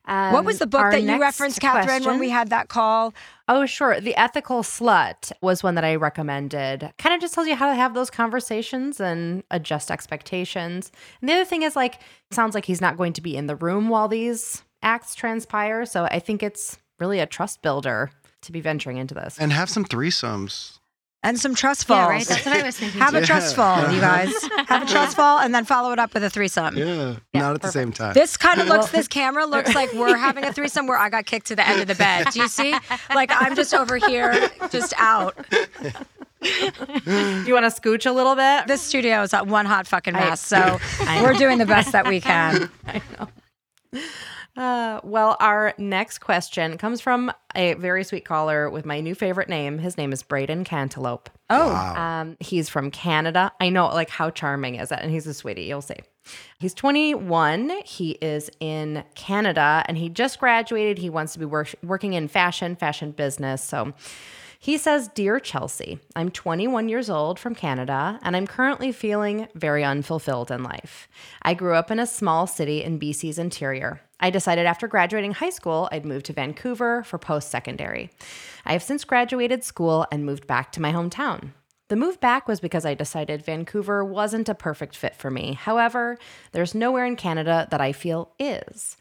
what 0.06 0.44
was 0.44 0.56
Um, 0.56 0.58
the 0.60 0.66
book 0.68 0.92
that 0.92 1.00
you 1.00 1.06
next 1.08 1.20
referenced, 1.20 1.60
Catherine, 1.60 2.04
when 2.04 2.20
we 2.20 2.30
had 2.30 2.50
that 2.50 2.68
call? 2.68 3.12
Oh, 3.48 3.66
sure. 3.66 4.00
The 4.00 4.14
Ethical 4.14 4.62
Slut 4.62 5.32
was 5.42 5.64
one 5.64 5.74
that 5.74 5.82
I 5.84 5.96
recommended. 5.96 6.92
Kind 6.98 7.16
of 7.16 7.20
just 7.20 7.34
tells 7.34 7.48
you 7.48 7.56
how 7.56 7.68
to 7.68 7.74
have 7.74 7.94
those 7.94 8.10
conversations 8.10 9.00
and 9.00 9.42
adjust 9.50 9.90
expectations. 9.90 10.92
And 11.20 11.28
the 11.28 11.32
other 11.34 11.44
thing 11.44 11.62
is, 11.62 11.74
like, 11.74 11.96
it 11.96 12.34
sounds 12.34 12.54
like 12.54 12.66
he's 12.66 12.80
not 12.80 12.96
going 12.96 13.12
to 13.14 13.20
be 13.20 13.36
in 13.36 13.48
the 13.48 13.56
room 13.56 13.88
while 13.88 14.06
these 14.06 14.62
acts 14.82 15.14
transpire. 15.14 15.84
So 15.86 16.04
I 16.04 16.18
think 16.18 16.42
it's 16.42 16.78
really 16.98 17.18
a 17.20 17.26
trust 17.26 17.62
builder 17.62 18.10
to 18.42 18.52
be 18.52 18.60
venturing 18.60 18.96
into 18.96 19.14
this. 19.14 19.38
And 19.38 19.52
have 19.52 19.68
some 19.70 19.84
threesomes. 19.84 20.78
And 21.22 21.38
some 21.38 21.54
trust 21.54 21.84
falls. 21.84 21.98
yeah 21.98 22.08
right 22.08 22.26
that's 22.26 22.46
what 22.46 22.56
i 22.56 22.62
was 22.62 22.78
thinking 22.78 22.98
Have 22.98 23.14
a 23.14 23.20
trust 23.20 23.54
fall, 23.54 23.92
you 23.92 24.00
guys. 24.00 24.32
Have 24.68 24.84
a 24.84 24.86
trust 24.86 25.14
fall 25.16 25.38
and 25.40 25.54
then 25.54 25.66
follow 25.66 25.92
it 25.92 25.98
up 25.98 26.14
with 26.14 26.24
a 26.24 26.30
threesome. 26.30 26.78
Yeah. 26.78 27.16
Yeah, 27.34 27.40
Not 27.42 27.56
at 27.56 27.60
the 27.60 27.70
same 27.70 27.92
time. 27.92 28.14
This 28.14 28.38
kind 28.38 28.58
of 28.58 28.68
looks, 28.68 28.90
this 28.90 29.06
camera 29.06 29.44
looks 29.44 29.74
like 29.74 29.92
we're 29.92 30.16
having 30.28 30.44
a 30.44 30.52
threesome 30.52 30.86
where 30.86 30.96
I 30.96 31.10
got 31.10 31.26
kicked 31.26 31.48
to 31.48 31.56
the 31.56 31.68
end 31.68 31.82
of 31.82 31.88
the 31.88 31.94
bed. 31.94 32.28
Do 32.32 32.40
you 32.40 32.48
see? 32.48 32.74
Like 33.14 33.30
I'm 33.34 33.54
just 33.54 33.74
over 33.74 33.98
here, 33.98 34.48
just 34.70 34.94
out. 34.96 35.36
Do 35.50 35.58
you 37.46 37.52
want 37.52 37.70
to 37.70 37.80
scooch 37.80 38.06
a 38.06 38.12
little 38.12 38.34
bit? 38.34 38.66
This 38.66 38.80
studio 38.80 39.20
is 39.20 39.32
one 39.32 39.66
hot 39.66 39.86
fucking 39.86 40.14
I- 40.14 40.20
mess. 40.20 40.40
So 40.40 40.56
I 41.00 41.20
we're 41.22 41.34
doing 41.34 41.58
the 41.58 41.66
best 41.66 41.92
that 41.92 42.06
we 42.06 42.22
can. 42.22 42.70
I 42.86 43.02
know. 43.18 44.00
Uh, 44.60 45.00
well, 45.02 45.38
our 45.40 45.72
next 45.78 46.18
question 46.18 46.76
comes 46.76 47.00
from 47.00 47.32
a 47.54 47.72
very 47.74 48.04
sweet 48.04 48.26
caller 48.26 48.68
with 48.68 48.84
my 48.84 49.00
new 49.00 49.14
favorite 49.14 49.48
name. 49.48 49.78
His 49.78 49.96
name 49.96 50.12
is 50.12 50.22
Braden 50.22 50.64
Cantaloupe. 50.64 51.30
Oh, 51.48 51.68
wow. 51.68 52.20
Um, 52.20 52.36
he's 52.40 52.68
from 52.68 52.90
Canada. 52.90 53.52
I 53.58 53.70
know, 53.70 53.86
like, 53.86 54.10
how 54.10 54.28
charming 54.28 54.74
is 54.74 54.90
that? 54.90 55.00
And 55.00 55.10
he's 55.10 55.26
a 55.26 55.32
sweetie, 55.32 55.62
you'll 55.62 55.80
see. 55.80 55.96
He's 56.58 56.74
21. 56.74 57.72
He 57.86 58.10
is 58.20 58.50
in 58.60 59.02
Canada 59.14 59.82
and 59.86 59.96
he 59.96 60.10
just 60.10 60.38
graduated. 60.38 60.98
He 60.98 61.08
wants 61.08 61.32
to 61.32 61.38
be 61.38 61.46
work- 61.46 61.74
working 61.82 62.12
in 62.12 62.28
fashion, 62.28 62.76
fashion 62.76 63.12
business. 63.12 63.64
So 63.64 63.94
he 64.58 64.76
says, 64.76 65.08
Dear 65.08 65.40
Chelsea, 65.40 66.00
I'm 66.14 66.30
21 66.30 66.90
years 66.90 67.08
old 67.08 67.38
from 67.38 67.54
Canada 67.54 68.18
and 68.22 68.36
I'm 68.36 68.46
currently 68.46 68.92
feeling 68.92 69.48
very 69.54 69.84
unfulfilled 69.84 70.50
in 70.50 70.62
life. 70.62 71.08
I 71.40 71.54
grew 71.54 71.76
up 71.76 71.90
in 71.90 71.98
a 71.98 72.06
small 72.06 72.46
city 72.46 72.84
in 72.84 73.00
BC's 73.00 73.38
interior. 73.38 74.02
I 74.20 74.30
decided 74.30 74.66
after 74.66 74.86
graduating 74.86 75.32
high 75.32 75.50
school, 75.50 75.88
I'd 75.90 76.04
move 76.04 76.22
to 76.24 76.32
Vancouver 76.32 77.02
for 77.02 77.18
post 77.18 77.50
secondary. 77.50 78.10
I 78.64 78.74
have 78.74 78.82
since 78.82 79.04
graduated 79.04 79.64
school 79.64 80.06
and 80.12 80.26
moved 80.26 80.46
back 80.46 80.70
to 80.72 80.82
my 80.82 80.92
hometown. 80.92 81.52
The 81.88 81.96
move 81.96 82.20
back 82.20 82.46
was 82.46 82.60
because 82.60 82.84
I 82.84 82.94
decided 82.94 83.44
Vancouver 83.44 84.04
wasn't 84.04 84.48
a 84.48 84.54
perfect 84.54 84.94
fit 84.94 85.16
for 85.16 85.30
me. 85.30 85.54
However, 85.54 86.18
there's 86.52 86.74
nowhere 86.74 87.04
in 87.04 87.16
Canada 87.16 87.66
that 87.72 87.80
I 87.80 87.92
feel 87.92 88.32
is. 88.38 88.96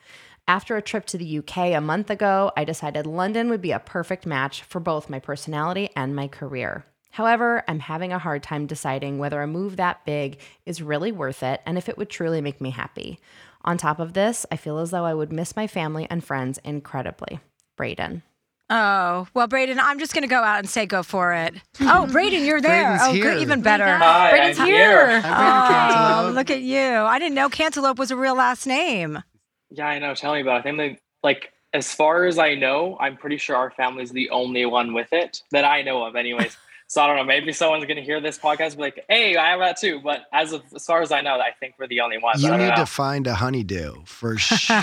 After 0.47 0.75
a 0.75 0.81
trip 0.81 1.05
to 1.07 1.17
the 1.17 1.37
UK 1.37 1.57
a 1.75 1.81
month 1.81 2.09
ago, 2.09 2.51
I 2.57 2.63
decided 2.63 3.05
London 3.05 3.49
would 3.49 3.61
be 3.61 3.71
a 3.71 3.79
perfect 3.79 4.25
match 4.25 4.63
for 4.63 4.79
both 4.79 5.09
my 5.09 5.19
personality 5.19 5.91
and 5.95 6.15
my 6.15 6.27
career. 6.27 6.85
However, 7.11 7.63
I'm 7.67 7.79
having 7.79 8.13
a 8.13 8.19
hard 8.19 8.41
time 8.41 8.65
deciding 8.65 9.19
whether 9.19 9.41
a 9.41 9.47
move 9.47 9.75
that 9.75 10.05
big 10.05 10.39
is 10.65 10.81
really 10.81 11.11
worth 11.11 11.43
it 11.43 11.61
and 11.65 11.77
if 11.77 11.89
it 11.89 11.97
would 11.97 12.09
truly 12.09 12.41
make 12.41 12.61
me 12.61 12.71
happy. 12.71 13.19
On 13.65 13.77
top 13.77 13.99
of 13.99 14.13
this, 14.13 14.45
I 14.51 14.55
feel 14.55 14.77
as 14.79 14.91
though 14.91 15.05
I 15.05 15.13
would 15.13 15.31
miss 15.31 15.55
my 15.55 15.67
family 15.67 16.07
and 16.09 16.23
friends 16.23 16.59
incredibly. 16.63 17.39
Braden. 17.75 18.23
Oh, 18.69 19.27
well, 19.33 19.47
Braden, 19.47 19.79
I'm 19.79 19.97
just 19.97 20.13
going 20.13 20.21
to 20.21 20.27
go 20.27 20.43
out 20.43 20.59
and 20.59 20.69
say 20.69 20.85
go 20.85 21.01
for 21.01 21.33
it. 21.33 21.55
Oh, 21.81 22.07
Braden, 22.11 22.45
you're 22.45 22.61
there. 22.61 22.83
Braden's 22.83 23.01
oh, 23.03 23.13
here. 23.13 23.23
good, 23.23 23.41
even 23.41 23.59
oh 23.59 23.63
better. 23.63 23.97
Hi, 23.97 24.29
Braden's 24.29 24.59
I'm 24.59 24.67
here. 24.67 25.09
here. 25.09 25.21
Hi, 25.21 25.87
Braden 25.87 26.25
Oh, 26.25 26.31
look 26.35 26.51
at 26.51 26.61
you. 26.61 26.79
I 26.79 27.17
didn't 27.17 27.35
know 27.35 27.49
Cantaloupe 27.49 27.97
was 27.97 28.11
a 28.11 28.15
real 28.15 28.35
last 28.35 28.67
name. 28.67 29.23
Yeah, 29.71 29.87
I 29.87 29.99
know. 29.99 30.13
Tell 30.13 30.33
me 30.33 30.41
about 30.41 30.65
it. 30.65 30.73
I 30.73 30.77
think 30.77 31.01
like 31.23 31.51
as 31.73 31.93
far 31.93 32.25
as 32.25 32.37
I 32.37 32.55
know, 32.55 32.97
I'm 32.99 33.17
pretty 33.17 33.37
sure 33.37 33.55
our 33.55 33.71
family's 33.71 34.11
the 34.11 34.29
only 34.29 34.65
one 34.65 34.93
with 34.93 35.11
it 35.13 35.43
that 35.51 35.65
I 35.65 35.81
know 35.81 36.03
of, 36.03 36.15
anyways. 36.15 36.55
So 36.89 37.03
I 37.03 37.07
don't 37.07 37.17
know. 37.17 37.23
Maybe 37.23 37.53
someone's 37.53 37.85
gonna 37.85 38.01
hear 38.01 38.19
this 38.19 38.39
podcast 38.39 38.69
and 38.69 38.77
be 38.77 38.81
like, 38.81 39.05
"Hey, 39.07 39.37
I 39.37 39.51
have 39.51 39.59
that 39.59 39.77
too." 39.77 40.01
But 40.03 40.23
as 40.33 40.53
of 40.53 40.63
as 40.75 40.83
far 40.85 41.03
as 41.03 41.11
I 41.11 41.21
know, 41.21 41.35
I 41.39 41.51
think 41.59 41.75
we're 41.77 41.87
the 41.87 42.01
only 42.01 42.17
ones. 42.17 42.41
You 42.41 42.49
need 42.49 42.69
know. 42.69 42.75
to 42.77 42.85
find 42.87 43.27
a 43.27 43.35
honeydew 43.35 44.05
for 44.05 44.37
sure. 44.39 44.81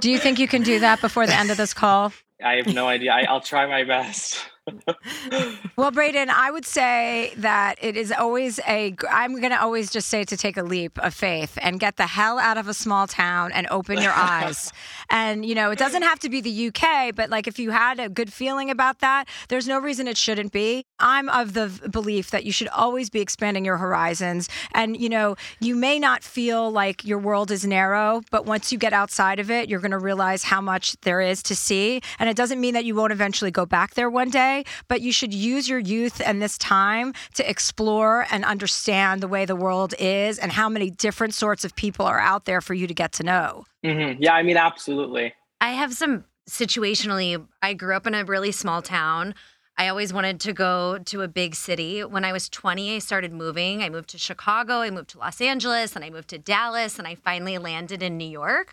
Do 0.00 0.10
you 0.10 0.18
think 0.18 0.40
you 0.40 0.48
can 0.48 0.62
do 0.62 0.80
that 0.80 1.00
before 1.00 1.28
the 1.28 1.34
end 1.34 1.52
of 1.52 1.56
this 1.56 1.72
call? 1.72 2.12
I 2.44 2.54
have 2.56 2.66
no 2.66 2.88
idea. 2.88 3.12
I, 3.12 3.22
I'll 3.22 3.40
try 3.40 3.66
my 3.66 3.84
best. 3.84 4.44
Well, 5.76 5.92
Braden, 5.92 6.28
I 6.28 6.50
would 6.50 6.64
say 6.64 7.32
that 7.36 7.76
it 7.80 7.96
is 7.96 8.10
always 8.10 8.58
a. 8.66 8.96
I'm 9.10 9.38
going 9.38 9.52
to 9.52 9.62
always 9.62 9.90
just 9.90 10.08
say 10.08 10.24
to 10.24 10.36
take 10.36 10.56
a 10.56 10.62
leap 10.64 10.98
of 10.98 11.14
faith 11.14 11.56
and 11.62 11.78
get 11.78 11.96
the 11.96 12.06
hell 12.06 12.38
out 12.40 12.58
of 12.58 12.66
a 12.66 12.74
small 12.74 13.06
town 13.06 13.52
and 13.52 13.68
open 13.70 14.02
your 14.02 14.12
eyes. 14.16 14.72
And, 15.08 15.44
you 15.44 15.54
know, 15.54 15.70
it 15.70 15.78
doesn't 15.78 16.02
have 16.02 16.18
to 16.20 16.28
be 16.28 16.40
the 16.40 16.68
UK, 16.68 17.14
but 17.14 17.30
like 17.30 17.46
if 17.46 17.60
you 17.60 17.70
had 17.70 18.00
a 18.00 18.08
good 18.08 18.32
feeling 18.32 18.70
about 18.70 18.98
that, 18.98 19.28
there's 19.48 19.68
no 19.68 19.78
reason 19.78 20.08
it 20.08 20.16
shouldn't 20.16 20.52
be. 20.52 20.84
I'm 20.98 21.28
of 21.28 21.54
the 21.54 21.68
belief 21.88 22.30
that 22.30 22.44
you 22.44 22.50
should 22.50 22.68
always 22.68 23.08
be 23.08 23.20
expanding 23.20 23.64
your 23.64 23.76
horizons. 23.76 24.48
And, 24.72 25.00
you 25.00 25.08
know, 25.08 25.36
you 25.60 25.76
may 25.76 26.00
not 26.00 26.24
feel 26.24 26.70
like 26.70 27.04
your 27.04 27.18
world 27.18 27.50
is 27.52 27.64
narrow, 27.64 28.22
but 28.32 28.46
once 28.46 28.72
you 28.72 28.78
get 28.78 28.92
outside 28.92 29.38
of 29.38 29.50
it, 29.50 29.68
you're 29.68 29.80
going 29.80 29.92
to 29.92 29.98
realize 29.98 30.42
how 30.42 30.60
much 30.60 30.96
there 31.02 31.20
is 31.20 31.42
to 31.44 31.54
see. 31.54 32.00
And 32.18 32.28
it 32.28 32.36
doesn't 32.36 32.60
mean 32.60 32.74
that 32.74 32.84
you 32.84 32.96
won't 32.96 33.12
eventually 33.12 33.50
go 33.52 33.64
back 33.64 33.94
there 33.94 34.10
one 34.10 34.30
day, 34.30 34.57
but 34.88 35.00
you 35.00 35.12
should 35.12 35.34
use 35.34 35.68
your 35.68 35.78
youth 35.78 36.20
and 36.24 36.40
this 36.40 36.58
time 36.58 37.12
to 37.34 37.48
explore 37.48 38.26
and 38.30 38.44
understand 38.44 39.20
the 39.20 39.28
way 39.28 39.44
the 39.44 39.56
world 39.56 39.94
is 39.98 40.38
and 40.38 40.52
how 40.52 40.68
many 40.68 40.90
different 40.90 41.34
sorts 41.34 41.64
of 41.64 41.74
people 41.76 42.06
are 42.06 42.20
out 42.20 42.44
there 42.44 42.60
for 42.60 42.74
you 42.74 42.86
to 42.86 42.94
get 42.94 43.12
to 43.12 43.22
know. 43.22 43.64
hmm 43.84 44.12
Yeah, 44.18 44.34
I 44.34 44.42
mean, 44.42 44.56
absolutely. 44.56 45.34
I 45.60 45.70
have 45.70 45.92
some 45.94 46.24
situationally, 46.48 47.44
I 47.62 47.74
grew 47.74 47.94
up 47.94 48.06
in 48.06 48.14
a 48.14 48.24
really 48.24 48.52
small 48.52 48.82
town. 48.82 49.34
I 49.76 49.86
always 49.88 50.12
wanted 50.12 50.40
to 50.40 50.52
go 50.52 50.98
to 50.98 51.22
a 51.22 51.28
big 51.28 51.54
city. 51.54 52.02
When 52.02 52.24
I 52.24 52.32
was 52.32 52.48
20, 52.48 52.96
I 52.96 52.98
started 52.98 53.32
moving. 53.32 53.80
I 53.80 53.88
moved 53.88 54.08
to 54.10 54.18
Chicago, 54.18 54.80
I 54.80 54.90
moved 54.90 55.10
to 55.10 55.18
Los 55.18 55.40
Angeles, 55.40 55.94
and 55.94 56.04
I 56.04 56.10
moved 56.10 56.28
to 56.30 56.38
Dallas, 56.38 56.98
and 56.98 57.06
I 57.06 57.14
finally 57.14 57.58
landed 57.58 58.02
in 58.02 58.16
New 58.16 58.28
York. 58.28 58.72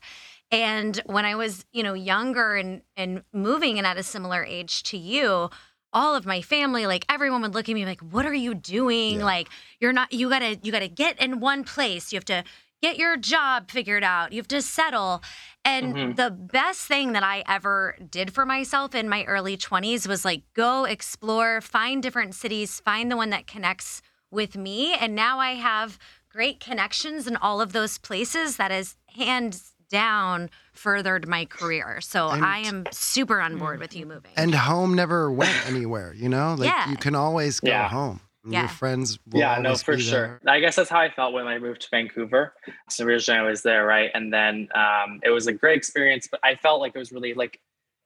And 0.52 1.00
when 1.06 1.26
I 1.26 1.36
was, 1.36 1.66
you 1.72 1.84
know, 1.84 1.94
younger 1.94 2.56
and 2.56 2.82
and 2.96 3.24
moving 3.34 3.78
and 3.78 3.86
at 3.86 3.98
a 3.98 4.04
similar 4.04 4.44
age 4.44 4.84
to 4.84 4.98
you, 4.98 5.50
all 5.96 6.16
of 6.16 6.26
my 6.26 6.42
family, 6.42 6.86
like 6.86 7.06
everyone 7.10 7.42
would 7.42 7.56
look 7.56 7.70
at 7.70 7.76
me 7.76 7.86
like, 7.86 8.02
"What 8.02 8.26
are 8.28 8.34
you 8.36 8.54
doing? 8.54 9.20
Yeah. 9.20 9.26
Like 9.26 9.50
you're 9.80 9.94
not 9.94 10.14
you 10.14 10.30
got 10.30 10.40
to 10.40 10.60
you 10.62 10.72
got 10.72 10.80
to 10.80 10.90
get 10.90 11.20
in 11.22 11.40
one 11.40 11.64
place. 11.64 12.14
You 12.14 12.18
have 12.18 12.26
to 12.26 12.44
get 12.82 12.98
your 12.98 13.18
job 13.18 13.72
figured 13.72 14.04
out. 14.04 14.32
You 14.34 14.38
have 14.40 14.48
to 14.50 14.62
settle." 14.62 15.24
And 15.64 15.96
Mhm. 15.96 16.16
the 16.18 16.30
best 16.32 16.82
thing 16.82 17.14
that 17.14 17.24
I 17.24 17.44
ever 17.48 17.98
did 18.10 18.34
for 18.34 18.46
myself 18.46 18.94
in 18.94 19.10
my 19.10 19.24
early 19.26 19.58
20s 19.58 20.08
was 20.08 20.24
like 20.26 20.44
go 20.54 20.84
explore, 20.86 21.62
find 21.62 22.04
different 22.04 22.36
cities, 22.36 22.80
find 22.80 23.12
the 23.12 23.18
one 23.18 23.32
that 23.32 23.48
connects 23.48 24.02
with 24.32 24.56
me. 24.56 24.94
And 24.94 25.16
now 25.16 25.40
I 25.40 25.54
have 25.56 25.98
great 26.30 26.60
connections 26.60 27.28
in 27.28 27.38
all 27.38 27.62
of 27.62 27.72
those 27.74 27.98
places 27.98 28.58
that 28.58 28.72
is 28.72 28.98
hands 29.16 29.75
down 29.90 30.50
furthered 30.74 31.28
my 31.28 31.46
career. 31.46 32.00
So 32.02 32.30
And- 32.30 32.44
I 32.46 32.60
am 32.60 32.86
super 32.92 33.40
on 33.42 33.58
board 33.58 33.80
with 33.80 33.96
you 33.96 34.06
moving. 34.06 34.32
and 34.38 34.54
home 34.54 34.94
never 34.94 35.32
went 35.32 35.68
anywhere, 35.68 36.14
you 36.14 36.30
know? 36.30 36.56
Like 36.58 36.70
Yeah. 36.70 36.90
you 36.90 36.98
can 36.98 37.16
always 37.16 37.60
go 37.60 37.70
Yeah. 37.70 37.88
home. 37.90 38.22
Yeah. 38.48 38.62
Your 38.62 38.70
friends 38.70 39.18
will 39.32 39.40
yeah, 39.40 39.58
no, 39.60 39.70
always 39.70 39.82
for 39.82 39.96
be 39.96 40.04
sure. 40.04 40.40
I 40.48 40.60
guess 40.60 40.76
that's 40.76 40.90
how 40.90 41.00
I 41.00 41.10
felt 41.10 41.34
when 41.34 41.48
I 41.48 41.58
moved 41.58 41.82
to 41.82 41.88
Vancouver. 41.90 42.54
So 42.90 43.04
originally 43.04 43.40
I 43.40 43.44
was 43.50 43.64
there, 43.64 43.86
right? 43.88 44.12
And 44.14 44.32
then 44.32 44.68
um, 44.76 45.20
it 45.24 45.32
was 45.32 45.48
a 45.48 45.54
great 45.54 45.78
experience, 45.78 46.28
but 46.30 46.40
I 46.44 46.56
felt 46.56 46.80
like 46.80 46.92
it 46.96 47.00
was 47.00 47.12
really 47.12 47.34
like, 47.34 47.60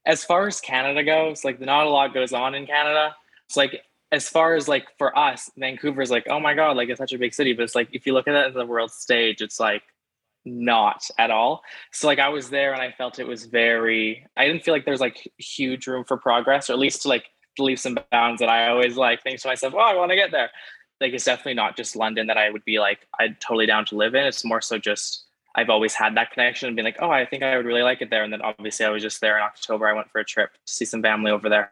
as 0.06 0.24
far 0.24 0.48
as 0.48 0.62
Canada 0.62 1.04
goes, 1.04 1.44
like 1.44 1.60
not 1.60 1.88
a 1.88 1.90
lot 1.90 2.14
goes 2.14 2.32
on 2.32 2.56
in 2.56 2.66
Canada. 2.66 3.14
It's 3.48 3.58
like, 3.58 3.84
as 4.14 4.30
far 4.30 4.56
as 4.56 4.68
like 4.70 4.88
for 4.98 5.16
us, 5.18 5.52
Vancouver's 5.58 6.10
like, 6.10 6.26
oh 6.30 6.40
my 6.40 6.54
God, 6.54 6.78
like 6.78 6.88
it's 6.90 7.00
such 7.00 7.12
a 7.14 7.18
big 7.18 7.34
city. 7.34 7.52
But 7.54 7.64
it's 7.64 7.76
like, 7.76 7.90
if 7.92 8.08
you 8.08 8.14
look 8.14 8.28
at 8.30 8.34
it 8.34 8.46
at 8.48 8.54
the 8.54 8.66
world 8.66 8.92
stage, 8.92 9.42
it's 9.42 9.60
like 9.60 9.84
not 10.46 11.06
at 11.18 11.32
all. 11.32 11.62
So 11.92 12.08
like 12.08 12.20
I 12.20 12.30
was 12.30 12.50
there 12.50 12.74
and 12.74 12.82
I 12.82 12.92
felt 12.92 13.20
it 13.20 13.28
was 13.28 13.46
very, 13.46 14.26
I 14.38 14.48
didn't 14.48 14.64
feel 14.64 14.74
like 14.74 14.86
there's 14.86 15.02
like 15.02 15.30
huge 15.38 15.88
room 15.88 16.04
for 16.06 16.18
progress, 16.18 16.70
or 16.70 16.74
at 16.74 16.80
least 16.80 17.04
to 17.04 17.10
like 17.10 17.26
leave 17.58 17.80
some 17.80 17.98
bounds 18.12 18.40
that 18.40 18.50
I 18.50 18.70
always 18.70 18.96
like 18.96 19.22
think 19.22 19.40
to 19.42 19.48
myself, 19.48 19.74
oh, 19.76 19.80
I 19.80 19.96
want 19.96 20.12
to 20.12 20.16
get 20.16 20.32
there. 20.32 20.50
Like 21.02 21.14
it's 21.14 21.26
definitely 21.26 21.54
not 21.56 21.78
just 21.78 21.96
London 21.96 22.28
that 22.28 22.38
I 22.38 22.50
would 22.50 22.66
be 22.66 22.80
like, 22.80 23.08
I'd 23.20 23.40
totally 23.40 23.66
down 23.66 23.86
to 23.86 23.96
live 23.96 24.16
in. 24.16 24.26
It's 24.26 24.46
more 24.46 24.62
so 24.62 24.78
just 24.78 25.26
I've 25.56 25.70
always 25.70 25.94
had 25.94 26.16
that 26.16 26.32
connection 26.32 26.68
and 26.68 26.76
been 26.76 26.86
like, 26.86 26.98
oh, 27.02 27.10
I 27.10 27.26
think 27.26 27.44
I 27.44 27.58
would 27.58 27.66
really 27.66 27.82
like 27.82 28.02
it 28.02 28.10
there. 28.10 28.24
And 28.24 28.32
then 28.32 28.42
obviously 28.42 28.86
I 28.86 28.90
was 28.90 29.04
just 29.04 29.20
there 29.22 29.38
in 29.38 29.44
October. 29.44 29.88
I 29.88 29.94
went 29.94 30.12
for 30.12 30.20
a 30.20 30.26
trip 30.26 30.54
to 30.54 30.74
see 30.74 30.86
some 30.86 31.02
family 31.02 31.32
over 31.32 31.50
there. 31.50 31.72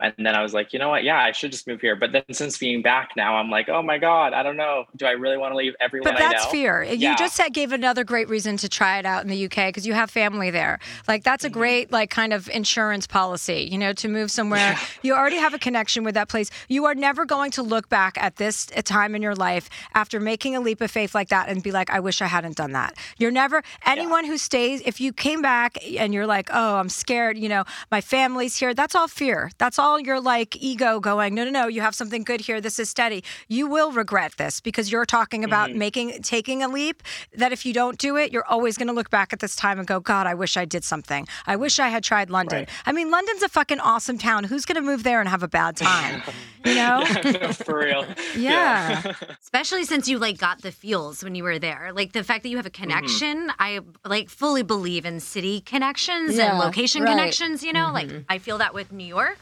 And 0.00 0.12
then 0.18 0.34
I 0.34 0.42
was 0.42 0.52
like, 0.52 0.72
you 0.72 0.78
know 0.80 0.88
what? 0.88 1.04
Yeah, 1.04 1.18
I 1.18 1.30
should 1.32 1.52
just 1.52 1.68
move 1.68 1.80
here. 1.80 1.94
But 1.94 2.10
then 2.12 2.24
since 2.32 2.58
being 2.58 2.82
back 2.82 3.10
now, 3.16 3.36
I'm 3.36 3.48
like, 3.48 3.68
oh 3.68 3.80
my 3.80 3.96
God, 3.98 4.32
I 4.32 4.42
don't 4.42 4.56
know. 4.56 4.84
Do 4.96 5.06
I 5.06 5.12
really 5.12 5.36
want 5.38 5.52
to 5.52 5.56
leave 5.56 5.74
everyone 5.80 6.12
But 6.12 6.18
that's 6.18 6.44
fear. 6.46 6.82
You 6.82 7.14
just 7.16 7.36
said 7.36 7.50
gave 7.50 7.72
another 7.72 8.02
great 8.02 8.28
reason 8.28 8.56
to 8.58 8.68
try 8.68 8.98
it 8.98 9.06
out 9.06 9.22
in 9.22 9.28
the 9.28 9.44
UK 9.44 9.68
because 9.68 9.86
you 9.86 9.94
have 9.94 10.10
family 10.10 10.50
there. 10.50 10.80
Like 11.06 11.22
that's 11.22 11.44
a 11.44 11.48
Mm-hmm. 11.48 11.60
great 11.60 11.92
like 11.92 12.10
kind 12.10 12.32
of 12.32 12.48
insurance 12.50 13.06
policy, 13.06 13.68
you 13.70 13.78
know, 13.78 13.92
to 13.92 14.08
move 14.08 14.30
somewhere. 14.30 14.76
You 15.02 15.14
already 15.14 15.36
have 15.36 15.54
a 15.54 15.58
connection 15.58 16.02
with 16.02 16.14
that 16.14 16.28
place. 16.28 16.50
You 16.68 16.86
are 16.86 16.94
never 16.94 17.24
going 17.24 17.52
to 17.52 17.62
look 17.62 17.88
back 17.88 18.18
at 18.18 18.36
this 18.36 18.66
uh, 18.76 18.82
time 18.82 19.14
in 19.14 19.22
your 19.22 19.34
life 19.36 19.70
after 19.94 20.18
making 20.18 20.56
a 20.56 20.60
leap 20.60 20.80
of 20.80 20.90
faith 20.90 21.14
like 21.14 21.28
that 21.28 21.48
and 21.48 21.62
be 21.62 21.70
like, 21.70 21.90
I 21.90 22.00
wish 22.00 22.20
I 22.20 22.26
hadn't 22.26 22.56
done 22.56 22.72
that. 22.72 22.94
You're 23.18 23.30
never 23.30 23.62
anyone 23.86 24.24
who 24.24 24.38
stays. 24.38 24.82
If 24.84 25.00
you 25.00 25.12
came 25.12 25.42
back 25.42 25.78
and 25.98 26.12
you're 26.12 26.26
like, 26.26 26.50
oh, 26.52 26.76
I'm 26.76 26.88
scared, 26.88 27.38
you 27.38 27.48
know, 27.48 27.64
my 27.92 28.00
family's 28.00 28.56
here. 28.56 28.74
That's 28.74 28.94
all 28.96 29.06
fear. 29.06 29.50
That's 29.58 29.78
all 29.78 29.83
your 30.02 30.20
like 30.20 30.56
ego 30.62 30.98
going. 31.00 31.34
No, 31.34 31.44
no, 31.44 31.50
no. 31.50 31.66
You 31.68 31.80
have 31.82 31.94
something 31.94 32.24
good 32.24 32.40
here. 32.40 32.60
This 32.60 32.78
is 32.78 32.88
steady. 32.88 33.22
You 33.48 33.66
will 33.66 33.92
regret 33.92 34.32
this 34.38 34.60
because 34.60 34.90
you're 34.90 35.04
talking 35.06 35.44
about 35.44 35.68
Mm-hmm. 35.70 35.78
making 35.78 36.22
taking 36.22 36.62
a 36.62 36.68
leap 36.68 37.02
that 37.36 37.52
if 37.52 37.64
you 37.66 37.72
don't 37.72 37.98
do 37.98 38.16
it, 38.16 38.32
you're 38.32 38.46
always 38.46 38.76
going 38.78 38.88
to 38.88 38.92
look 38.94 39.10
back 39.10 39.32
at 39.32 39.40
this 39.40 39.54
time 39.56 39.78
and 39.78 39.86
go, 39.86 40.00
God, 40.00 40.26
I 40.26 40.34
wish 40.34 40.56
I 40.56 40.64
did 40.64 40.84
something. 40.84 41.26
I 41.46 41.56
wish 41.56 41.78
I 41.78 41.88
had 41.88 42.02
tried 42.04 42.28
London. 42.30 42.60
Right. 42.60 42.68
I 42.86 42.92
mean, 42.92 43.10
London's 43.10 43.42
a 43.42 43.48
fucking 43.48 43.80
awesome 43.80 44.18
town. 44.18 44.44
Who's 44.44 44.64
going 44.64 44.76
to 44.76 44.82
move 44.82 45.02
there 45.04 45.20
and 45.20 45.28
have 45.28 45.42
a 45.42 45.48
bad 45.48 45.76
time? 45.76 46.22
You 46.64 46.76
know? 46.76 47.04
no, 47.24 47.52
for 47.52 47.76
real. 47.80 48.06
Yeah. 48.36 49.12
especially 49.42 49.84
since 49.84 50.08
you 50.08 50.18
like 50.18 50.38
got 50.38 50.62
the 50.62 50.72
feels 50.72 51.22
when 51.22 51.34
you 51.34 51.44
were 51.44 51.58
there 51.58 51.90
like 51.92 52.12
the 52.12 52.24
fact 52.24 52.42
that 52.42 52.48
you 52.48 52.56
have 52.56 52.64
a 52.64 52.70
Mm-hmm. 52.70 52.82
connection 52.90 53.52
i 53.58 53.80
like 54.06 54.30
fully 54.30 54.62
believe 54.62 55.04
in 55.04 55.20
city 55.20 55.60
connections 55.60 56.36
Yeah, 56.36 56.50
and 56.50 56.58
location 56.58 57.02
right. 57.02 57.10
connections 57.10 57.62
you 57.62 57.72
know 57.74 57.88
Mm-hmm. 57.92 58.14
like 58.16 58.24
i 58.30 58.38
feel 58.38 58.56
that 58.58 58.72
with 58.72 58.92
new 58.92 59.04
york 59.06 59.36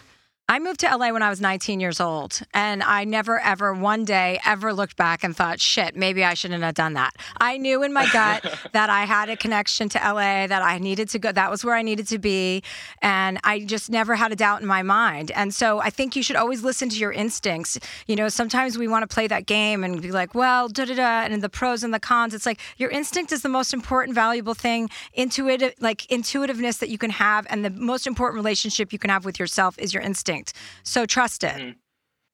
I 0.49 0.59
moved 0.59 0.81
to 0.81 0.95
LA 0.95 1.13
when 1.13 1.23
I 1.23 1.31
was 1.31 1.41
19 1.41 1.79
years 1.79 2.01
old, 2.01 2.43
and 2.53 2.83
I 2.83 3.05
never, 3.05 3.41
ever, 3.41 3.73
one 3.73 4.05
day, 4.05 4.41
ever 4.45 4.75
looked 4.75 4.97
back 4.97 5.23
and 5.23 5.35
thought, 5.35 5.61
shit, 5.61 5.97
maybe 5.97 6.25
I 6.25 6.35
shouldn't 6.35 6.63
have 6.63 6.75
done 6.75 6.95
that. 6.95 7.15
I 7.41 7.57
knew 7.59 7.83
in 7.83 7.93
my 7.93 8.07
gut 8.13 8.45
that 8.73 8.91
I 8.91 9.05
had 9.05 9.31
a 9.31 9.37
connection 9.37 9.89
to 9.91 9.99
LA, 9.99 10.49
that 10.49 10.61
I 10.61 10.79
needed 10.79 11.09
to 11.11 11.19
go, 11.21 11.31
that 11.31 11.51
was 11.51 11.65
where 11.65 11.77
I 11.77 11.83
needed 11.83 12.09
to 12.09 12.19
be. 12.19 12.63
And 13.01 13.39
I 13.45 13.61
just 13.61 13.89
never 13.89 14.17
had 14.17 14.33
a 14.33 14.37
doubt 14.37 14.61
in 14.61 14.67
my 14.67 14.83
mind. 14.83 15.31
And 15.31 15.55
so 15.55 15.81
I 15.81 15.91
think 15.91 16.17
you 16.17 16.25
should 16.25 16.37
always 16.37 16.63
listen 16.63 16.89
to 16.91 16.99
your 16.99 17.13
instincts. 17.13 17.79
You 18.07 18.17
know, 18.17 18.29
sometimes 18.29 18.77
we 18.77 18.89
want 18.89 19.09
to 19.09 19.15
play 19.15 19.29
that 19.29 19.47
game 19.47 19.85
and 19.85 20.03
be 20.03 20.11
like, 20.11 20.35
well, 20.35 20.69
da 20.69 20.85
da 20.85 20.95
da, 20.97 21.21
and 21.23 21.41
the 21.41 21.49
pros 21.49 21.83
and 21.83 21.95
the 21.95 22.01
cons. 22.01 22.35
It's 22.35 22.47
like 22.47 22.61
your 22.77 22.91
instinct 22.91 23.33
is 23.33 23.43
the 23.43 23.49
most 23.49 23.73
important, 23.73 24.17
valuable 24.17 24.55
thing, 24.55 24.91
intuitive, 25.15 25.73
like 25.81 26.05
intuitiveness 26.11 26.79
that 26.79 26.91
you 26.91 26.99
can 26.99 27.11
have. 27.11 27.47
And 27.49 27.65
the 27.65 27.71
most 27.71 28.07
important 28.09 28.37
relationship 28.37 28.93
you 28.93 28.99
can 28.99 29.09
have 29.09 29.25
with 29.25 29.39
yourself 29.39 29.79
is 29.79 29.95
your 29.95 30.03
instinct. 30.03 30.32
So 30.83 31.07
trust 31.07 31.45
it. 31.45 31.57
Mhm. 31.57 31.77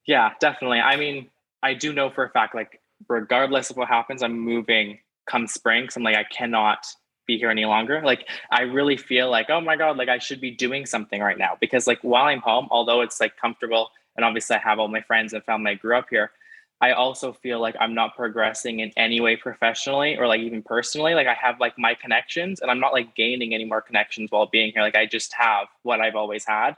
Yeah, 0.06 0.32
definitely. 0.40 0.80
I 0.80 0.96
mean, 0.96 1.30
I 1.62 1.74
do 1.74 1.92
know 1.92 2.10
for 2.10 2.24
a 2.24 2.30
fact, 2.30 2.54
like, 2.54 2.80
regardless 3.08 3.70
of 3.70 3.76
what 3.76 3.88
happens, 3.88 4.22
I'm 4.22 4.38
moving 4.38 4.98
come 5.28 5.46
spring. 5.46 5.86
Cause 5.86 5.96
I'm 5.96 6.02
like, 6.02 6.16
I 6.16 6.24
cannot 6.24 6.86
be 7.26 7.38
here 7.38 7.50
any 7.50 7.66
longer. 7.66 8.00
Like, 8.02 8.26
I 8.50 8.62
really 8.62 8.96
feel 8.96 9.30
like, 9.30 9.50
oh 9.50 9.60
my 9.60 9.76
God, 9.76 9.96
like 9.98 10.08
I 10.08 10.18
should 10.18 10.40
be 10.40 10.50
doing 10.50 10.86
something 10.86 11.20
right 11.20 11.38
now. 11.38 11.56
Because, 11.60 11.86
like, 11.86 11.98
while 12.02 12.24
I'm 12.24 12.40
home, 12.40 12.68
although 12.70 13.02
it's 13.02 13.20
like 13.20 13.36
comfortable 13.36 13.90
and 14.16 14.24
obviously 14.24 14.56
I 14.56 14.60
have 14.60 14.78
all 14.78 14.88
my 14.88 15.02
friends 15.02 15.32
and 15.34 15.44
family 15.44 15.72
I 15.72 15.74
grew 15.74 15.96
up 15.96 16.06
here, 16.10 16.32
I 16.80 16.92
also 16.92 17.32
feel 17.32 17.60
like 17.60 17.76
I'm 17.80 17.94
not 17.94 18.16
progressing 18.16 18.80
in 18.80 18.92
any 18.96 19.20
way 19.20 19.36
professionally 19.36 20.16
or 20.16 20.26
like 20.26 20.40
even 20.40 20.62
personally. 20.62 21.14
Like, 21.14 21.26
I 21.26 21.34
have 21.34 21.60
like 21.60 21.78
my 21.78 21.94
connections 21.94 22.60
and 22.60 22.70
I'm 22.70 22.80
not 22.80 22.92
like 22.92 23.14
gaining 23.14 23.52
any 23.54 23.64
more 23.64 23.82
connections 23.82 24.30
while 24.30 24.46
being 24.46 24.72
here. 24.72 24.82
Like, 24.82 24.96
I 24.96 25.06
just 25.06 25.32
have 25.34 25.66
what 25.82 26.00
I've 26.00 26.16
always 26.16 26.46
had. 26.46 26.76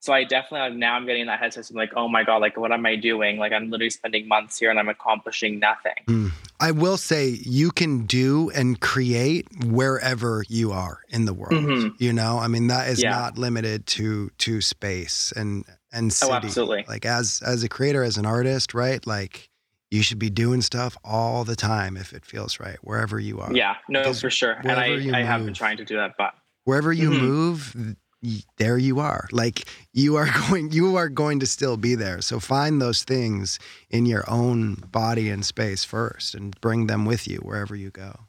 So 0.00 0.12
I 0.12 0.24
definitely 0.24 0.78
now 0.78 0.94
I'm 0.94 1.06
getting 1.06 1.26
that 1.26 1.40
headspace. 1.40 1.70
I'm 1.70 1.76
like, 1.76 1.92
oh 1.96 2.08
my 2.08 2.22
god, 2.24 2.38
like 2.40 2.56
what 2.56 2.70
am 2.72 2.86
I 2.86 2.94
doing? 2.96 3.38
Like 3.38 3.52
I'm 3.52 3.68
literally 3.70 3.90
spending 3.90 4.28
months 4.28 4.58
here 4.58 4.70
and 4.70 4.78
I'm 4.78 4.88
accomplishing 4.88 5.58
nothing. 5.58 5.94
Mm. 6.06 6.30
I 6.60 6.70
will 6.70 6.96
say 6.96 7.28
you 7.28 7.70
can 7.70 8.06
do 8.06 8.50
and 8.50 8.80
create 8.80 9.46
wherever 9.64 10.44
you 10.48 10.72
are 10.72 11.00
in 11.08 11.24
the 11.24 11.34
world. 11.34 11.52
Mhm. 11.64 11.94
You 12.00 12.12
know, 12.12 12.38
I 12.38 12.48
mean 12.48 12.68
that 12.68 12.88
is 12.88 13.02
Yeah. 13.02 13.10
not 13.10 13.38
limited 13.38 13.86
to 13.86 14.30
to 14.38 14.60
space 14.60 15.32
and 15.36 15.64
and 15.92 16.12
city. 16.12 16.30
Oh, 16.32 16.36
absolutely. 16.36 16.84
Like 16.88 17.04
as 17.04 17.42
as 17.44 17.62
a 17.64 17.68
creator, 17.68 18.02
as 18.04 18.16
an 18.18 18.26
artist, 18.26 18.74
right? 18.74 19.04
Like 19.06 19.50
you 19.90 20.02
should 20.02 20.18
be 20.18 20.30
doing 20.30 20.60
stuff 20.60 20.96
all 21.02 21.44
the 21.44 21.56
time 21.56 21.96
if 21.96 22.12
it 22.12 22.24
feels 22.24 22.60
right, 22.60 22.76
wherever 22.82 23.18
you 23.18 23.40
are. 23.40 23.52
Yeah, 23.54 23.76
no, 23.88 24.00
Because 24.00 24.20
for 24.20 24.28
sure. 24.30 24.52
And 24.52 24.72
I, 24.72 25.18
I 25.18 25.22
have 25.24 25.44
been 25.46 25.54
trying 25.54 25.78
to 25.78 25.84
do 25.84 25.96
that, 25.96 26.14
but 26.18 26.34
Wherever 26.64 26.92
you 26.92 27.08
Mhm. 27.08 27.18
move, 27.20 27.96
there 28.58 28.78
you 28.78 29.00
are. 29.00 29.28
Like 29.32 29.64
you 29.92 30.16
are 30.16 30.28
going 30.48 30.72
you 30.72 30.96
are 30.96 31.08
going 31.08 31.40
to 31.40 31.46
still 31.46 31.76
be 31.76 31.94
there. 31.94 32.20
So 32.20 32.40
find 32.40 32.80
those 32.80 33.02
things 33.04 33.58
in 33.90 34.06
your 34.06 34.28
own 34.30 34.74
body 34.90 35.30
and 35.30 35.44
space 35.44 35.84
first 35.84 36.34
and 36.34 36.58
bring 36.60 36.86
them 36.86 37.04
with 37.04 37.28
you 37.28 37.38
wherever 37.38 37.76
you 37.76 37.90
go. 37.90 38.20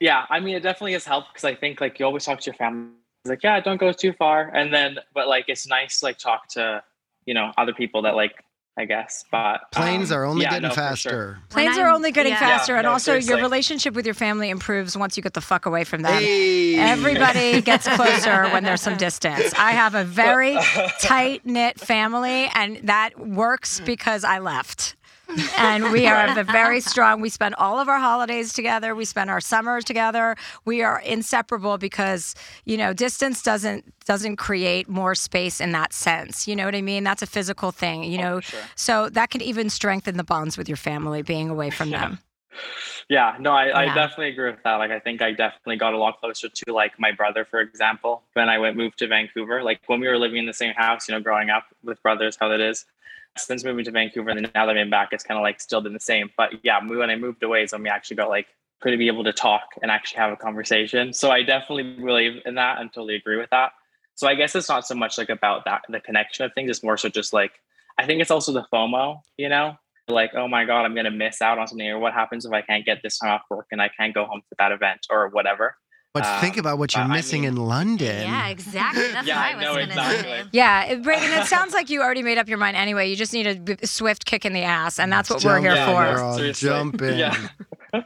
yeah, 0.00 0.26
I 0.30 0.40
mean, 0.40 0.56
it 0.56 0.62
definitely 0.62 0.92
has 0.94 1.04
helped 1.04 1.32
because 1.32 1.44
I 1.44 1.54
think 1.54 1.80
like 1.80 1.98
you 1.98 2.06
always 2.06 2.24
talk 2.24 2.40
to 2.40 2.46
your 2.46 2.54
family, 2.54 2.90
it's 3.24 3.30
like, 3.30 3.42
yeah, 3.42 3.58
don't 3.60 3.78
go 3.78 3.92
too 3.92 4.12
far. 4.12 4.50
And 4.54 4.72
then, 4.72 4.98
but 5.14 5.28
like, 5.28 5.46
it's 5.48 5.66
nice 5.66 6.02
like 6.02 6.18
talk 6.18 6.48
to, 6.50 6.82
you 7.26 7.34
know, 7.34 7.52
other 7.56 7.72
people 7.72 8.02
that 8.02 8.14
like, 8.16 8.43
I 8.76 8.86
guess, 8.86 9.24
but 9.30 9.70
Planes 9.70 10.10
um, 10.10 10.18
are 10.18 10.24
only 10.24 10.42
yeah, 10.42 10.50
getting 10.50 10.68
no, 10.68 10.74
for 10.74 10.74
sure. 10.74 10.88
faster. 10.88 11.38
Planes 11.48 11.78
are 11.78 11.88
only 11.88 12.10
getting 12.10 12.32
yeah. 12.32 12.40
faster, 12.40 12.72
Yeah, 12.72 12.78
and 12.80 12.86
no, 12.86 12.92
also 12.92 13.14
your 13.14 13.36
relationship 13.36 13.94
with 13.94 14.04
your 14.04 14.16
family 14.16 14.50
improves 14.50 14.96
once 14.96 15.16
you 15.16 15.22
get 15.22 15.34
the 15.34 15.40
fuck 15.40 15.66
away 15.66 15.84
from 15.84 16.02
them. 16.02 16.20
Hey. 16.20 16.76
Everybody 16.76 17.60
gets 17.62 17.86
closer 17.86 18.48
when 18.48 18.64
there's 18.64 18.82
some 18.82 18.96
distance. 18.96 19.54
I 19.56 19.72
have 19.72 19.94
a 19.94 20.02
very 20.02 20.58
tight 21.00 21.46
knit 21.46 21.78
family, 21.78 22.50
and 22.52 22.80
that 22.88 23.16
works 23.16 23.78
because 23.78 24.24
I 24.24 24.40
left. 24.40 24.96
And 25.58 25.90
we 25.92 26.06
are 26.06 26.42
very 26.44 26.80
strong. 26.80 27.20
We 27.20 27.28
spend 27.28 27.54
all 27.56 27.78
of 27.80 27.88
our 27.88 27.98
holidays 27.98 28.52
together. 28.52 28.94
We 28.94 29.04
spend 29.04 29.30
our 29.30 29.40
summers 29.40 29.84
together. 29.84 30.36
We 30.64 30.82
are 30.82 31.00
inseparable 31.00 31.78
because 31.78 32.34
you 32.64 32.76
know 32.76 32.92
distance 32.92 33.42
doesn't 33.42 33.92
doesn't 34.04 34.36
create 34.36 34.88
more 34.88 35.14
space 35.14 35.60
in 35.60 35.72
that 35.72 35.92
sense. 35.92 36.46
You 36.46 36.56
know 36.56 36.64
what 36.64 36.74
I 36.74 36.82
mean? 36.82 37.04
That's 37.04 37.22
a 37.22 37.26
physical 37.26 37.72
thing. 37.72 38.04
You 38.04 38.18
know, 38.18 38.34
Oh, 38.36 38.40
for 38.40 38.46
sure. 38.50 38.60
so 38.76 39.08
that 39.10 39.30
can 39.30 39.42
even 39.42 39.70
strengthen 39.70 40.16
the 40.16 40.24
bonds 40.24 40.56
with 40.58 40.68
your 40.68 40.76
family 40.76 41.22
being 41.22 41.50
away 41.50 41.70
from 41.70 41.90
Yeah. 41.90 42.00
them. 42.00 42.18
Yeah, 43.08 43.36
no, 43.38 43.52
I, 43.52 43.82
I 43.82 43.94
definitely 43.94 44.28
agree 44.28 44.50
with 44.50 44.62
that. 44.62 44.76
Like, 44.76 44.90
I 44.90 44.98
think 45.00 45.20
I 45.20 45.32
definitely 45.32 45.76
got 45.76 45.92
a 45.92 45.98
lot 45.98 46.20
closer 46.20 46.48
to 46.48 46.72
like 46.72 46.98
my 46.98 47.12
brother, 47.12 47.44
for 47.44 47.60
example, 47.60 48.22
when 48.32 48.48
I 48.48 48.58
went 48.58 48.76
moved 48.76 48.98
to 49.00 49.08
Vancouver. 49.08 49.62
Like 49.62 49.80
when 49.88 50.00
we 50.00 50.06
were 50.08 50.16
living 50.18 50.38
in 50.38 50.46
the 50.46 50.54
same 50.54 50.72
house, 50.74 51.08
you 51.08 51.14
know, 51.14 51.20
growing 51.20 51.50
up 51.50 51.64
with 51.82 52.02
brothers, 52.02 52.36
how 52.40 52.48
that 52.48 52.60
is. 52.60 52.86
Since 53.36 53.64
moving 53.64 53.84
to 53.84 53.90
Vancouver 53.90 54.30
and 54.30 54.44
then 54.44 54.50
now 54.54 54.66
that 54.66 54.76
I'm 54.76 54.90
back, 54.90 55.08
it's 55.12 55.24
kind 55.24 55.38
of 55.38 55.42
like 55.42 55.60
still 55.60 55.80
been 55.80 55.92
the 55.92 56.00
same. 56.00 56.30
But 56.36 56.52
yeah, 56.62 56.80
when 56.84 57.10
I 57.10 57.16
moved 57.16 57.42
away 57.42 57.66
when 57.70 57.82
we 57.82 57.88
actually 57.88 58.16
got 58.16 58.28
like 58.28 58.46
to 58.84 58.96
be 58.96 59.06
able 59.06 59.24
to 59.24 59.32
talk 59.32 59.62
and 59.82 59.90
actually 59.90 60.18
have 60.18 60.32
a 60.32 60.36
conversation. 60.36 61.12
So 61.12 61.30
I 61.30 61.42
definitely 61.42 61.94
believe 61.94 62.42
in 62.44 62.54
that 62.56 62.80
and 62.80 62.92
totally 62.92 63.16
agree 63.16 63.38
with 63.38 63.50
that. 63.50 63.72
So 64.14 64.28
I 64.28 64.34
guess 64.34 64.54
it's 64.54 64.68
not 64.68 64.86
so 64.86 64.94
much 64.94 65.18
like 65.18 65.30
about 65.30 65.64
that 65.64 65.82
the 65.88 66.00
connection 66.00 66.44
of 66.44 66.52
things. 66.54 66.70
It's 66.70 66.82
more 66.84 66.96
so 66.96 67.08
just 67.08 67.32
like 67.32 67.52
I 67.98 68.06
think 68.06 68.20
it's 68.20 68.30
also 68.30 68.52
the 68.52 68.66
FOMO, 68.72 69.20
you 69.36 69.48
know, 69.48 69.76
like 70.08 70.32
oh 70.34 70.48
my 70.48 70.64
god, 70.64 70.84
I'm 70.84 70.94
gonna 70.94 71.10
miss 71.10 71.42
out 71.42 71.58
on 71.58 71.66
something, 71.66 71.88
or 71.88 71.98
what 71.98 72.12
happens 72.12 72.44
if 72.44 72.52
I 72.52 72.62
can't 72.62 72.84
get 72.84 73.02
this 73.02 73.18
time 73.18 73.30
off 73.30 73.42
work 73.50 73.66
and 73.72 73.80
I 73.80 73.88
can't 73.88 74.14
go 74.14 74.26
home 74.26 74.42
to 74.48 74.56
that 74.58 74.72
event 74.72 75.06
or 75.10 75.28
whatever. 75.28 75.76
But 76.14 76.24
Um, 76.24 76.40
think 76.40 76.56
about 76.58 76.78
what 76.78 76.94
you're 76.94 77.02
but 77.04 77.10
I 77.10 77.16
missing 77.16 77.40
mean- 77.40 77.50
in 77.50 77.56
London. 77.56 78.22
Yeah, 78.22 78.46
exactly. 78.46 79.08
That's 79.10 79.26
Yeah, 79.26 79.34
what 79.36 79.44
I 79.46 79.50
I 79.50 79.54
was 79.56 79.64
know, 79.64 79.72
gonna 79.72 79.82
exactly. 79.86 80.22
say. 80.30 80.44
Yeah, 80.52 80.84
it, 80.84 81.02
Brayden, 81.02 81.40
it 81.42 81.46
sounds 81.48 81.74
like 81.74 81.90
you 81.90 82.02
already 82.02 82.22
made 82.22 82.38
up 82.38 82.48
your 82.48 82.56
mind 82.58 82.76
anyway. 82.76 83.10
You 83.10 83.16
just 83.16 83.32
need 83.32 83.48
a 83.48 83.56
b- 83.56 83.76
swift 83.84 84.24
kick 84.24 84.44
in 84.44 84.52
the 84.52 84.62
ass, 84.62 85.00
and 85.00 85.12
that's 85.12 85.28
what 85.28 85.42
we're 85.44 85.58
here 85.58 85.74
Yeah, 85.74 85.86
for. 85.86 86.14
girl, 86.16 86.36
Seriously. 86.36 86.68
Jump 86.68 87.02
in. 87.02 87.18
Yeah. 87.18 87.48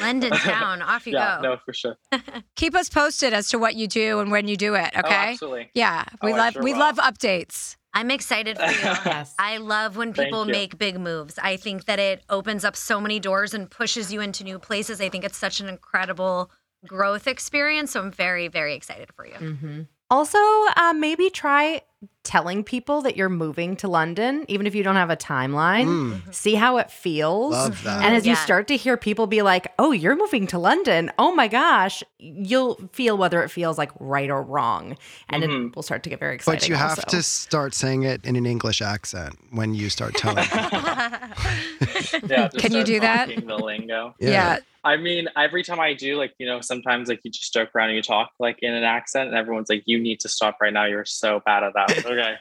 London 0.00 0.30
town, 0.32 0.82
off 0.82 1.06
you 1.06 1.12
yeah, 1.14 1.36
go. 1.36 1.42
no, 1.50 1.56
for 1.64 1.72
sure. 1.72 1.96
Keep 2.56 2.74
us 2.74 2.88
posted 2.88 3.32
as 3.32 3.48
to 3.50 3.58
what 3.58 3.76
you 3.76 3.86
do 3.86 4.18
and 4.18 4.32
when 4.32 4.48
you 4.48 4.56
do 4.56 4.74
it. 4.74 4.90
Oh, 4.96 5.00
Okay. 5.00 5.14
absolutely. 5.14 5.70
yeah, 5.74 6.04
we 6.22 6.32
Oh, 6.32 6.36
love 6.36 6.52
sure 6.54 6.62
we 6.62 6.72
will. 6.72 6.80
love 6.80 6.96
updates. 6.96 7.76
I'm 7.92 8.10
excited 8.10 8.58
for 8.58 8.64
you. 8.66 8.70
Yes. 9.06 9.32
I 9.38 9.58
love 9.58 9.96
when 9.96 10.12
people 10.12 10.44
make 10.44 10.76
big 10.78 10.98
moves. 10.98 11.38
I 11.40 11.56
think 11.56 11.84
that 11.84 12.00
it 12.00 12.24
opens 12.28 12.64
up 12.64 12.74
so 12.74 13.00
many 13.00 13.20
doors 13.20 13.54
and 13.54 13.70
pushes 13.70 14.12
you 14.12 14.20
into 14.20 14.42
new 14.42 14.58
places. 14.58 15.00
I 15.00 15.08
think 15.08 15.22
it's 15.24 15.38
such 15.38 15.60
an 15.60 15.68
incredible 15.68 16.50
growth 16.86 17.26
experience. 17.26 17.92
So 17.92 18.00
I'm 18.00 18.10
very, 18.10 18.48
very 18.48 18.74
excited 18.74 19.08
for 19.14 19.26
you. 19.26 19.34
hmm 19.34 19.82
Also, 20.10 20.38
uh, 20.76 20.92
maybe 20.94 21.30
try 21.30 21.82
telling 22.22 22.64
people 22.64 23.02
that 23.02 23.16
you're 23.18 23.28
moving 23.28 23.76
to 23.76 23.86
London, 23.86 24.44
even 24.48 24.66
if 24.66 24.74
you 24.74 24.82
don't 24.82 24.96
have 24.96 25.10
a 25.10 25.16
timeline. 25.16 25.86
Mm, 25.86 26.34
See 26.34 26.54
how 26.54 26.78
it 26.78 26.90
feels. 26.90 27.52
love 27.52 27.82
that. 27.84 28.02
And 28.02 28.16
as 28.16 28.26
you 28.26 28.34
start 28.34 28.66
to 28.68 28.76
hear 28.76 28.96
people 28.96 29.26
be 29.26 29.42
like, 29.42 29.72
oh, 29.78 29.92
you're 29.92 30.16
moving 30.16 30.46
to 30.48 30.58
London. 30.58 31.10
Oh 31.18 31.34
my 31.34 31.48
gosh. 31.48 32.02
You'll 32.18 32.76
feel 32.92 33.18
whether 33.18 33.42
it 33.42 33.50
feels 33.50 33.76
like 33.76 33.90
right 34.00 34.30
or 34.30 34.42
wrong. 34.42 34.96
And 35.28 35.42
Mhm. 35.44 35.66
it 35.68 35.76
will 35.76 35.82
start 35.82 36.02
to 36.04 36.10
get 36.10 36.18
very 36.18 36.34
exciting. 36.36 36.60
but 36.60 36.68
you 36.70 36.76
have 36.76 36.90
also. 36.98 37.02
to 37.08 37.22
start 37.22 37.74
saying 37.74 38.04
it 38.04 38.24
in 38.24 38.36
an 38.36 38.46
English 38.46 38.80
accent 38.80 39.38
when 39.50 39.74
you 39.74 39.90
start 39.90 40.14
telling. 40.14 40.46
Yeah, 42.28 42.48
Can 42.48 42.72
you 42.72 42.84
do 42.84 43.00
that? 43.00 43.28
The 43.28 43.56
lingo. 43.56 44.14
Yeah. 44.18 44.58
I 44.84 44.96
mean, 44.98 45.28
every 45.36 45.62
time 45.62 45.80
I 45.80 45.94
do, 45.94 46.16
like, 46.16 46.34
you 46.38 46.46
know, 46.46 46.60
sometimes 46.60 47.08
like 47.08 47.20
you 47.24 47.30
just 47.30 47.52
joke 47.54 47.70
around 47.74 47.88
and 47.88 47.96
you 47.96 48.02
talk 48.02 48.30
like 48.38 48.58
in 48.60 48.72
an 48.74 48.84
accent, 48.84 49.28
and 49.28 49.36
everyone's 49.36 49.70
like, 49.70 49.82
you 49.86 49.98
need 49.98 50.20
to 50.20 50.28
stop 50.28 50.58
right 50.60 50.72
now. 50.72 50.84
You're 50.84 51.06
so 51.06 51.40
bad 51.46 51.64
at 51.64 51.72
that. 51.74 51.93
Okay, 52.04 52.34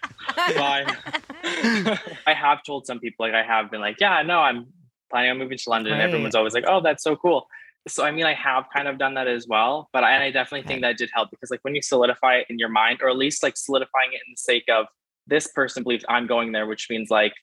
bye. 0.58 0.86
I 2.28 2.34
have 2.34 2.64
told 2.64 2.86
some 2.86 3.00
people, 3.00 3.26
like, 3.26 3.34
I 3.36 3.44
have 3.44 3.70
been 3.72 3.82
like, 3.82 3.98
yeah, 4.00 4.22
no, 4.22 4.40
I'm 4.40 4.68
planning 5.10 5.32
on 5.32 5.38
moving 5.38 5.58
to 5.58 5.70
London. 5.70 5.94
And 5.94 6.00
Right. 6.00 6.06
everyone's 6.08 6.36
always 6.36 6.54
like, 6.54 6.66
oh, 6.68 6.82
that's 6.82 7.04
so 7.04 7.16
cool. 7.16 7.48
So, 7.88 8.06
I 8.06 8.12
mean, 8.12 8.26
I 8.26 8.34
have 8.34 8.66
kind 8.74 8.88
of 8.88 8.98
done 8.98 9.14
that 9.16 9.28
as 9.28 9.46
well, 9.48 9.90
but 9.92 10.04
I, 10.06 10.14
and 10.14 10.24
I 10.24 10.32
definitely 10.32 10.66
think 10.66 10.82
that 10.82 10.98
did 10.98 11.10
help 11.14 11.30
because, 11.32 11.52
like, 11.52 11.60
when 11.64 11.76
you 11.76 11.82
solidify 11.82 12.36
it 12.38 12.48
in 12.50 12.58
your 12.58 12.70
mind, 12.70 13.00
or 13.02 13.10
at 13.10 13.18
least 13.18 13.44
like 13.44 13.58
solidifying 13.58 14.14
it 14.14 14.22
in 14.26 14.32
the 14.34 14.38
sake 14.38 14.64
of 14.72 14.86
this 15.28 15.48
person 15.48 15.84
believes 15.84 16.06
I'm 16.08 16.26
going 16.26 16.54
there, 16.54 16.66
which 16.66 16.88
means 16.90 17.10
like 17.10 17.34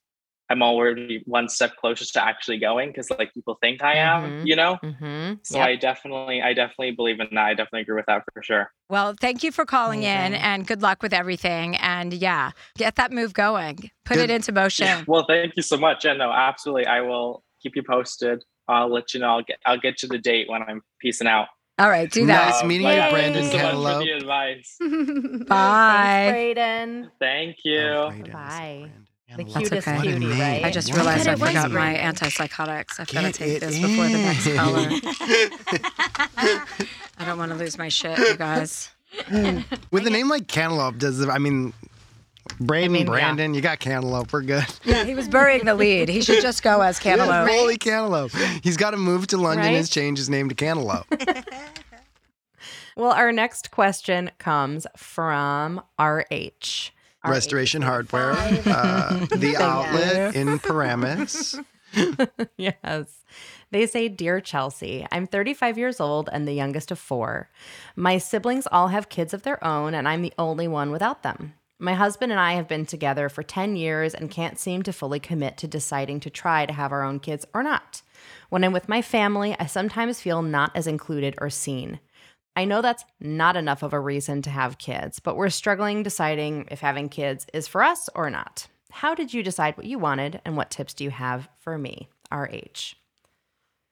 I'm 0.51 0.63
already 0.63 1.23
one 1.27 1.49
step 1.49 1.77
closer 1.77 2.05
to 2.05 2.25
actually 2.25 2.59
going 2.59 2.89
because 2.89 3.09
like 3.11 3.33
people 3.33 3.57
think 3.63 3.83
I 3.83 3.95
am, 3.97 4.23
Mhm. 4.23 4.47
you 4.47 4.57
know? 4.57 4.77
hmm 4.83 5.35
So 5.43 5.61
I 5.61 5.77
definitely, 5.77 6.43
I 6.43 6.53
definitely 6.55 6.91
believe 6.91 7.21
in 7.21 7.29
that. 7.33 7.45
I 7.45 7.55
definitely 7.55 7.83
agree 7.83 7.95
with 7.95 8.07
that 8.07 8.25
for 8.35 8.43
sure. 8.43 8.73
Well, 8.89 9.15
thank 9.21 9.45
you 9.45 9.53
for 9.53 9.65
calling 9.65 10.03
in, 10.03 10.35
and 10.35 10.67
good 10.67 10.83
luck 10.83 11.03
with 11.03 11.15
everything. 11.15 11.77
And 11.77 12.13
yeah, 12.13 12.51
get 12.77 12.97
that 12.97 13.13
move 13.13 13.33
going. 13.33 13.91
Put 14.05 14.15
Good. 14.17 14.29
it 14.29 14.31
into 14.31 14.53
motion. 14.53 15.05
Well, 15.07 15.25
thank 15.25 15.57
you 15.57 15.63
so 15.63 15.77
much. 15.77 16.05
Yeah, 16.05 16.15
no, 16.15 16.31
absolutely. 16.33 16.87
I 16.87 17.01
will 17.01 17.45
keep 17.63 17.77
you 17.77 17.83
posted. 17.83 18.43
I'll 18.67 18.89
let 18.93 19.15
you 19.15 19.21
know. 19.21 19.29
I'll 19.29 19.43
get, 19.43 19.59
I'll 19.67 19.79
get 19.79 20.03
you 20.03 20.09
the 20.09 20.19
date 20.19 20.49
when 20.49 20.63
I'm 20.63 20.83
peacing 21.01 21.27
out. 21.29 21.47
All 21.79 21.89
right, 21.89 22.11
do 22.11 22.27
that. 22.27 22.51
Nice 22.51 22.65
meeting 22.65 22.87
but 22.87 22.97
you, 22.97 23.11
Brandon 23.11 23.43
Thank 23.43 23.53
you 23.55 23.59
so 23.61 23.81
much 23.83 23.99
for 23.99 24.05
the 24.05 24.11
advice. 24.13 24.77
Bye. 25.49 26.27
Thanks, 26.27 26.61
Brayden. 26.61 27.11
Thank 27.19 27.57
you. 27.65 27.81
Oh, 27.81 28.11
Brayden 28.11 28.33
Bye. 28.33 28.91
Brandon 29.37 29.47
The 29.47 29.53
Cantaloupe. 29.53 29.71
cutest 29.85 29.89
okay. 29.89 29.97
What 29.97 30.07
a 30.07 30.11
cutie, 30.11 30.27
name. 30.27 30.41
right? 30.41 30.65
I 30.65 30.71
just 30.71 30.93
realized 30.95 31.27
a 31.27 31.33
I 31.33 31.35
But 31.37 31.43
it 31.43 31.47
forgot 31.49 31.71
my 31.71 31.95
antipsychotics. 31.95 33.01
I've 33.01 33.13
got 33.13 33.21
to 33.23 33.33
take 33.33 33.57
it 33.57 33.61
this 33.61 33.79
before 33.79 34.09
the 34.09 34.19
next 34.19 34.47
in. 34.47 34.57
caller. 34.57 34.81
I 37.19 37.25
don't 37.25 37.39
want 37.39 37.53
to 37.53 37.59
lose 37.59 37.79
my 37.79 37.89
shit, 37.89 38.19
you 38.19 38.37
guys. 38.37 38.91
With 39.91 40.07
a 40.07 40.11
name 40.11 40.29
like 40.29 40.47
Cantaloupe, 40.49 40.99
does 40.99 41.27
I 41.29 41.39
mean, 41.39 41.73
Braden, 42.61 42.93
mean, 42.93 43.07
yeah. 43.07 43.13
Brandon, 43.13 43.55
you 43.55 43.61
got 43.61 43.81
Cantaloupe. 43.81 44.33
We're 44.33 44.43
good. 44.43 44.65
Yeah, 44.85 45.05
he 45.05 45.15
was 45.15 45.29
burying 45.29 45.65
the 45.65 45.75
lead. 45.75 46.09
He 46.09 46.23
should 46.23 46.43
just 46.43 46.63
go 46.63 46.81
as 46.81 46.99
Yeah, 47.05 47.17
Cantaloupe. 47.17 47.49
fully 47.49 47.79
Cantaloupe. 47.79 48.33
He's 48.63 48.77
got 48.77 48.93
to 48.93 48.97
move 48.97 49.27
to 49.29 49.37
London 49.37 49.67
Right? 49.67 49.77
and 49.77 49.91
change 49.91 50.19
his 50.19 50.31
name 50.31 50.49
to 50.49 50.55
Cantaloupe. 50.55 51.07
Well, 52.97 53.13
our 53.13 53.33
next 53.33 53.71
question 53.71 54.31
comes 54.39 54.87
from 54.97 55.83
RH. 55.99 56.91
Restoration 57.27 57.83
Hardware, 57.83 58.33
uh, 58.33 59.27
the 59.37 59.57
outlet 59.59 60.35
in 60.35 60.59
Paramus. 60.59 61.59
yes. 62.57 63.25
They 63.71 63.87
say, 63.87 64.09
Dear 64.09 64.41
Chelsea, 64.41 65.07
I'm 65.13 65.27
35 65.27 65.79
years 65.79 66.01
old 66.01 66.29
and 66.33 66.47
the 66.47 66.53
youngest 66.53 66.91
of 66.91 66.99
four. 66.99 67.51
My 67.95 68.19
siblings 68.19 68.67
all 68.71 68.89
have 68.89 69.09
kids 69.09 69.35
of 69.35 69.43
their 69.43 69.63
own, 69.65 69.95
and 69.95 70.09
I'm 70.09 70.23
the 70.23 70.33
only 70.39 70.67
one 70.67 70.91
without 70.91 71.23
them. 71.23 71.55
My 71.79 71.95
husband 71.95 72.31
and 72.31 72.41
I 72.41 72.55
have 72.55 72.69
been 72.69 72.85
together 72.85 73.29
for 73.29 73.43
10 73.43 73.77
years 73.77 74.13
and 74.13 74.31
can't 74.31 74.59
seem 74.59 74.83
to 74.83 74.93
fully 74.93 75.19
commit 75.19 75.57
to 75.59 75.67
deciding 75.67 76.21
to 76.21 76.31
try 76.31 76.67
to 76.67 76.73
have 76.73 76.93
our 76.93 77.03
own 77.03 77.21
kids 77.21 77.47
or 77.55 77.63
not. 77.63 78.03
When 78.51 78.65
I'm 78.65 78.73
with 78.73 78.89
my 78.89 79.01
family, 79.01 79.57
I 79.59 79.67
sometimes 79.67 80.21
feel 80.21 80.43
not 80.43 80.73
as 80.75 80.87
included 80.87 81.37
or 81.39 81.49
seen. 81.49 82.01
I 82.57 82.65
know 82.65 82.83
that's 82.83 83.05
not 83.21 83.57
enough 83.57 83.83
of 83.83 83.93
a 83.93 84.01
reason 84.01 84.43
to 84.43 84.51
have 84.51 84.79
kids, 84.79 85.21
but 85.21 85.37
we're 85.37 85.51
struggling 85.51 86.03
deciding 86.03 86.69
if 86.71 86.81
having 86.81 87.09
kids 87.09 87.47
is 87.55 87.69
for 87.69 87.83
us 87.83 88.09
or 88.15 88.29
not. 88.31 88.67
How 88.91 89.15
did 89.15 89.33
you 89.33 89.43
decide 89.43 89.77
what 89.77 89.87
you 89.87 89.99
wanted, 89.99 90.41
and 90.45 90.57
what 90.57 90.71
tips 90.71 90.95
do 90.95 91.05
you 91.05 91.11
have 91.11 91.49
for 91.59 91.79
me, 91.79 92.09
RH? 92.33 92.97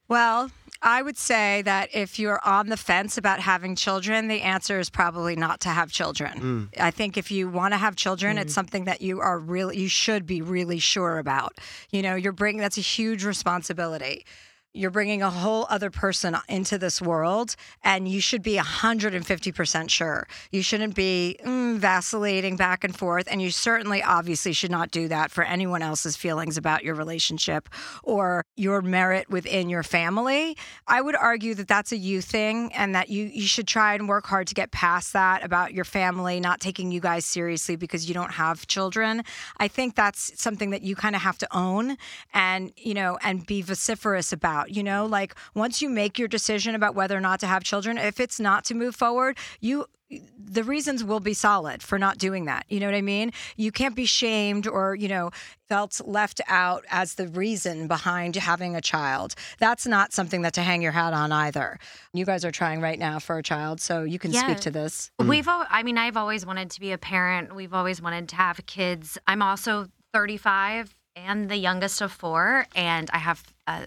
Well, 0.09 0.51
I 0.81 1.03
would 1.03 1.19
say 1.19 1.63
that 1.63 1.91
if 1.93 2.19
you're 2.19 2.41
on 2.45 2.69
the 2.69 2.77
fence 2.77 3.19
about 3.19 3.41
having 3.41 3.77
children, 3.77 4.29
the 4.29 4.41
answer 4.41 4.79
is 4.79 4.89
probably 4.89 5.37
not 5.37 5.61
to 5.61 5.69
have 5.69 5.93
children. 5.93 6.71
Mm. 6.73 6.81
I 6.81 6.91
think 6.91 7.17
if 7.17 7.31
you 7.31 7.49
want 7.49 7.75
to 7.75 7.79
have 7.79 7.95
children, 7.95 8.39
it's 8.39 8.53
mm. 8.53 8.55
something 8.55 8.85
that 8.85 9.03
you 9.03 9.21
are 9.21 9.39
really, 9.39 9.79
you 9.79 9.89
should 9.89 10.25
be 10.25 10.41
really 10.41 10.79
sure 10.79 11.19
about. 11.19 11.59
You 11.91 12.03
know, 12.03 12.15
you're 12.15 12.33
bringing, 12.33 12.61
that's 12.61 12.79
a 12.79 12.83
huge 12.83 13.25
responsibility. 13.25 14.25
You're 14.75 14.91
bringing 14.91 15.23
a 15.23 15.31
whole 15.31 15.67
other 15.71 15.91
person 15.91 16.37
into 16.49 16.79
this 16.79 17.01
world, 17.01 17.57
and 17.83 18.07
you 18.07 18.21
should 18.21 18.43
be 18.43 18.57
150% 18.57 19.91
sure. 19.91 20.29
You 20.53 20.63
shouldn't 20.63 20.95
be 20.95 21.39
mm, 21.45 21.79
vacillating 21.79 22.57
back 22.57 22.85
and 22.85 22.97
forth. 22.97 23.29
And 23.31 23.41
you 23.41 23.51
certainly, 23.51 24.03
obviously, 24.03 24.53
should 24.53 24.71
not 24.71 24.91
do 24.91 25.09
that 25.09 25.31
for 25.31 25.43
anyone 25.43 25.83
else's 25.83 26.17
feelings 26.17 26.57
about 26.57 26.85
your 26.85 26.95
relationship 26.95 27.69
or 28.03 28.45
your 28.57 28.83
merit 28.83 29.29
within 29.31 29.69
your 29.69 29.83
family. 29.83 30.57
I 30.87 31.01
would 31.01 31.17
argue 31.17 31.55
that 31.55 31.69
that's 31.69 31.93
a 31.93 31.97
you 31.97 32.21
thing 32.21 32.73
and 32.75 32.95
that 32.95 33.09
you, 33.09 33.25
you 33.25 33.47
should 33.47 33.67
try 33.67 33.95
and 33.95 34.09
work 34.09 34.27
hard 34.27 34.47
to 34.49 34.55
get 34.55 34.71
past 34.71 35.13
that 35.15 35.45
about 35.45 35.73
your 35.73 35.85
family 35.85 36.41
not 36.41 36.61
taking 36.61 36.93
you 36.93 37.01
guys 37.01 37.25
seriously 37.25 37.77
because 37.77 38.09
you 38.09 38.15
don't 38.15 38.33
have 38.33 38.67
children. 38.67 39.23
I 39.59 39.69
think 39.69 39.95
that's 39.95 40.41
something 40.41 40.71
that 40.71 40.83
you 40.83 40.95
kind 40.95 41.17
of 41.17 41.23
have 41.23 41.39
to 41.39 41.57
own 41.57 41.97
and, 42.35 42.73
you 42.77 42.95
know, 42.95 43.19
and 43.23 43.47
be 43.47 43.63
vociferous 43.63 44.33
about 44.33 44.58
you 44.69 44.83
know 44.83 45.07
like 45.07 45.35
once 45.55 45.81
you 45.83 45.89
make 45.89 46.19
your 46.19 46.29
decision 46.29 46.75
about 46.75 46.95
whether 46.95 47.17
or 47.17 47.21
not 47.21 47.41
to 47.41 47.47
have 47.47 47.63
children 47.65 47.99
if 47.99 48.21
it's 48.21 48.39
not 48.41 48.65
to 48.65 48.75
move 48.75 48.95
forward 48.95 49.37
you 49.61 49.87
the 50.39 50.65
reasons 50.65 51.05
will 51.05 51.21
be 51.21 51.35
solid 51.35 51.83
for 51.83 51.99
not 51.99 52.17
doing 52.17 52.47
that. 52.47 52.65
You 52.71 52.81
know 52.81 52.87
what 52.87 52.95
I 52.95 53.03
mean? 53.03 53.31
You 53.59 53.71
can't 53.71 53.95
be 53.95 54.07
shamed 54.07 54.67
or, 54.67 54.95
you 54.95 55.07
know, 55.07 55.31
felt 55.69 56.01
left 56.03 56.41
out 56.49 56.87
as 56.89 57.17
the 57.17 57.29
reason 57.29 57.89
behind 57.89 58.35
having 58.37 58.75
a 58.75 58.81
child. 58.81 59.35
That's 59.59 59.87
not 59.87 60.15
something 60.15 60.41
that 60.41 60.55
to 60.55 60.63
hang 60.63 60.81
your 60.81 60.93
hat 60.93 61.13
on 61.13 61.31
either. 61.31 61.79
You 62.15 62.25
guys 62.25 62.43
are 62.47 62.51
trying 62.51 62.81
right 62.81 62.99
now 62.99 63.19
for 63.19 63.37
a 63.37 63.43
child, 63.43 63.83
so 63.83 64.03
you 64.03 64.19
can 64.19 64.31
Yeah. 64.33 64.45
speak 64.45 64.61
to 64.61 64.71
this. 64.71 65.11
We've, 65.19 65.47
al- 65.47 65.67
I 65.69 65.83
mean, 65.83 65.99
I've 65.99 66.17
always 66.17 66.47
wanted 66.47 66.71
to 66.71 66.81
be 66.81 66.93
a 66.93 66.99
parent. 66.99 67.55
We've 67.55 67.75
always 67.75 68.01
wanted 68.01 68.31
to 68.31 68.37
have 68.37 68.65
kids. 68.65 69.19
I'm 69.27 69.43
also 69.43 69.89
35 70.15 70.95
and 71.17 71.51
the 71.51 71.57
youngest 71.57 72.01
of 72.01 72.13
four, 72.13 72.67
and 72.75 73.11
I 73.13 73.19
have 73.19 73.43
uh, 73.67 73.83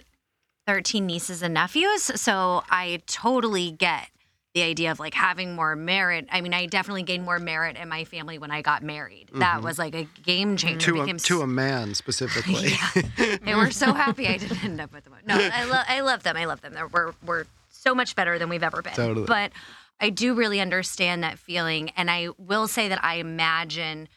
13 0.72 1.06
nieces 1.06 1.44
and 1.44 1.54
nephews. 1.54 2.04
So 2.16 2.64
I 2.70 3.02
totally 3.06 3.72
get 3.72 4.08
the 4.54 4.62
idea 4.62 4.90
of 4.90 5.02
like 5.02 5.14
having 5.14 5.54
more 5.54 5.76
merit. 5.76 6.28
I 6.32 6.40
mean, 6.40 6.54
I 6.54 6.66
definitely 6.66 7.04
gained 7.04 7.26
more 7.26 7.40
merit 7.40 7.76
in 7.76 7.90
my 7.90 8.06
family 8.06 8.38
when 8.40 8.52
I 8.52 8.62
got 8.62 8.82
married. 8.82 9.28
That 9.34 9.56
mm-hmm. 9.56 9.66
was 9.66 9.78
like 9.78 9.94
a 9.96 10.08
game 10.24 10.56
changer. 10.56 10.94
to 10.94 11.02
a, 11.02 11.14
to 11.14 11.42
a 11.42 11.48
man 11.48 11.94
specifically. 11.94 12.70
they 13.44 13.54
were 13.54 13.70
so 13.70 13.92
happy 13.92 14.30
I 14.30 14.38
didn't 14.38 14.64
end 14.64 14.80
up 14.80 14.94
with 14.94 15.04
them. 15.04 15.14
No, 15.26 15.36
I 15.36 15.66
love 15.66 15.86
I 15.90 16.00
love 16.00 16.24
them. 16.24 16.38
I 16.38 16.46
love 16.46 16.62
them. 16.62 16.74
They're, 16.74 16.88
we're 16.88 17.12
we're 17.26 17.44
so 17.68 17.94
much 17.94 18.16
better 18.16 18.40
than 18.40 18.48
we've 18.48 18.64
ever 18.64 18.82
been. 18.82 18.94
Totally. 18.94 19.26
But 19.26 19.52
I 20.00 20.10
do 20.10 20.34
really 20.36 20.62
understand 20.62 21.22
that 21.24 21.38
feeling, 21.38 21.90
and 21.98 22.10
I 22.10 22.30
will 22.38 22.70
say 22.70 22.88
that 22.88 23.04
I 23.04 23.16
imagine 23.16 24.08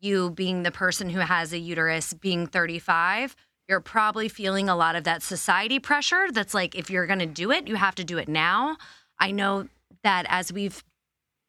you 0.00 0.30
being 0.30 0.64
the 0.64 0.72
person 0.72 1.08
who 1.08 1.20
has 1.20 1.52
a 1.52 1.58
uterus, 1.58 2.14
being 2.14 2.48
35. 2.48 3.36
You're 3.70 3.80
probably 3.80 4.28
feeling 4.28 4.68
a 4.68 4.74
lot 4.74 4.96
of 4.96 5.04
that 5.04 5.22
society 5.22 5.78
pressure. 5.78 6.26
That's 6.32 6.54
like 6.54 6.74
if 6.74 6.90
you're 6.90 7.06
going 7.06 7.20
to 7.20 7.26
do 7.26 7.52
it, 7.52 7.68
you 7.68 7.76
have 7.76 7.94
to 7.94 8.04
do 8.04 8.18
it 8.18 8.28
now. 8.28 8.76
I 9.20 9.30
know 9.30 9.68
that 10.02 10.26
as 10.28 10.52
we've 10.52 10.82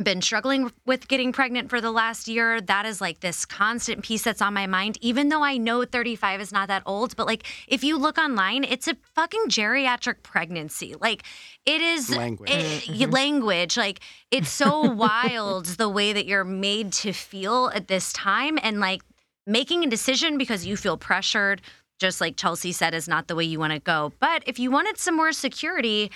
been 0.03 0.21
struggling 0.21 0.71
with 0.85 1.07
getting 1.07 1.31
pregnant 1.31 1.69
for 1.69 1.81
the 1.81 1.91
last 1.91 2.27
year. 2.27 2.61
That 2.61 2.85
is 2.85 3.01
like 3.01 3.21
this 3.21 3.43
constant 3.43 4.03
piece 4.03 4.23
that's 4.23 4.41
on 4.41 4.53
my 4.53 4.67
mind, 4.67 4.99
even 5.01 5.29
though 5.29 5.43
I 5.43 5.57
know 5.57 5.83
35 5.83 6.41
is 6.41 6.51
not 6.51 6.67
that 6.67 6.83
old. 6.85 7.15
But 7.15 7.25
like, 7.25 7.47
if 7.67 7.83
you 7.83 7.97
look 7.97 8.19
online, 8.19 8.63
it's 8.63 8.87
a 8.87 8.95
fucking 9.15 9.45
geriatric 9.47 10.21
pregnancy. 10.23 10.95
Like, 10.99 11.23
it 11.65 11.81
is 11.81 12.15
Language. 12.15 12.51
it- 12.51 12.83
mm-hmm. 12.83 12.99
y- 12.99 13.05
language. 13.09 13.77
Like, 13.77 13.99
it's 14.29 14.49
so 14.49 14.81
wild 14.91 15.65
the 15.65 15.89
way 15.89 16.13
that 16.13 16.27
you're 16.27 16.43
made 16.43 16.93
to 16.93 17.13
feel 17.13 17.71
at 17.73 17.87
this 17.87 18.13
time. 18.13 18.59
And 18.61 18.79
like, 18.79 19.01
making 19.47 19.83
a 19.83 19.89
decision 19.89 20.37
because 20.37 20.65
you 20.65 20.77
feel 20.77 20.97
pressured, 20.97 21.61
just 22.01 22.19
like 22.19 22.35
Chelsea 22.35 22.71
said, 22.71 22.95
is 22.95 23.07
not 23.07 23.27
the 23.27 23.35
way 23.35 23.43
you 23.43 23.59
want 23.59 23.71
to 23.71 23.79
go. 23.79 24.11
But 24.19 24.43
if 24.47 24.57
you 24.57 24.71
wanted 24.71 24.97
some 24.97 25.15
more 25.15 25.31
security, 25.31 26.11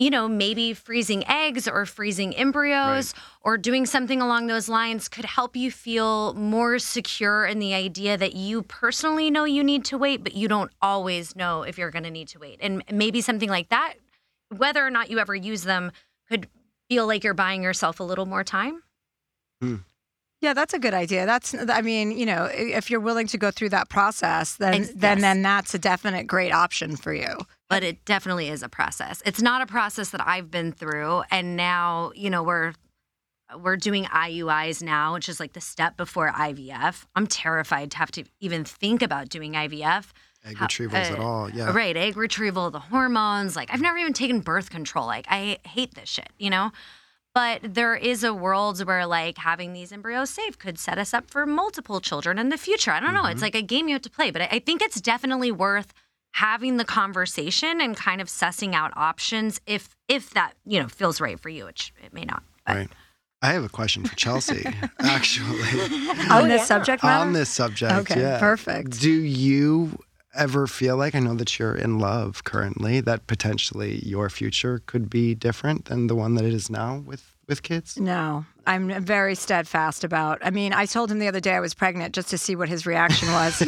you 0.00 0.10
know, 0.10 0.28
maybe 0.28 0.74
freezing 0.74 1.26
eggs 1.28 1.68
or 1.68 1.86
freezing 1.86 2.34
embryos 2.34 3.14
or 3.42 3.56
doing 3.56 3.86
something 3.86 4.20
along 4.20 4.48
those 4.48 4.68
lines 4.68 5.08
could 5.08 5.24
help 5.24 5.56
you 5.56 5.70
feel 5.70 6.34
more 6.34 6.80
secure 6.80 7.46
in 7.46 7.60
the 7.60 7.72
idea 7.72 8.16
that 8.16 8.34
you 8.34 8.62
personally 8.62 9.30
know 9.30 9.44
you 9.44 9.62
need 9.62 9.84
to 9.86 9.96
wait, 9.96 10.24
but 10.24 10.34
you 10.34 10.48
don't 10.48 10.72
always 10.82 11.36
know 11.36 11.62
if 11.62 11.78
you're 11.78 11.92
going 11.92 12.04
to 12.04 12.10
need 12.10 12.28
to 12.28 12.40
wait. 12.40 12.58
And 12.60 12.82
maybe 12.92 13.20
something 13.20 13.48
like 13.48 13.68
that, 13.68 13.94
whether 14.56 14.84
or 14.84 14.90
not 14.90 15.08
you 15.08 15.20
ever 15.20 15.36
use 15.36 15.62
them, 15.62 15.92
could 16.28 16.48
feel 16.88 17.06
like 17.06 17.22
you're 17.22 17.34
buying 17.34 17.62
yourself 17.62 18.00
a 18.00 18.04
little 18.04 18.26
more 18.26 18.42
time. 18.42 18.82
Hmm. 19.60 19.76
Yeah, 20.40 20.54
that's 20.54 20.72
a 20.72 20.78
good 20.78 20.94
idea. 20.94 21.26
That's 21.26 21.54
I 21.68 21.80
mean, 21.82 22.12
you 22.16 22.24
know, 22.24 22.48
if 22.52 22.90
you're 22.90 23.00
willing 23.00 23.26
to 23.28 23.38
go 23.38 23.50
through 23.50 23.70
that 23.70 23.88
process, 23.88 24.54
then 24.56 24.74
Ex- 24.74 24.92
then 24.94 25.18
yes. 25.18 25.22
then 25.22 25.42
that's 25.42 25.74
a 25.74 25.78
definite 25.78 26.26
great 26.28 26.52
option 26.52 26.96
for 26.96 27.12
you. 27.12 27.36
but 27.68 27.82
it 27.82 28.04
definitely 28.04 28.48
is 28.48 28.62
a 28.62 28.68
process. 28.68 29.20
It's 29.26 29.42
not 29.42 29.62
a 29.62 29.66
process 29.66 30.10
that 30.10 30.26
I've 30.26 30.50
been 30.50 30.72
through, 30.72 31.22
and 31.30 31.56
now 31.56 32.12
you 32.14 32.30
know 32.30 32.42
we're 32.44 32.72
we're 33.58 33.76
doing 33.76 34.04
IUIs 34.04 34.82
now, 34.82 35.14
which 35.14 35.28
is 35.28 35.40
like 35.40 35.54
the 35.54 35.60
step 35.60 35.96
before 35.96 36.30
IVF. 36.30 37.06
I'm 37.16 37.26
terrified 37.26 37.90
to 37.92 37.98
have 37.98 38.10
to 38.12 38.24
even 38.40 38.64
think 38.64 39.02
about 39.02 39.28
doing 39.30 39.54
IVF. 39.54 40.06
Egg 40.44 40.56
How- 40.56 40.66
retrievals 40.66 40.92
at 41.10 41.18
uh, 41.18 41.22
all. 41.22 41.50
Yeah. 41.50 41.72
Right, 41.72 41.96
egg 41.96 42.16
retrieval, 42.16 42.70
the 42.70 42.78
hormones. 42.78 43.56
Like 43.56 43.72
I've 43.72 43.80
never 43.80 43.98
even 43.98 44.12
taken 44.12 44.38
birth 44.40 44.70
control. 44.70 45.06
Like 45.06 45.26
I 45.28 45.58
hate 45.64 45.94
this 45.94 46.08
shit, 46.08 46.28
you 46.38 46.50
know. 46.50 46.70
But 47.38 47.72
there 47.72 47.94
is 47.94 48.24
a 48.24 48.34
world 48.34 48.84
where 48.84 49.06
like 49.06 49.38
having 49.38 49.72
these 49.72 49.92
embryos 49.92 50.28
safe 50.28 50.58
could 50.58 50.76
set 50.76 50.98
us 50.98 51.14
up 51.14 51.30
for 51.30 51.46
multiple 51.46 52.00
children 52.00 52.36
in 52.36 52.48
the 52.48 52.58
future. 52.58 52.90
I 52.90 52.98
don't 52.98 53.14
know. 53.14 53.22
Mm-hmm. 53.22 53.30
It's 53.30 53.42
like 53.42 53.54
a 53.54 53.62
game 53.62 53.86
you 53.86 53.94
have 53.94 54.02
to 54.02 54.10
play, 54.10 54.32
but 54.32 54.42
I, 54.42 54.48
I 54.50 54.58
think 54.58 54.82
it's 54.82 55.00
definitely 55.00 55.52
worth 55.52 55.94
having 56.32 56.78
the 56.78 56.84
conversation 56.84 57.80
and 57.80 57.96
kind 57.96 58.20
of 58.20 58.26
sussing 58.26 58.74
out 58.74 58.92
options 58.96 59.60
if 59.68 59.94
if 60.08 60.30
that 60.30 60.54
you 60.66 60.80
know 60.82 60.88
feels 60.88 61.20
right 61.20 61.38
for 61.38 61.48
you, 61.48 61.66
which 61.66 61.92
it 62.04 62.12
may 62.12 62.24
not. 62.24 62.42
But 62.66 62.76
Right. 62.76 62.88
I 63.40 63.52
have 63.52 63.62
a 63.62 63.68
question 63.68 64.02
for 64.02 64.16
Chelsea, 64.16 64.66
actually. 64.98 65.62
On 66.28 66.48
this 66.48 66.66
subject 66.66 67.04
matter? 67.04 67.24
On 67.24 67.34
this 67.34 67.48
subject. 67.48 67.92
Okay, 67.92 68.20
yeah. 68.20 68.40
perfect. 68.40 68.98
Do 68.98 69.12
you 69.12 69.96
ever 70.34 70.66
feel 70.66 70.96
like, 70.96 71.14
I 71.14 71.20
know 71.20 71.34
that 71.34 71.58
you're 71.58 71.74
in 71.74 71.98
love 71.98 72.44
currently, 72.44 73.00
that 73.00 73.26
potentially 73.26 74.04
your 74.04 74.28
future 74.30 74.82
could 74.86 75.08
be 75.08 75.34
different 75.34 75.86
than 75.86 76.06
the 76.06 76.14
one 76.14 76.34
that 76.34 76.44
it 76.44 76.52
is 76.52 76.70
now 76.70 76.98
with, 76.98 77.34
with 77.46 77.62
kids? 77.62 77.98
No, 77.98 78.44
I'm 78.66 79.02
very 79.02 79.34
steadfast 79.34 80.04
about. 80.04 80.38
I 80.42 80.50
mean, 80.50 80.72
I 80.72 80.86
told 80.86 81.10
him 81.10 81.18
the 81.18 81.28
other 81.28 81.40
day 81.40 81.54
I 81.54 81.60
was 81.60 81.74
pregnant 81.74 82.14
just 82.14 82.28
to 82.30 82.38
see 82.38 82.54
what 82.54 82.68
his 82.68 82.86
reaction 82.86 83.28
was, 83.32 83.62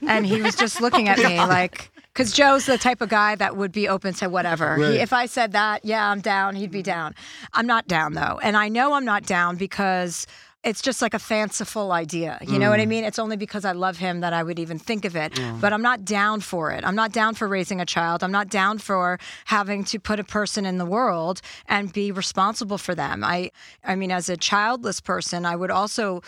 and 0.08 0.26
he 0.26 0.40
was 0.40 0.56
just 0.56 0.80
looking 0.80 1.08
at 1.08 1.18
me 1.18 1.38
like, 1.38 1.90
because 2.14 2.32
Joe's 2.32 2.66
the 2.66 2.78
type 2.78 3.00
of 3.00 3.10
guy 3.10 3.34
that 3.36 3.56
would 3.56 3.72
be 3.72 3.88
open 3.88 4.14
to 4.14 4.28
whatever. 4.28 4.76
He, 4.76 4.96
if 4.96 5.12
I 5.12 5.26
said 5.26 5.52
that, 5.52 5.84
yeah, 5.84 6.10
I'm 6.10 6.20
down, 6.20 6.56
he'd 6.56 6.70
be 6.70 6.82
down. 6.82 7.14
I'm 7.52 7.66
not 7.66 7.86
down 7.86 8.14
though, 8.14 8.40
and 8.42 8.56
I 8.56 8.68
know 8.68 8.94
I'm 8.94 9.04
not 9.04 9.24
down 9.24 9.56
because. 9.56 10.26
It's 10.64 10.82
just 10.82 11.00
like 11.00 11.14
a 11.14 11.20
fanciful 11.20 11.92
idea. 11.92 12.38
You 12.42 12.58
know 12.58 12.68
what 12.68 12.80
I 12.80 12.84
mm. 12.84 12.88
mean? 12.88 13.04
It's 13.04 13.20
only 13.20 13.36
because 13.36 13.64
I 13.64 13.72
love 13.72 13.96
him 13.96 14.20
that 14.20 14.32
I 14.32 14.42
would 14.42 14.58
even 14.58 14.78
think 14.78 15.04
of 15.04 15.14
it. 15.14 15.38
But 15.60 15.72
I'm 15.72 15.82
not 15.82 16.04
down 16.04 16.40
for 16.40 16.72
it. 16.72 16.84
I'm 16.84 16.96
not 16.96 17.12
down 17.12 17.34
for 17.34 17.46
raising 17.46 17.80
a 17.80 17.86
child. 17.86 18.24
I'm 18.24 18.32
not 18.32 18.48
down 18.48 18.78
for 18.78 19.18
having 19.44 19.84
to 19.84 20.00
put 20.00 20.18
a 20.18 20.24
person 20.24 20.66
in 20.66 20.78
the 20.78 20.84
world 20.84 21.40
and 21.66 21.92
be 21.92 22.10
responsible 22.10 22.76
for 22.78 22.94
them. 22.94 23.22
I 23.22 23.52
I 23.84 23.94
mean 23.94 24.10
as 24.10 24.28
a 24.28 24.36
childless 24.36 25.00
person, 25.00 25.46
I 25.46 25.54
would 25.54 25.70
also 25.70 26.22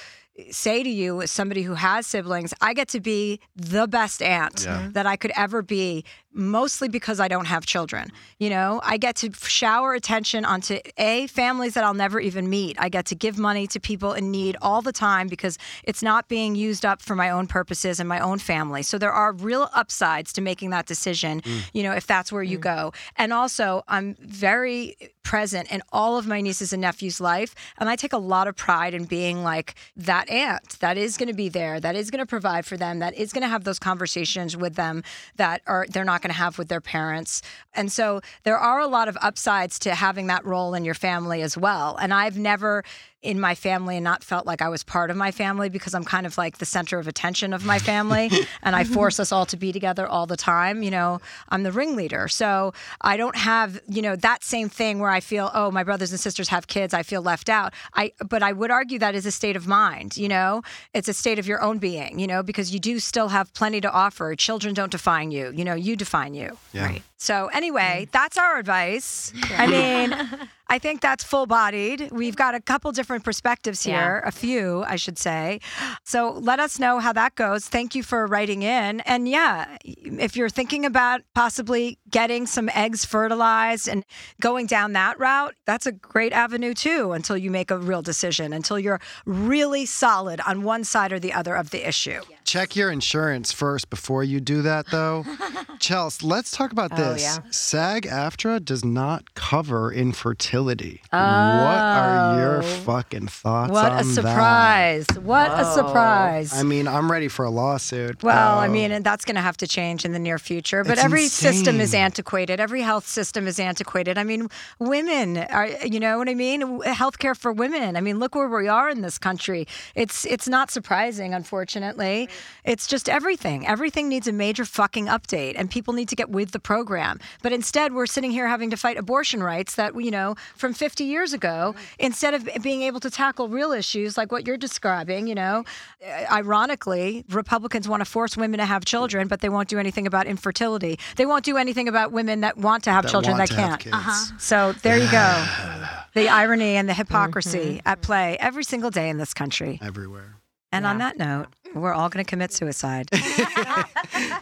say 0.51 0.83
to 0.83 0.89
you 0.89 1.21
as 1.23 1.31
somebody 1.31 1.63
who 1.63 1.75
has 1.75 2.07
siblings, 2.07 2.55
I 2.61 2.73
get 2.73 2.89
to 2.89 3.01
be 3.01 3.41
the 3.57 3.87
best 3.87 4.23
aunt 4.23 4.65
Yeah. 4.65 4.89
that 4.93 5.07
I 5.07 5.17
could 5.17 5.33
ever 5.37 5.61
be 5.61 6.05
mostly 6.33 6.89
because 6.89 7.21
I 7.21 7.29
don't 7.29 7.47
have 7.47 7.67
children. 7.67 8.11
You 8.39 8.51
know, 8.51 8.81
I 8.85 8.97
get 8.97 9.17
to 9.17 9.33
shower 9.33 9.95
attention 9.95 10.45
onto 10.45 10.79
A, 10.97 11.27
families 11.27 11.75
that 11.75 11.85
I'll 11.85 11.95
never 11.95 12.21
even 12.21 12.49
meet. 12.49 12.77
I 12.79 12.89
get 12.89 13.07
to 13.07 13.15
give 13.15 13.39
money 13.39 13.67
to 13.69 13.81
people 13.81 14.13
in 14.13 14.31
need 14.31 14.57
all 14.63 14.83
the 14.83 14.93
time 14.93 15.29
because 15.29 15.59
it's 15.85 16.03
not 16.03 16.29
being 16.29 16.55
used 16.55 16.85
up 16.85 17.03
for 17.03 17.17
my 17.17 17.31
own 17.31 17.47
purposes 17.47 17.99
and 18.01 18.09
my 18.09 18.21
own 18.21 18.39
family. 18.39 18.83
So 18.83 18.99
there 18.99 19.13
are 19.13 19.33
real 19.33 19.69
upsides 19.75 20.33
to 20.35 20.41
making 20.41 20.71
that 20.71 20.87
decision, 20.87 21.41
mm. 21.41 21.71
you 21.73 21.83
know, 21.83 21.93
if 21.93 22.07
that's 22.07 22.31
where 22.31 22.43
you 22.43 22.59
mm. 22.59 22.63
go. 22.63 22.93
And 23.17 23.33
also, 23.33 23.83
I'm 23.89 24.17
very 24.21 24.97
present 25.23 25.71
in 25.71 25.83
all 25.93 26.17
of 26.17 26.27
my 26.27 26.41
nieces 26.41 26.73
and 26.73 26.81
nephews' 26.81 27.21
life. 27.21 27.55
And 27.79 27.89
I 27.89 27.97
take 27.97 28.13
a 28.13 28.19
lot 28.19 28.49
of 28.49 28.57
pride 28.57 28.95
in 28.95 29.05
being 29.05 29.43
like 29.43 29.75
that 29.97 30.29
aunt 30.29 30.79
that 30.81 30.97
is 30.97 31.17
going 31.17 31.29
to 31.29 31.35
be 31.35 31.49
there, 31.49 31.79
that 31.79 31.95
is 31.95 32.11
going 32.11 32.19
to 32.21 32.27
provide 32.27 32.67
for 32.67 32.77
them, 32.77 32.99
that 33.01 33.15
is 33.15 33.33
going 33.33 33.43
to 33.43 33.49
have 33.49 33.65
those 33.65 33.79
conversations 33.79 34.57
with 34.57 34.75
them 34.75 35.03
that 35.37 35.63
are 35.67 35.87
they're 35.91 36.05
not 36.05 36.20
going 36.23 36.33
to 36.33 36.39
have 36.39 36.59
with 36.59 36.69
their 36.69 36.81
parents. 36.81 37.43
And 37.75 37.91
so 37.91 38.21
there 38.45 38.59
are 38.59 38.81
a 38.81 38.87
lot 38.87 39.09
of 39.09 39.17
upsides 39.21 39.79
to 39.81 39.95
having 39.95 40.27
that 40.29 40.45
role 40.45 40.75
in 40.75 40.85
your 40.85 40.95
family 40.95 41.43
as 41.43 41.57
well. 41.57 41.97
And 41.97 42.13
I've 42.13 42.39
never 42.39 42.85
in 43.23 43.39
my 43.39 43.55
family 43.55 43.97
and 43.97 44.05
not 44.05 44.25
felt 44.25 44.47
like 44.47 44.63
I 44.63 44.69
was 44.69 44.83
part 44.83 45.11
of 45.11 45.17
my 45.17 45.31
family 45.31 45.69
because 45.69 45.95
I'm 45.95 46.05
kind 46.05 46.27
of 46.27 46.39
like 46.39 46.59
the 46.59 46.65
center 46.65 46.99
of 46.99 47.07
attention 47.07 47.53
of 47.53 47.65
my 47.65 47.79
family 47.79 48.31
and 48.63 48.75
I 48.75 48.85
mm-hmm. 48.85 48.95
force 48.95 49.21
us 49.21 49.31
all 49.31 49.45
to 49.47 49.57
be 49.57 49.73
together 49.73 50.07
all 50.07 50.27
the 50.27 50.37
time. 50.37 50.83
You 50.83 50.91
know, 50.91 51.21
I'm 51.51 51.63
the 51.63 51.73
ringleader. 51.73 52.29
So 52.29 52.73
I 53.01 53.17
don't 53.17 53.37
have, 53.37 53.81
you 53.89 54.01
know, 54.01 54.17
that 54.17 54.43
same 54.43 54.69
thing 54.69 55.01
where 55.01 55.11
I 55.11 55.21
feel, 55.21 55.51
oh, 55.53 55.71
my 55.71 55.85
brothers 55.85 56.13
and 56.13 56.21
sisters 56.21 56.49
have 56.49 56.67
kids, 56.67 56.95
I 56.95 57.03
feel 57.03 57.21
left 57.21 57.49
out. 57.49 57.75
I 57.95 58.13
but 58.27 58.43
I 58.43 58.53
would 58.53 58.71
argue 58.71 58.99
that 59.01 59.15
is 59.15 59.27
a 59.27 59.33
state 59.33 59.57
of 59.57 59.67
mind, 59.67 60.17
you 60.17 60.29
know? 60.29 60.63
It's 60.95 61.09
a 61.09 61.15
state 61.15 61.39
of 61.39 61.47
your 61.47 61.63
own 61.63 61.79
being, 61.79 62.19
you 62.19 62.27
know, 62.27 62.43
because 62.43 62.73
you 62.73 62.81
do 62.81 62.99
still 63.01 63.29
have 63.29 63.53
plenty 63.53 63.81
to 63.83 63.91
offer. 63.91 64.35
Children 64.35 64.75
don't 64.75 64.93
define 64.93 65.31
you, 65.31 65.53
you 65.55 65.65
know, 65.65 65.75
you 65.75 65.95
define 65.95 66.35
you. 66.35 66.57
Yeah. 66.73 66.87
Right. 66.87 67.03
So, 67.21 67.49
anyway, 67.53 68.07
mm. 68.07 68.13
that's 68.13 68.39
our 68.39 68.57
advice. 68.57 69.35
I 69.59 69.67
mean, 69.67 70.17
I 70.69 70.79
think 70.79 71.03
that's 71.03 71.23
full 71.23 71.45
bodied. 71.45 72.11
We've 72.13 72.35
got 72.35 72.55
a 72.55 72.61
couple 72.63 72.91
different 72.93 73.25
perspectives 73.25 73.83
here, 73.83 74.23
a 74.25 74.33
few, 74.33 74.85
I 74.87 74.97
should 74.97 75.19
say. 75.19 75.61
So, 76.03 76.33
let 76.33 76.61
us 76.61 76.79
know 76.79 76.99
how 76.99 77.13
that 77.13 77.35
goes. 77.35 77.69
Thank 77.69 77.95
you 77.95 78.03
for 78.03 78.27
writing 78.27 78.63
in. 78.63 79.01
And 79.01 79.29
yeah, 79.29 79.77
if 79.85 80.35
you're 80.35 80.49
thinking 80.49 80.87
about 80.87 81.21
possibly 81.35 81.99
getting 82.09 82.47
some 82.47 82.71
eggs 82.71 83.05
fertilized 83.05 83.87
and 83.87 84.03
going 84.41 84.65
down 84.65 84.95
that 84.95 85.19
route, 85.19 85.55
that's 85.67 85.85
a 85.85 85.93
great 85.93 86.33
avenue 86.33 86.73
too 86.73 87.13
until 87.13 87.37
you 87.37 87.51
make 87.51 87.71
a 87.71 87.77
real 87.77 88.01
decision, 88.01 88.55
until 88.55 88.79
you're 88.79 89.01
really 89.27 89.85
solid 89.85 90.41
on 90.47 90.63
one 90.63 90.85
side 90.85 91.13
or 91.13 91.19
the 91.19 91.35
other 91.35 91.55
of 91.55 91.69
the 91.69 91.87
issue. 91.87 92.23
Check 92.45 92.75
your 92.75 92.91
insurance 92.91 93.53
first 93.53 93.91
before 93.91 94.25
you 94.25 94.41
do 94.41 94.63
that, 94.63 94.87
though. 94.91 95.25
Chels, 95.79 96.23
let's 96.23 96.51
talk 96.51 96.73
about 96.73 96.91
Oh, 96.93 96.97
this. 97.15 97.23
yeah. 97.23 97.39
SAG 97.51 98.07
AFTRA 98.07 98.63
does 98.65 98.85
not 98.85 99.35
cover 99.35 99.93
infertility. 99.93 101.01
What 101.11 101.21
are 101.21 102.39
your 102.39 102.59
Oh. 102.63 102.67
fucking 102.85 103.29
thoughts 103.29 103.73
What 103.73 103.93
on 103.93 104.01
a 104.01 104.03
that? 104.05 104.15
surprise. 104.15 105.07
What 105.23 105.51
a 105.59 105.65
surprise. 105.73 106.53
I 106.53 106.63
mean, 106.65 106.89
I'm 106.89 107.11
ready 107.11 107.29
for 107.29 107.45
a 107.45 107.51
lawsuit. 107.51 108.23
Well, 108.23 108.59
I 108.59 108.67
Oh. 108.67 108.71
mean, 108.71 109.03
that's 109.03 109.25
going 109.25 109.37
to 109.37 109.41
have 109.43 109.57
to 109.59 109.67
change 109.67 110.05
in 110.05 110.13
the 110.13 110.19
near 110.19 110.39
future. 110.39 110.83
But 110.83 110.93
It's 110.95 111.05
every 111.05 111.27
system 111.29 111.81
is 111.81 111.95
antiquated. 111.95 112.59
Every 112.61 112.83
health 112.83 113.07
system 113.07 113.47
is 113.47 113.59
antiquated. 113.61 114.19
I 114.19 114.25
mean, 114.25 114.49
women 114.79 115.39
are, 115.39 115.69
you 115.85 116.01
know 116.01 116.19
what 116.19 116.29
I 116.29 116.35
mean? 116.35 116.63
Healthcare 116.83 117.37
for 117.37 117.53
women. 117.53 117.97
I 117.97 118.01
mean, 118.01 118.19
look 118.19 118.35
where 118.35 118.49
we 118.49 118.69
are 118.69 118.89
in 118.91 119.03
this 119.03 119.19
country. 119.19 119.67
It's 119.95 120.25
it's 120.27 120.49
not 120.49 120.71
surprising, 120.71 121.33
unfortunately. 121.35 122.29
It's 122.65 122.87
just 122.87 123.09
everything. 123.09 123.67
Everything 123.67 124.09
needs 124.09 124.27
a 124.29 124.33
major 124.33 124.65
fucking 124.65 125.07
update, 125.07 125.55
and 125.57 125.71
people 125.71 125.95
need 125.95 126.09
to 126.09 126.17
get 126.17 126.31
with 126.31 126.51
the 126.53 126.61
program. 126.61 127.19
But 127.43 127.53
instead, 127.53 127.93
we're 127.95 128.07
sitting 128.07 128.31
here 128.31 128.47
having 128.49 128.71
to 128.71 128.77
fight 128.77 128.97
abortion 128.99 129.43
rights 129.43 129.75
that 129.77 129.95
you 130.01 130.11
know 130.11 130.35
from 130.57 130.75
50 130.75 131.05
years 131.05 131.33
ago, 131.33 131.75
instead 131.99 132.35
of 132.35 132.49
being 132.63 132.83
able 132.83 133.01
to 133.01 133.11
tackle 133.11 133.49
real 133.49 133.73
issues 133.73 134.17
like 134.17 134.31
what 134.33 134.47
you're 134.47 134.57
describing. 134.57 135.27
You 135.27 135.35
know, 135.35 135.65
Uh, 136.07 136.25
ironically, 136.33 137.25
Republicans 137.31 137.89
want 137.89 138.01
to 138.01 138.05
force 138.05 138.37
women 138.37 138.59
to 138.59 138.67
have 138.67 138.85
children, 138.85 139.29
but 139.29 139.41
they 139.41 139.49
won't 139.49 139.69
do 139.69 139.79
anything 139.79 140.07
about 140.07 140.27
infertility. 140.27 140.99
They 141.17 141.27
won't 141.27 141.45
do 141.45 141.57
anything 141.57 141.89
about 141.89 142.13
women 142.13 142.41
that 142.41 142.57
want 142.57 142.85
to 142.85 142.91
have 142.91 143.05
that 143.05 143.11
children 143.11 143.37
that 143.37 143.51
can't. 143.51 143.81
kids. 143.81 144.33
So 144.39 144.73
there 144.83 144.99
you 144.99 145.11
go. 145.11 145.45
The 146.13 146.29
irony 146.29 146.75
and 146.75 146.89
the 146.89 146.95
hypocrisy 146.95 147.81
at 147.87 148.03
play 148.03 148.37
every 148.41 148.65
single 148.65 148.91
day 148.91 149.09
in 149.11 149.19
this 149.19 149.33
country. 149.33 149.79
Everywhere. 149.81 150.35
And 150.73 150.85
on 150.85 150.99
that 150.99 151.19
note, 151.19 151.47
we're 151.75 151.93
all 151.93 152.09
going 152.09 152.25
to 152.25 152.29
commit 152.29 152.53
suicide. 152.53 153.09
this 153.13 153.29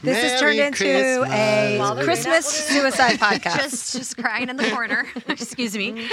Merry 0.02 0.28
has 0.28 0.40
turned 0.40 0.58
into 0.58 1.24
a 1.28 1.78
Christmas. 2.02 2.04
Christmas 2.04 2.46
suicide 2.46 3.16
podcast. 3.18 3.56
just 3.56 3.92
just 3.92 4.16
crying 4.16 4.48
in 4.48 4.56
the 4.56 4.70
corner. 4.70 5.06
Excuse 5.28 5.76
me. 5.76 6.08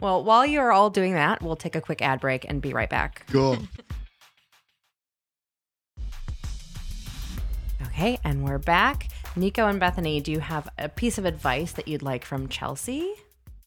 Well, 0.00 0.24
while 0.24 0.44
you're 0.44 0.72
all 0.72 0.90
doing 0.90 1.14
that, 1.14 1.42
we'll 1.42 1.56
take 1.56 1.74
a 1.74 1.80
quick 1.80 2.02
ad 2.02 2.20
break 2.20 2.44
and 2.48 2.60
be 2.60 2.72
right 2.72 2.90
back. 2.90 3.26
Cool. 3.30 3.58
Okay, 7.86 8.18
and 8.24 8.44
we're 8.44 8.58
back. 8.58 9.08
Nico 9.36 9.66
and 9.66 9.80
Bethany, 9.80 10.20
do 10.20 10.32
you 10.32 10.40
have 10.40 10.68
a 10.78 10.88
piece 10.88 11.16
of 11.18 11.24
advice 11.24 11.72
that 11.72 11.88
you'd 11.88 12.02
like 12.02 12.24
from 12.24 12.48
Chelsea? 12.48 13.14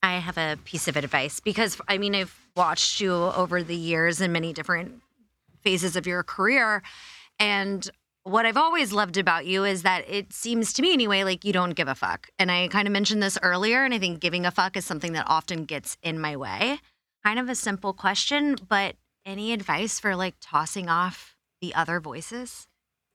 I 0.03 0.19
have 0.19 0.37
a 0.37 0.57
piece 0.65 0.87
of 0.87 0.95
advice 0.97 1.39
because 1.39 1.79
I 1.87 1.97
mean 1.97 2.15
I've 2.15 2.35
watched 2.55 3.01
you 3.01 3.13
over 3.13 3.63
the 3.63 3.75
years 3.75 4.21
in 4.21 4.31
many 4.31 4.53
different 4.53 5.01
phases 5.69 5.95
of 5.95 6.07
your 6.07 6.23
career 6.23 6.81
and 7.39 7.91
what 8.23 8.47
I've 8.47 8.57
always 8.57 8.91
loved 8.91 9.17
about 9.17 9.45
you 9.45 9.65
is 9.65 9.83
that 9.83 10.03
it 10.09 10.33
seems 10.33 10.73
to 10.73 10.81
me 10.81 10.93
anyway 10.93 11.23
like 11.23 11.45
you 11.45 11.53
don't 11.53 11.75
give 11.75 11.87
a 11.87 11.93
fuck. 11.93 12.29
And 12.39 12.51
I 12.51 12.67
kind 12.69 12.87
of 12.87 12.91
mentioned 12.91 13.21
this 13.21 13.37
earlier 13.43 13.85
and 13.85 13.93
I 13.93 13.99
think 13.99 14.19
giving 14.19 14.47
a 14.47 14.51
fuck 14.51 14.75
is 14.75 14.85
something 14.85 15.13
that 15.13 15.25
often 15.27 15.65
gets 15.65 15.95
in 16.01 16.19
my 16.19 16.35
way. 16.35 16.79
Kind 17.23 17.37
of 17.37 17.49
a 17.49 17.55
simple 17.55 17.93
question, 17.93 18.55
but 18.67 18.95
any 19.27 19.53
advice 19.53 19.99
for 19.99 20.15
like 20.15 20.35
tossing 20.41 20.89
off 20.89 21.35
the 21.61 21.75
other 21.75 21.99
voices? 21.99 22.67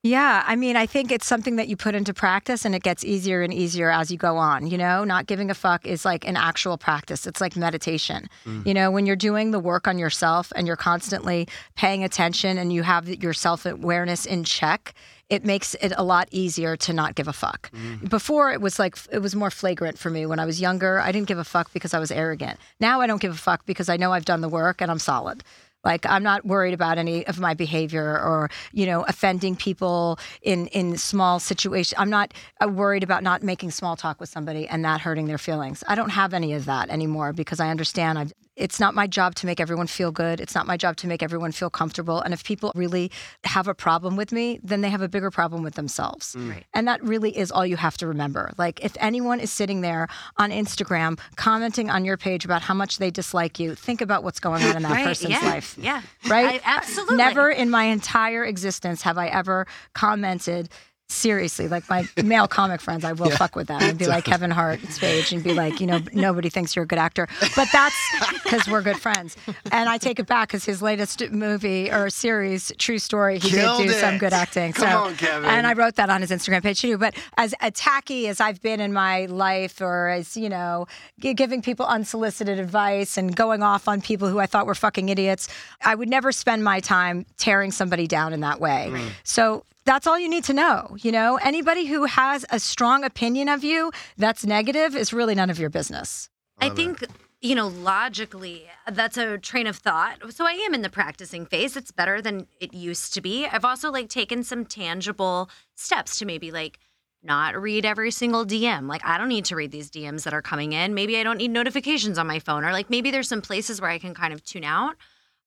Yeah, 0.04 0.44
I 0.46 0.54
mean, 0.54 0.76
I 0.76 0.84
think 0.84 1.10
it's 1.10 1.24
something 1.24 1.56
that 1.56 1.66
you 1.66 1.78
put 1.78 1.94
into 1.94 2.12
practice 2.12 2.66
and 2.66 2.74
it 2.74 2.82
gets 2.82 3.06
easier 3.06 3.40
and 3.40 3.54
easier 3.54 3.90
as 3.90 4.10
you 4.10 4.18
go 4.18 4.36
on. 4.36 4.66
You 4.66 4.76
know, 4.76 5.02
not 5.02 5.24
giving 5.24 5.50
a 5.50 5.54
fuck 5.54 5.86
is 5.86 6.04
like 6.04 6.28
an 6.28 6.36
actual 6.36 6.76
practice. 6.76 7.26
It's 7.26 7.40
like 7.40 7.56
meditation. 7.56 8.28
Mm. 8.44 8.66
You 8.66 8.74
know, 8.74 8.90
when 8.90 9.06
you're 9.06 9.16
doing 9.16 9.50
the 9.50 9.58
work 9.58 9.88
on 9.88 9.98
yourself 9.98 10.52
and 10.56 10.66
you're 10.66 10.76
constantly 10.76 11.48
paying 11.74 12.04
attention 12.04 12.58
and 12.58 12.70
you 12.70 12.82
have 12.82 13.08
your 13.08 13.32
self 13.32 13.64
awareness 13.64 14.26
in 14.26 14.44
check, 14.44 14.92
it 15.30 15.42
makes 15.42 15.74
it 15.80 15.94
a 15.96 16.02
lot 16.02 16.28
easier 16.30 16.76
to 16.76 16.92
not 16.92 17.14
give 17.14 17.26
a 17.26 17.32
fuck. 17.32 17.70
Mm. 17.72 18.10
Before 18.10 18.52
it 18.52 18.60
was 18.60 18.78
like 18.78 18.98
it 19.10 19.20
was 19.20 19.34
more 19.34 19.50
flagrant 19.50 19.98
for 19.98 20.10
me 20.10 20.26
when 20.26 20.38
I 20.38 20.44
was 20.44 20.60
younger. 20.60 21.00
I 21.00 21.12
didn't 21.12 21.28
give 21.28 21.38
a 21.38 21.44
fuck 21.44 21.72
because 21.72 21.94
I 21.94 21.98
was 21.98 22.10
arrogant. 22.10 22.60
Now 22.78 23.00
I 23.00 23.06
don't 23.06 23.22
give 23.22 23.32
a 23.32 23.38
fuck 23.38 23.64
because 23.64 23.88
I 23.88 23.96
know 23.96 24.12
I've 24.12 24.26
done 24.26 24.42
the 24.42 24.50
work 24.50 24.82
and 24.82 24.90
I'm 24.90 24.98
solid. 24.98 25.42
Like 25.84 26.06
I'm 26.06 26.22
not 26.22 26.44
worried 26.44 26.74
about 26.74 26.98
any 26.98 27.26
of 27.26 27.38
my 27.38 27.54
behavior 27.54 28.04
or 28.04 28.50
you 28.72 28.86
know 28.86 29.02
offending 29.02 29.56
people 29.56 30.18
in 30.42 30.66
in 30.68 30.96
small 30.96 31.38
situations. 31.38 31.94
I'm 31.98 32.10
not 32.10 32.32
uh, 32.62 32.68
worried 32.68 33.02
about 33.02 33.22
not 33.22 33.42
making 33.42 33.70
small 33.70 33.96
talk 33.96 34.20
with 34.20 34.28
somebody 34.28 34.66
and 34.66 34.84
that 34.84 35.00
hurting 35.00 35.26
their 35.26 35.38
feelings. 35.38 35.84
I 35.86 35.94
don't 35.94 36.10
have 36.10 36.34
any 36.34 36.52
of 36.54 36.64
that 36.66 36.90
anymore 36.90 37.32
because 37.32 37.60
I 37.60 37.70
understand 37.70 38.18
I've 38.18 38.32
it's 38.56 38.78
not 38.78 38.94
my 38.94 39.06
job 39.06 39.34
to 39.36 39.46
make 39.46 39.60
everyone 39.60 39.86
feel 39.86 40.12
good. 40.12 40.40
It's 40.40 40.54
not 40.54 40.66
my 40.66 40.76
job 40.76 40.96
to 40.98 41.06
make 41.06 41.22
everyone 41.22 41.52
feel 41.52 41.70
comfortable. 41.70 42.20
And 42.20 42.32
if 42.32 42.44
people 42.44 42.70
really 42.74 43.10
have 43.44 43.66
a 43.68 43.74
problem 43.74 44.16
with 44.16 44.32
me, 44.32 44.60
then 44.62 44.80
they 44.80 44.90
have 44.90 45.02
a 45.02 45.08
bigger 45.08 45.30
problem 45.30 45.62
with 45.62 45.74
themselves. 45.74 46.34
Mm. 46.34 46.50
Right. 46.50 46.64
And 46.72 46.86
that 46.86 47.02
really 47.02 47.36
is 47.36 47.50
all 47.50 47.66
you 47.66 47.76
have 47.76 47.96
to 47.98 48.06
remember. 48.06 48.52
Like, 48.56 48.84
if 48.84 48.96
anyone 49.00 49.40
is 49.40 49.52
sitting 49.52 49.80
there 49.80 50.08
on 50.36 50.50
Instagram 50.50 51.18
commenting 51.36 51.90
on 51.90 52.04
your 52.04 52.16
page 52.16 52.44
about 52.44 52.62
how 52.62 52.74
much 52.74 52.98
they 52.98 53.10
dislike 53.10 53.58
you, 53.58 53.74
think 53.74 54.00
about 54.00 54.22
what's 54.22 54.40
going 54.40 54.62
on 54.62 54.76
in 54.76 54.82
that 54.82 54.90
Right, 54.94 55.04
person's 55.04 55.30
yeah, 55.32 55.40
life. 55.40 55.76
Yeah. 55.78 56.02
Right? 56.28 56.60
I- 56.64 56.76
absolutely. 56.76 57.16
Never 57.16 57.50
in 57.50 57.70
my 57.70 57.84
entire 57.84 58.44
existence 58.44 59.02
have 59.02 59.18
I 59.18 59.26
ever 59.28 59.66
commented. 59.94 60.68
Seriously, 61.10 61.68
like 61.68 61.88
my 61.90 62.08
male 62.24 62.48
comic 62.48 62.80
friends, 62.80 63.04
I 63.04 63.12
will 63.12 63.30
fuck 63.30 63.54
with 63.54 63.68
them 63.68 63.82
and 63.82 63.98
be 63.98 64.06
like 64.06 64.24
Kevin 64.24 64.50
Hart's 64.50 64.98
page 64.98 65.32
and 65.32 65.44
be 65.44 65.52
like, 65.52 65.78
you 65.78 65.86
know, 65.86 66.00
nobody 66.14 66.48
thinks 66.48 66.74
you're 66.74 66.84
a 66.84 66.88
good 66.88 66.98
actor. 66.98 67.28
But 67.54 67.68
that's 67.72 67.94
because 68.42 68.66
we're 68.66 68.80
good 68.80 68.96
friends. 68.96 69.36
And 69.70 69.88
I 69.88 69.98
take 69.98 70.18
it 70.18 70.26
back 70.26 70.48
because 70.48 70.64
his 70.64 70.80
latest 70.80 71.30
movie 71.30 71.90
or 71.90 72.08
series, 72.08 72.72
True 72.78 72.98
Story, 72.98 73.38
he 73.38 73.50
Killed 73.50 73.82
did 73.82 73.88
do 73.88 73.92
some 73.92 74.16
good 74.16 74.32
acting. 74.32 74.72
Come 74.72 74.88
so, 74.88 74.98
on, 74.98 75.16
Kevin. 75.16 75.48
And 75.48 75.66
I 75.66 75.74
wrote 75.74 75.96
that 75.96 76.08
on 76.08 76.22
his 76.22 76.30
Instagram 76.30 76.62
page 76.62 76.80
too. 76.80 76.96
But 76.96 77.14
as 77.36 77.54
attacky 77.60 78.26
as 78.28 78.40
I've 78.40 78.62
been 78.62 78.80
in 78.80 78.94
my 78.94 79.26
life, 79.26 79.82
or 79.82 80.08
as 80.08 80.38
you 80.38 80.48
know, 80.48 80.86
giving 81.20 81.60
people 81.60 81.84
unsolicited 81.84 82.58
advice 82.58 83.18
and 83.18 83.36
going 83.36 83.62
off 83.62 83.88
on 83.88 84.00
people 84.00 84.28
who 84.28 84.38
I 84.38 84.46
thought 84.46 84.66
were 84.66 84.74
fucking 84.74 85.10
idiots, 85.10 85.48
I 85.84 85.94
would 85.94 86.08
never 86.08 86.32
spend 86.32 86.64
my 86.64 86.80
time 86.80 87.26
tearing 87.36 87.72
somebody 87.72 88.06
down 88.06 88.32
in 88.32 88.40
that 88.40 88.58
way. 88.58 88.90
So. 89.22 89.64
That's 89.84 90.06
all 90.06 90.18
you 90.18 90.28
need 90.28 90.44
to 90.44 90.54
know. 90.54 90.96
You 91.00 91.12
know, 91.12 91.36
anybody 91.36 91.86
who 91.86 92.04
has 92.04 92.44
a 92.50 92.58
strong 92.58 93.04
opinion 93.04 93.48
of 93.48 93.62
you 93.62 93.92
that's 94.16 94.44
negative 94.44 94.96
is 94.96 95.12
really 95.12 95.34
none 95.34 95.50
of 95.50 95.58
your 95.58 95.70
business. 95.70 96.30
I 96.58 96.70
think, 96.70 97.04
you 97.42 97.54
know, 97.54 97.68
logically, 97.68 98.66
that's 98.90 99.18
a 99.18 99.36
train 99.38 99.66
of 99.66 99.76
thought. 99.76 100.32
So 100.32 100.46
I 100.46 100.52
am 100.52 100.72
in 100.72 100.82
the 100.82 100.88
practicing 100.88 101.44
phase. 101.44 101.76
It's 101.76 101.90
better 101.90 102.22
than 102.22 102.46
it 102.60 102.72
used 102.72 103.12
to 103.14 103.20
be. 103.20 103.46
I've 103.46 103.64
also 103.64 103.90
like 103.90 104.08
taken 104.08 104.42
some 104.42 104.64
tangible 104.64 105.50
steps 105.74 106.18
to 106.20 106.24
maybe 106.24 106.50
like 106.50 106.78
not 107.22 107.60
read 107.60 107.84
every 107.84 108.10
single 108.10 108.46
DM. 108.46 108.88
Like 108.88 109.04
I 109.04 109.18
don't 109.18 109.28
need 109.28 109.46
to 109.46 109.56
read 109.56 109.72
these 109.72 109.90
DMs 109.90 110.22
that 110.24 110.32
are 110.32 110.42
coming 110.42 110.72
in. 110.72 110.94
Maybe 110.94 111.18
I 111.18 111.22
don't 111.22 111.38
need 111.38 111.50
notifications 111.50 112.18
on 112.18 112.26
my 112.26 112.38
phone 112.38 112.64
or 112.64 112.72
like 112.72 112.88
maybe 112.88 113.10
there's 113.10 113.28
some 113.28 113.42
places 113.42 113.80
where 113.80 113.90
I 113.90 113.98
can 113.98 114.14
kind 114.14 114.32
of 114.32 114.44
tune 114.44 114.64
out. 114.64 114.96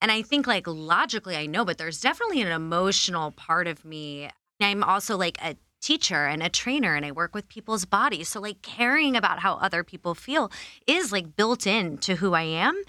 And 0.01 0.11
I 0.11 0.21
think 0.21 0.47
like 0.47 0.67
logically 0.67 1.35
I 1.35 1.45
know, 1.45 1.65
but 1.65 1.77
there's 1.77 2.01
definitely 2.01 2.41
an 2.41 2.51
emotional 2.51 3.31
part 3.31 3.67
of 3.67 3.83
me. 3.83 4.29
I'm 4.59 4.83
also 4.83 5.17
like 5.17 5.37
a 5.43 5.55
teacher 5.81 6.25
and 6.25 6.41
a 6.41 6.49
trainer 6.49 6.95
and 6.95 7.05
I 7.05 7.11
work 7.11 7.33
with 7.33 7.49
people's 7.49 7.85
bodies. 7.85 8.29
So 8.29 8.39
like 8.39 8.61
caring 8.61 9.15
about 9.15 9.39
how 9.39 9.55
other 9.55 9.83
people 9.83 10.15
feel 10.15 10.51
is 10.85 11.11
like 11.11 11.35
built 11.35 11.67
in 11.67 11.97
to 11.99 12.15
who 12.15 12.33
I 12.33 12.43
am. 12.43 12.81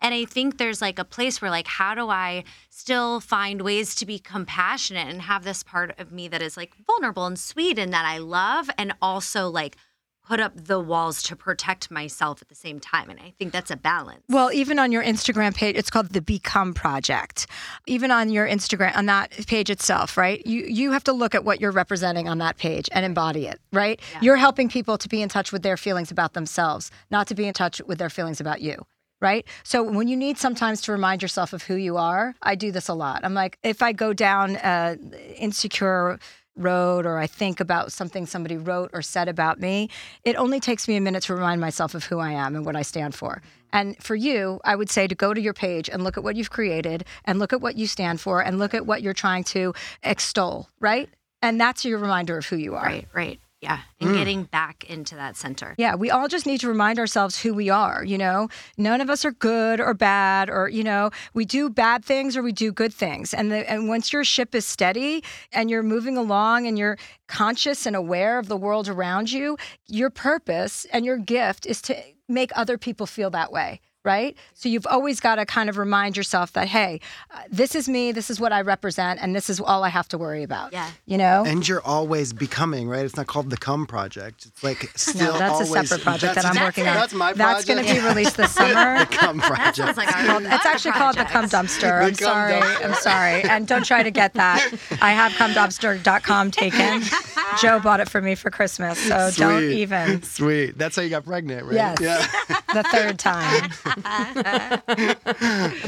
And 0.00 0.14
I 0.14 0.24
think 0.24 0.58
there's 0.58 0.82
like 0.82 0.98
a 0.98 1.04
place 1.04 1.40
where 1.40 1.50
like 1.50 1.66
how 1.66 1.94
do 1.94 2.08
I 2.10 2.44
still 2.70 3.20
find 3.20 3.62
ways 3.62 3.94
to 3.96 4.06
be 4.06 4.18
compassionate 4.18 5.08
and 5.08 5.22
have 5.22 5.44
this 5.44 5.62
part 5.62 5.98
of 5.98 6.12
me 6.12 6.28
that 6.28 6.42
is 6.42 6.56
like 6.56 6.74
vulnerable 6.86 7.26
and 7.26 7.38
sweet 7.38 7.78
and 7.78 7.92
that 7.92 8.04
I 8.04 8.18
love 8.18 8.68
and 8.76 8.92
also 9.00 9.48
like 9.48 9.76
put 10.26 10.40
up 10.40 10.52
the 10.56 10.80
walls 10.80 11.22
to 11.22 11.36
protect 11.36 11.90
myself 11.90 12.42
at 12.42 12.48
the 12.48 12.54
same 12.54 12.80
time. 12.80 13.08
And 13.08 13.20
I 13.20 13.32
think 13.38 13.52
that's 13.52 13.70
a 13.70 13.76
balance. 13.76 14.22
Well, 14.28 14.52
even 14.52 14.78
on 14.78 14.92
your 14.92 15.02
Instagram 15.02 15.54
page, 15.54 15.76
it's 15.76 15.90
called 15.90 16.10
the 16.10 16.20
Become 16.20 16.74
Project. 16.74 17.46
Even 17.86 18.10
on 18.10 18.30
your 18.30 18.46
Instagram, 18.46 18.96
on 18.96 19.06
that 19.06 19.30
page 19.46 19.70
itself, 19.70 20.16
right? 20.16 20.44
You 20.46 20.64
you 20.66 20.92
have 20.92 21.04
to 21.04 21.12
look 21.12 21.34
at 21.34 21.44
what 21.44 21.60
you're 21.60 21.72
representing 21.72 22.28
on 22.28 22.38
that 22.38 22.58
page 22.58 22.88
and 22.92 23.04
embody 23.04 23.46
it, 23.46 23.60
right? 23.72 24.00
You're 24.20 24.36
helping 24.36 24.68
people 24.68 24.98
to 24.98 25.08
be 25.08 25.22
in 25.22 25.28
touch 25.28 25.52
with 25.52 25.62
their 25.62 25.76
feelings 25.76 26.10
about 26.10 26.32
themselves, 26.34 26.90
not 27.10 27.26
to 27.28 27.34
be 27.34 27.46
in 27.46 27.54
touch 27.54 27.80
with 27.86 27.98
their 27.98 28.10
feelings 28.10 28.40
about 28.40 28.60
you. 28.60 28.84
Right. 29.18 29.46
So 29.64 29.82
when 29.82 30.08
you 30.08 30.16
need 30.16 30.36
sometimes 30.36 30.82
to 30.82 30.92
remind 30.92 31.22
yourself 31.22 31.54
of 31.54 31.62
who 31.62 31.74
you 31.74 31.96
are, 31.96 32.34
I 32.42 32.54
do 32.54 32.70
this 32.70 32.88
a 32.88 32.92
lot. 32.92 33.24
I'm 33.24 33.32
like, 33.32 33.58
if 33.62 33.80
I 33.80 33.92
go 33.92 34.12
down 34.12 34.56
uh, 34.56 34.96
insecure 35.36 36.18
wrote 36.56 37.06
or 37.06 37.18
I 37.18 37.26
think 37.26 37.60
about 37.60 37.92
something 37.92 38.26
somebody 38.26 38.56
wrote 38.56 38.90
or 38.92 39.02
said 39.02 39.28
about 39.28 39.60
me, 39.60 39.88
it 40.24 40.36
only 40.36 40.60
takes 40.60 40.88
me 40.88 40.96
a 40.96 41.00
minute 41.00 41.22
to 41.24 41.34
remind 41.34 41.60
myself 41.60 41.94
of 41.94 42.04
who 42.04 42.18
I 42.18 42.32
am 42.32 42.56
and 42.56 42.64
what 42.64 42.76
I 42.76 42.82
stand 42.82 43.14
for. 43.14 43.42
And 43.72 44.02
for 44.02 44.14
you, 44.14 44.60
I 44.64 44.74
would 44.74 44.90
say 44.90 45.06
to 45.06 45.14
go 45.14 45.34
to 45.34 45.40
your 45.40 45.52
page 45.52 45.90
and 45.90 46.02
look 46.02 46.16
at 46.16 46.24
what 46.24 46.36
you've 46.36 46.50
created 46.50 47.04
and 47.24 47.38
look 47.38 47.52
at 47.52 47.60
what 47.60 47.76
you 47.76 47.86
stand 47.86 48.20
for 48.20 48.40
and 48.40 48.58
look 48.58 48.74
at 48.74 48.86
what 48.86 49.02
you're 49.02 49.12
trying 49.12 49.44
to 49.44 49.74
extol, 50.02 50.68
right? 50.80 51.10
And 51.42 51.60
that's 51.60 51.84
your 51.84 51.98
reminder 51.98 52.38
of 52.38 52.46
who 52.46 52.56
you 52.56 52.74
are. 52.74 52.86
Right, 52.86 53.08
right. 53.12 53.40
Yeah. 53.66 53.80
And 54.00 54.10
hmm. 54.10 54.16
getting 54.16 54.44
back 54.44 54.84
into 54.88 55.16
that 55.16 55.36
center. 55.36 55.74
Yeah, 55.76 55.96
we 55.96 56.08
all 56.08 56.28
just 56.28 56.46
need 56.46 56.60
to 56.60 56.68
remind 56.68 57.00
ourselves 57.00 57.40
who 57.40 57.52
we 57.52 57.68
are, 57.68 58.04
you 58.04 58.16
know? 58.16 58.48
None 58.78 59.00
of 59.00 59.10
us 59.10 59.24
are 59.24 59.32
good 59.32 59.80
or 59.80 59.92
bad 59.92 60.48
or, 60.48 60.68
you 60.68 60.84
know, 60.84 61.10
we 61.34 61.44
do 61.44 61.68
bad 61.68 62.04
things 62.04 62.36
or 62.36 62.42
we 62.44 62.52
do 62.52 62.70
good 62.70 62.94
things. 62.94 63.34
And 63.34 63.50
the, 63.50 63.68
and 63.68 63.88
once 63.88 64.12
your 64.12 64.22
ship 64.22 64.54
is 64.54 64.64
steady 64.64 65.24
and 65.52 65.68
you're 65.68 65.82
moving 65.82 66.16
along 66.16 66.68
and 66.68 66.78
you're 66.78 66.96
conscious 67.26 67.86
and 67.86 67.96
aware 67.96 68.38
of 68.38 68.46
the 68.46 68.56
world 68.56 68.88
around 68.88 69.32
you, 69.32 69.56
your 69.88 70.10
purpose 70.10 70.86
and 70.92 71.04
your 71.04 71.16
gift 71.16 71.66
is 71.66 71.82
to 71.82 71.96
make 72.28 72.52
other 72.54 72.78
people 72.78 73.06
feel 73.06 73.30
that 73.30 73.50
way. 73.50 73.80
Right? 74.06 74.36
So 74.54 74.68
you've 74.68 74.86
always 74.86 75.18
got 75.20 75.34
to 75.34 75.44
kind 75.44 75.68
of 75.68 75.76
remind 75.78 76.16
yourself 76.16 76.52
that, 76.52 76.68
hey, 76.68 77.00
uh, 77.32 77.40
this 77.50 77.74
is 77.74 77.88
me, 77.88 78.12
this 78.12 78.30
is 78.30 78.38
what 78.40 78.52
I 78.52 78.60
represent, 78.62 79.20
and 79.20 79.34
this 79.34 79.50
is 79.50 79.60
all 79.60 79.82
I 79.82 79.88
have 79.88 80.06
to 80.08 80.16
worry 80.18 80.44
about. 80.44 80.72
Yeah. 80.72 80.88
You 81.06 81.18
know? 81.18 81.44
And 81.44 81.66
you're 81.68 81.82
always 81.84 82.32
becoming, 82.32 82.88
right? 82.88 83.04
It's 83.04 83.16
not 83.16 83.26
called 83.26 83.50
the 83.50 83.56
Come 83.56 83.84
Project. 83.84 84.46
It's 84.46 84.62
like 84.62 84.90
still 84.96 85.32
no, 85.32 85.38
that's 85.40 85.54
always, 85.54 85.70
a 85.74 85.86
separate 85.88 86.04
project 86.04 86.34
that 86.36 86.44
I'm 86.46 86.54
that's- 86.54 86.66
working 86.68 86.86
on. 86.86 86.94
That's 86.94 87.12
my 87.14 87.32
project. 87.32 87.38
That's 87.38 87.64
going 87.64 87.84
to 87.84 87.92
be 87.94 88.00
released 88.06 88.36
this 88.36 88.52
summer. 88.60 89.00
the 89.00 89.06
Come 89.06 89.40
Project. 89.40 89.76
Sounds 89.76 89.96
like 89.96 90.16
our 90.16 90.24
called- 90.26 90.42
it's 90.44 90.64
actually 90.66 90.92
called 90.92 91.16
the 91.16 91.24
Cum 91.24 91.46
Dumpster. 91.46 92.02
I'm 92.04 92.14
sorry. 92.14 92.52
Dumpster. 92.54 92.84
I'm 92.84 92.94
sorry. 92.94 93.42
And 93.42 93.66
don't 93.66 93.84
try 93.84 94.04
to 94.04 94.10
get 94.12 94.34
that. 94.34 94.72
I 95.02 95.10
have 95.12 95.32
cumdumpster.com 95.32 96.52
taken. 96.52 97.02
Joe 97.60 97.80
bought 97.80 97.98
it 98.00 98.08
for 98.08 98.22
me 98.22 98.34
for 98.36 98.50
Christmas, 98.50 98.98
so 99.00 99.30
don't 99.34 99.60
Sweet. 99.62 99.72
even. 99.78 100.22
Sweet. 100.22 100.78
That's 100.78 100.94
how 100.96 101.02
you 101.02 101.10
got 101.10 101.24
pregnant, 101.24 101.64
right? 101.66 101.74
Yes. 101.74 101.98
Yeah. 102.00 102.26
The 102.72 102.82
third 102.84 103.18
time. 103.18 103.70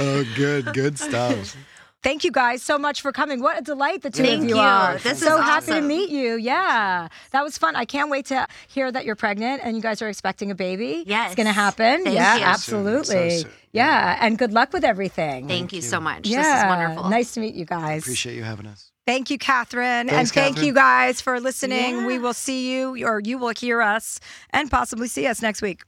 Oh, 0.01 0.25
good, 0.37 0.73
good 0.75 0.99
stuff. 0.99 1.57
Thank 2.03 2.23
you 2.23 2.31
guys 2.31 2.63
so 2.63 2.79
much 2.79 3.03
for 3.03 3.11
coming. 3.11 3.41
What 3.41 3.59
a 3.59 3.63
delight 3.63 4.03
the 4.03 4.11
two 4.11 4.23
Thank 4.23 4.45
of 4.45 4.49
you, 4.49 4.55
you. 4.55 4.61
are. 4.61 4.99
This 4.99 5.19
so 5.19 5.35
is 5.35 5.41
happy 5.41 5.73
to 5.73 5.81
meet 5.81 6.11
you. 6.11 6.37
Yeah, 6.37 7.09
that 7.33 7.43
was 7.43 7.59
fun. 7.59 7.75
I 7.75 7.85
can't 7.87 8.09
wait 8.09 8.27
to 8.27 8.47
hear 8.69 8.91
that 8.93 9.05
you're 9.05 9.17
pregnant 9.17 9.63
and 9.65 9.77
you 9.77 9.83
guys 9.83 10.01
are 10.01 10.09
expecting 10.09 10.53
a 10.53 10.55
baby. 10.55 11.03
Yes. 11.07 11.31
it's 11.33 11.37
going 11.37 11.49
to 11.49 11.53
happen. 11.53 12.05
Thank 12.05 12.15
yeah, 12.15 12.37
you. 12.37 12.45
absolutely. 12.45 13.31
So 13.31 13.43
soon. 13.43 13.51
Yeah, 13.73 14.17
and 14.21 14.39
good 14.39 14.53
luck 14.53 14.73
with 14.73 14.85
everything. 14.85 15.49
Thank 15.49 15.73
you 15.73 15.83
so 15.83 16.01
much. 16.01 16.27
yeah, 16.29 16.43
This 16.43 16.63
is 16.63 16.69
wonderful. 16.69 17.11
Nice 17.11 17.35
to 17.35 17.41
meet 17.41 17.55
you 17.55 17.65
guys. 17.65 18.03
Appreciate 18.03 18.37
you 18.37 18.45
having 18.45 18.67
us. 18.67 18.93
Thank 19.05 19.29
you, 19.31 19.39
Catherine. 19.39 20.09
Thanks, 20.09 20.13
and 20.13 20.29
thank 20.31 20.55
Catherine. 20.55 20.67
you 20.67 20.73
guys 20.75 21.21
for 21.21 21.41
listening. 21.41 21.97
Yeah. 21.97 22.07
We 22.07 22.19
will 22.19 22.35
see 22.35 22.73
you, 22.73 23.05
or 23.07 23.21
you 23.21 23.39
will 23.39 23.55
hear 23.59 23.83
us, 23.83 24.21
and 24.51 24.71
possibly 24.71 25.09
see 25.09 25.27
us 25.27 25.43
next 25.43 25.63
week. 25.63 25.83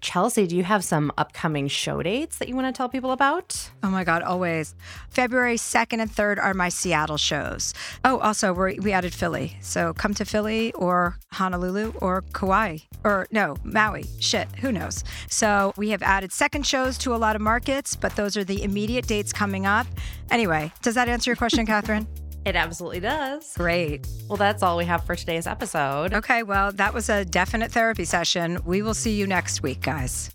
Chelsea, 0.00 0.46
do 0.46 0.56
you 0.56 0.64
have 0.64 0.84
some 0.84 1.12
upcoming 1.18 1.68
show 1.68 2.02
dates 2.02 2.38
that 2.38 2.48
you 2.48 2.54
want 2.54 2.66
to 2.66 2.76
tell 2.76 2.88
people 2.88 3.12
about? 3.12 3.70
Oh 3.82 3.88
my 3.88 4.04
God, 4.04 4.22
always. 4.22 4.74
February 5.08 5.56
2nd 5.56 6.00
and 6.00 6.10
3rd 6.10 6.38
are 6.42 6.54
my 6.54 6.68
Seattle 6.68 7.16
shows. 7.16 7.74
Oh, 8.04 8.18
also, 8.18 8.52
we 8.52 8.78
we 8.78 8.92
added 8.92 9.14
Philly. 9.14 9.56
So 9.60 9.92
come 9.94 10.14
to 10.14 10.24
Philly 10.24 10.72
or 10.72 11.18
Honolulu 11.32 11.94
or 12.00 12.22
Kauai 12.32 12.78
or 13.04 13.26
no, 13.30 13.56
Maui. 13.64 14.04
Shit, 14.18 14.48
who 14.60 14.72
knows? 14.72 15.04
So 15.28 15.72
we 15.76 15.90
have 15.90 16.02
added 16.02 16.32
second 16.32 16.66
shows 16.66 16.98
to 16.98 17.14
a 17.14 17.16
lot 17.16 17.36
of 17.36 17.42
markets, 17.42 17.96
but 17.96 18.16
those 18.16 18.36
are 18.36 18.44
the 18.44 18.62
immediate 18.62 19.06
dates 19.06 19.32
coming 19.32 19.66
up. 19.66 19.86
Anyway, 20.30 20.72
does 20.82 20.94
that 20.94 21.08
answer 21.08 21.30
your 21.30 21.36
question, 21.36 21.66
Catherine? 21.74 22.06
It 22.46 22.54
absolutely 22.54 23.00
does. 23.00 23.54
Great. 23.54 24.06
Well, 24.28 24.36
that's 24.36 24.62
all 24.62 24.76
we 24.76 24.84
have 24.84 25.04
for 25.04 25.16
today's 25.16 25.48
episode. 25.48 26.14
Okay, 26.14 26.44
well, 26.44 26.70
that 26.72 26.94
was 26.94 27.08
a 27.08 27.24
definite 27.24 27.72
therapy 27.72 28.04
session. 28.04 28.60
We 28.64 28.82
will 28.82 28.94
see 28.94 29.16
you 29.16 29.26
next 29.26 29.64
week, 29.64 29.80
guys. 29.80 30.30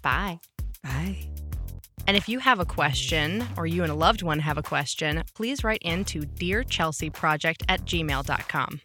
Bye. 0.00 0.38
Bye. 0.84 1.18
And 2.06 2.16
if 2.16 2.28
you 2.28 2.38
have 2.38 2.60
a 2.60 2.64
question 2.64 3.44
or 3.56 3.66
you 3.66 3.82
and 3.82 3.90
a 3.90 3.96
loved 3.96 4.22
one 4.22 4.38
have 4.38 4.58
a 4.58 4.62
question, 4.62 5.24
please 5.34 5.64
write 5.64 5.82
in 5.82 6.04
to 6.06 6.20
Dear 6.20 6.62
Chelsea 6.62 7.10
Project 7.10 7.64
at 7.68 7.84
gmail.com. 7.84 8.80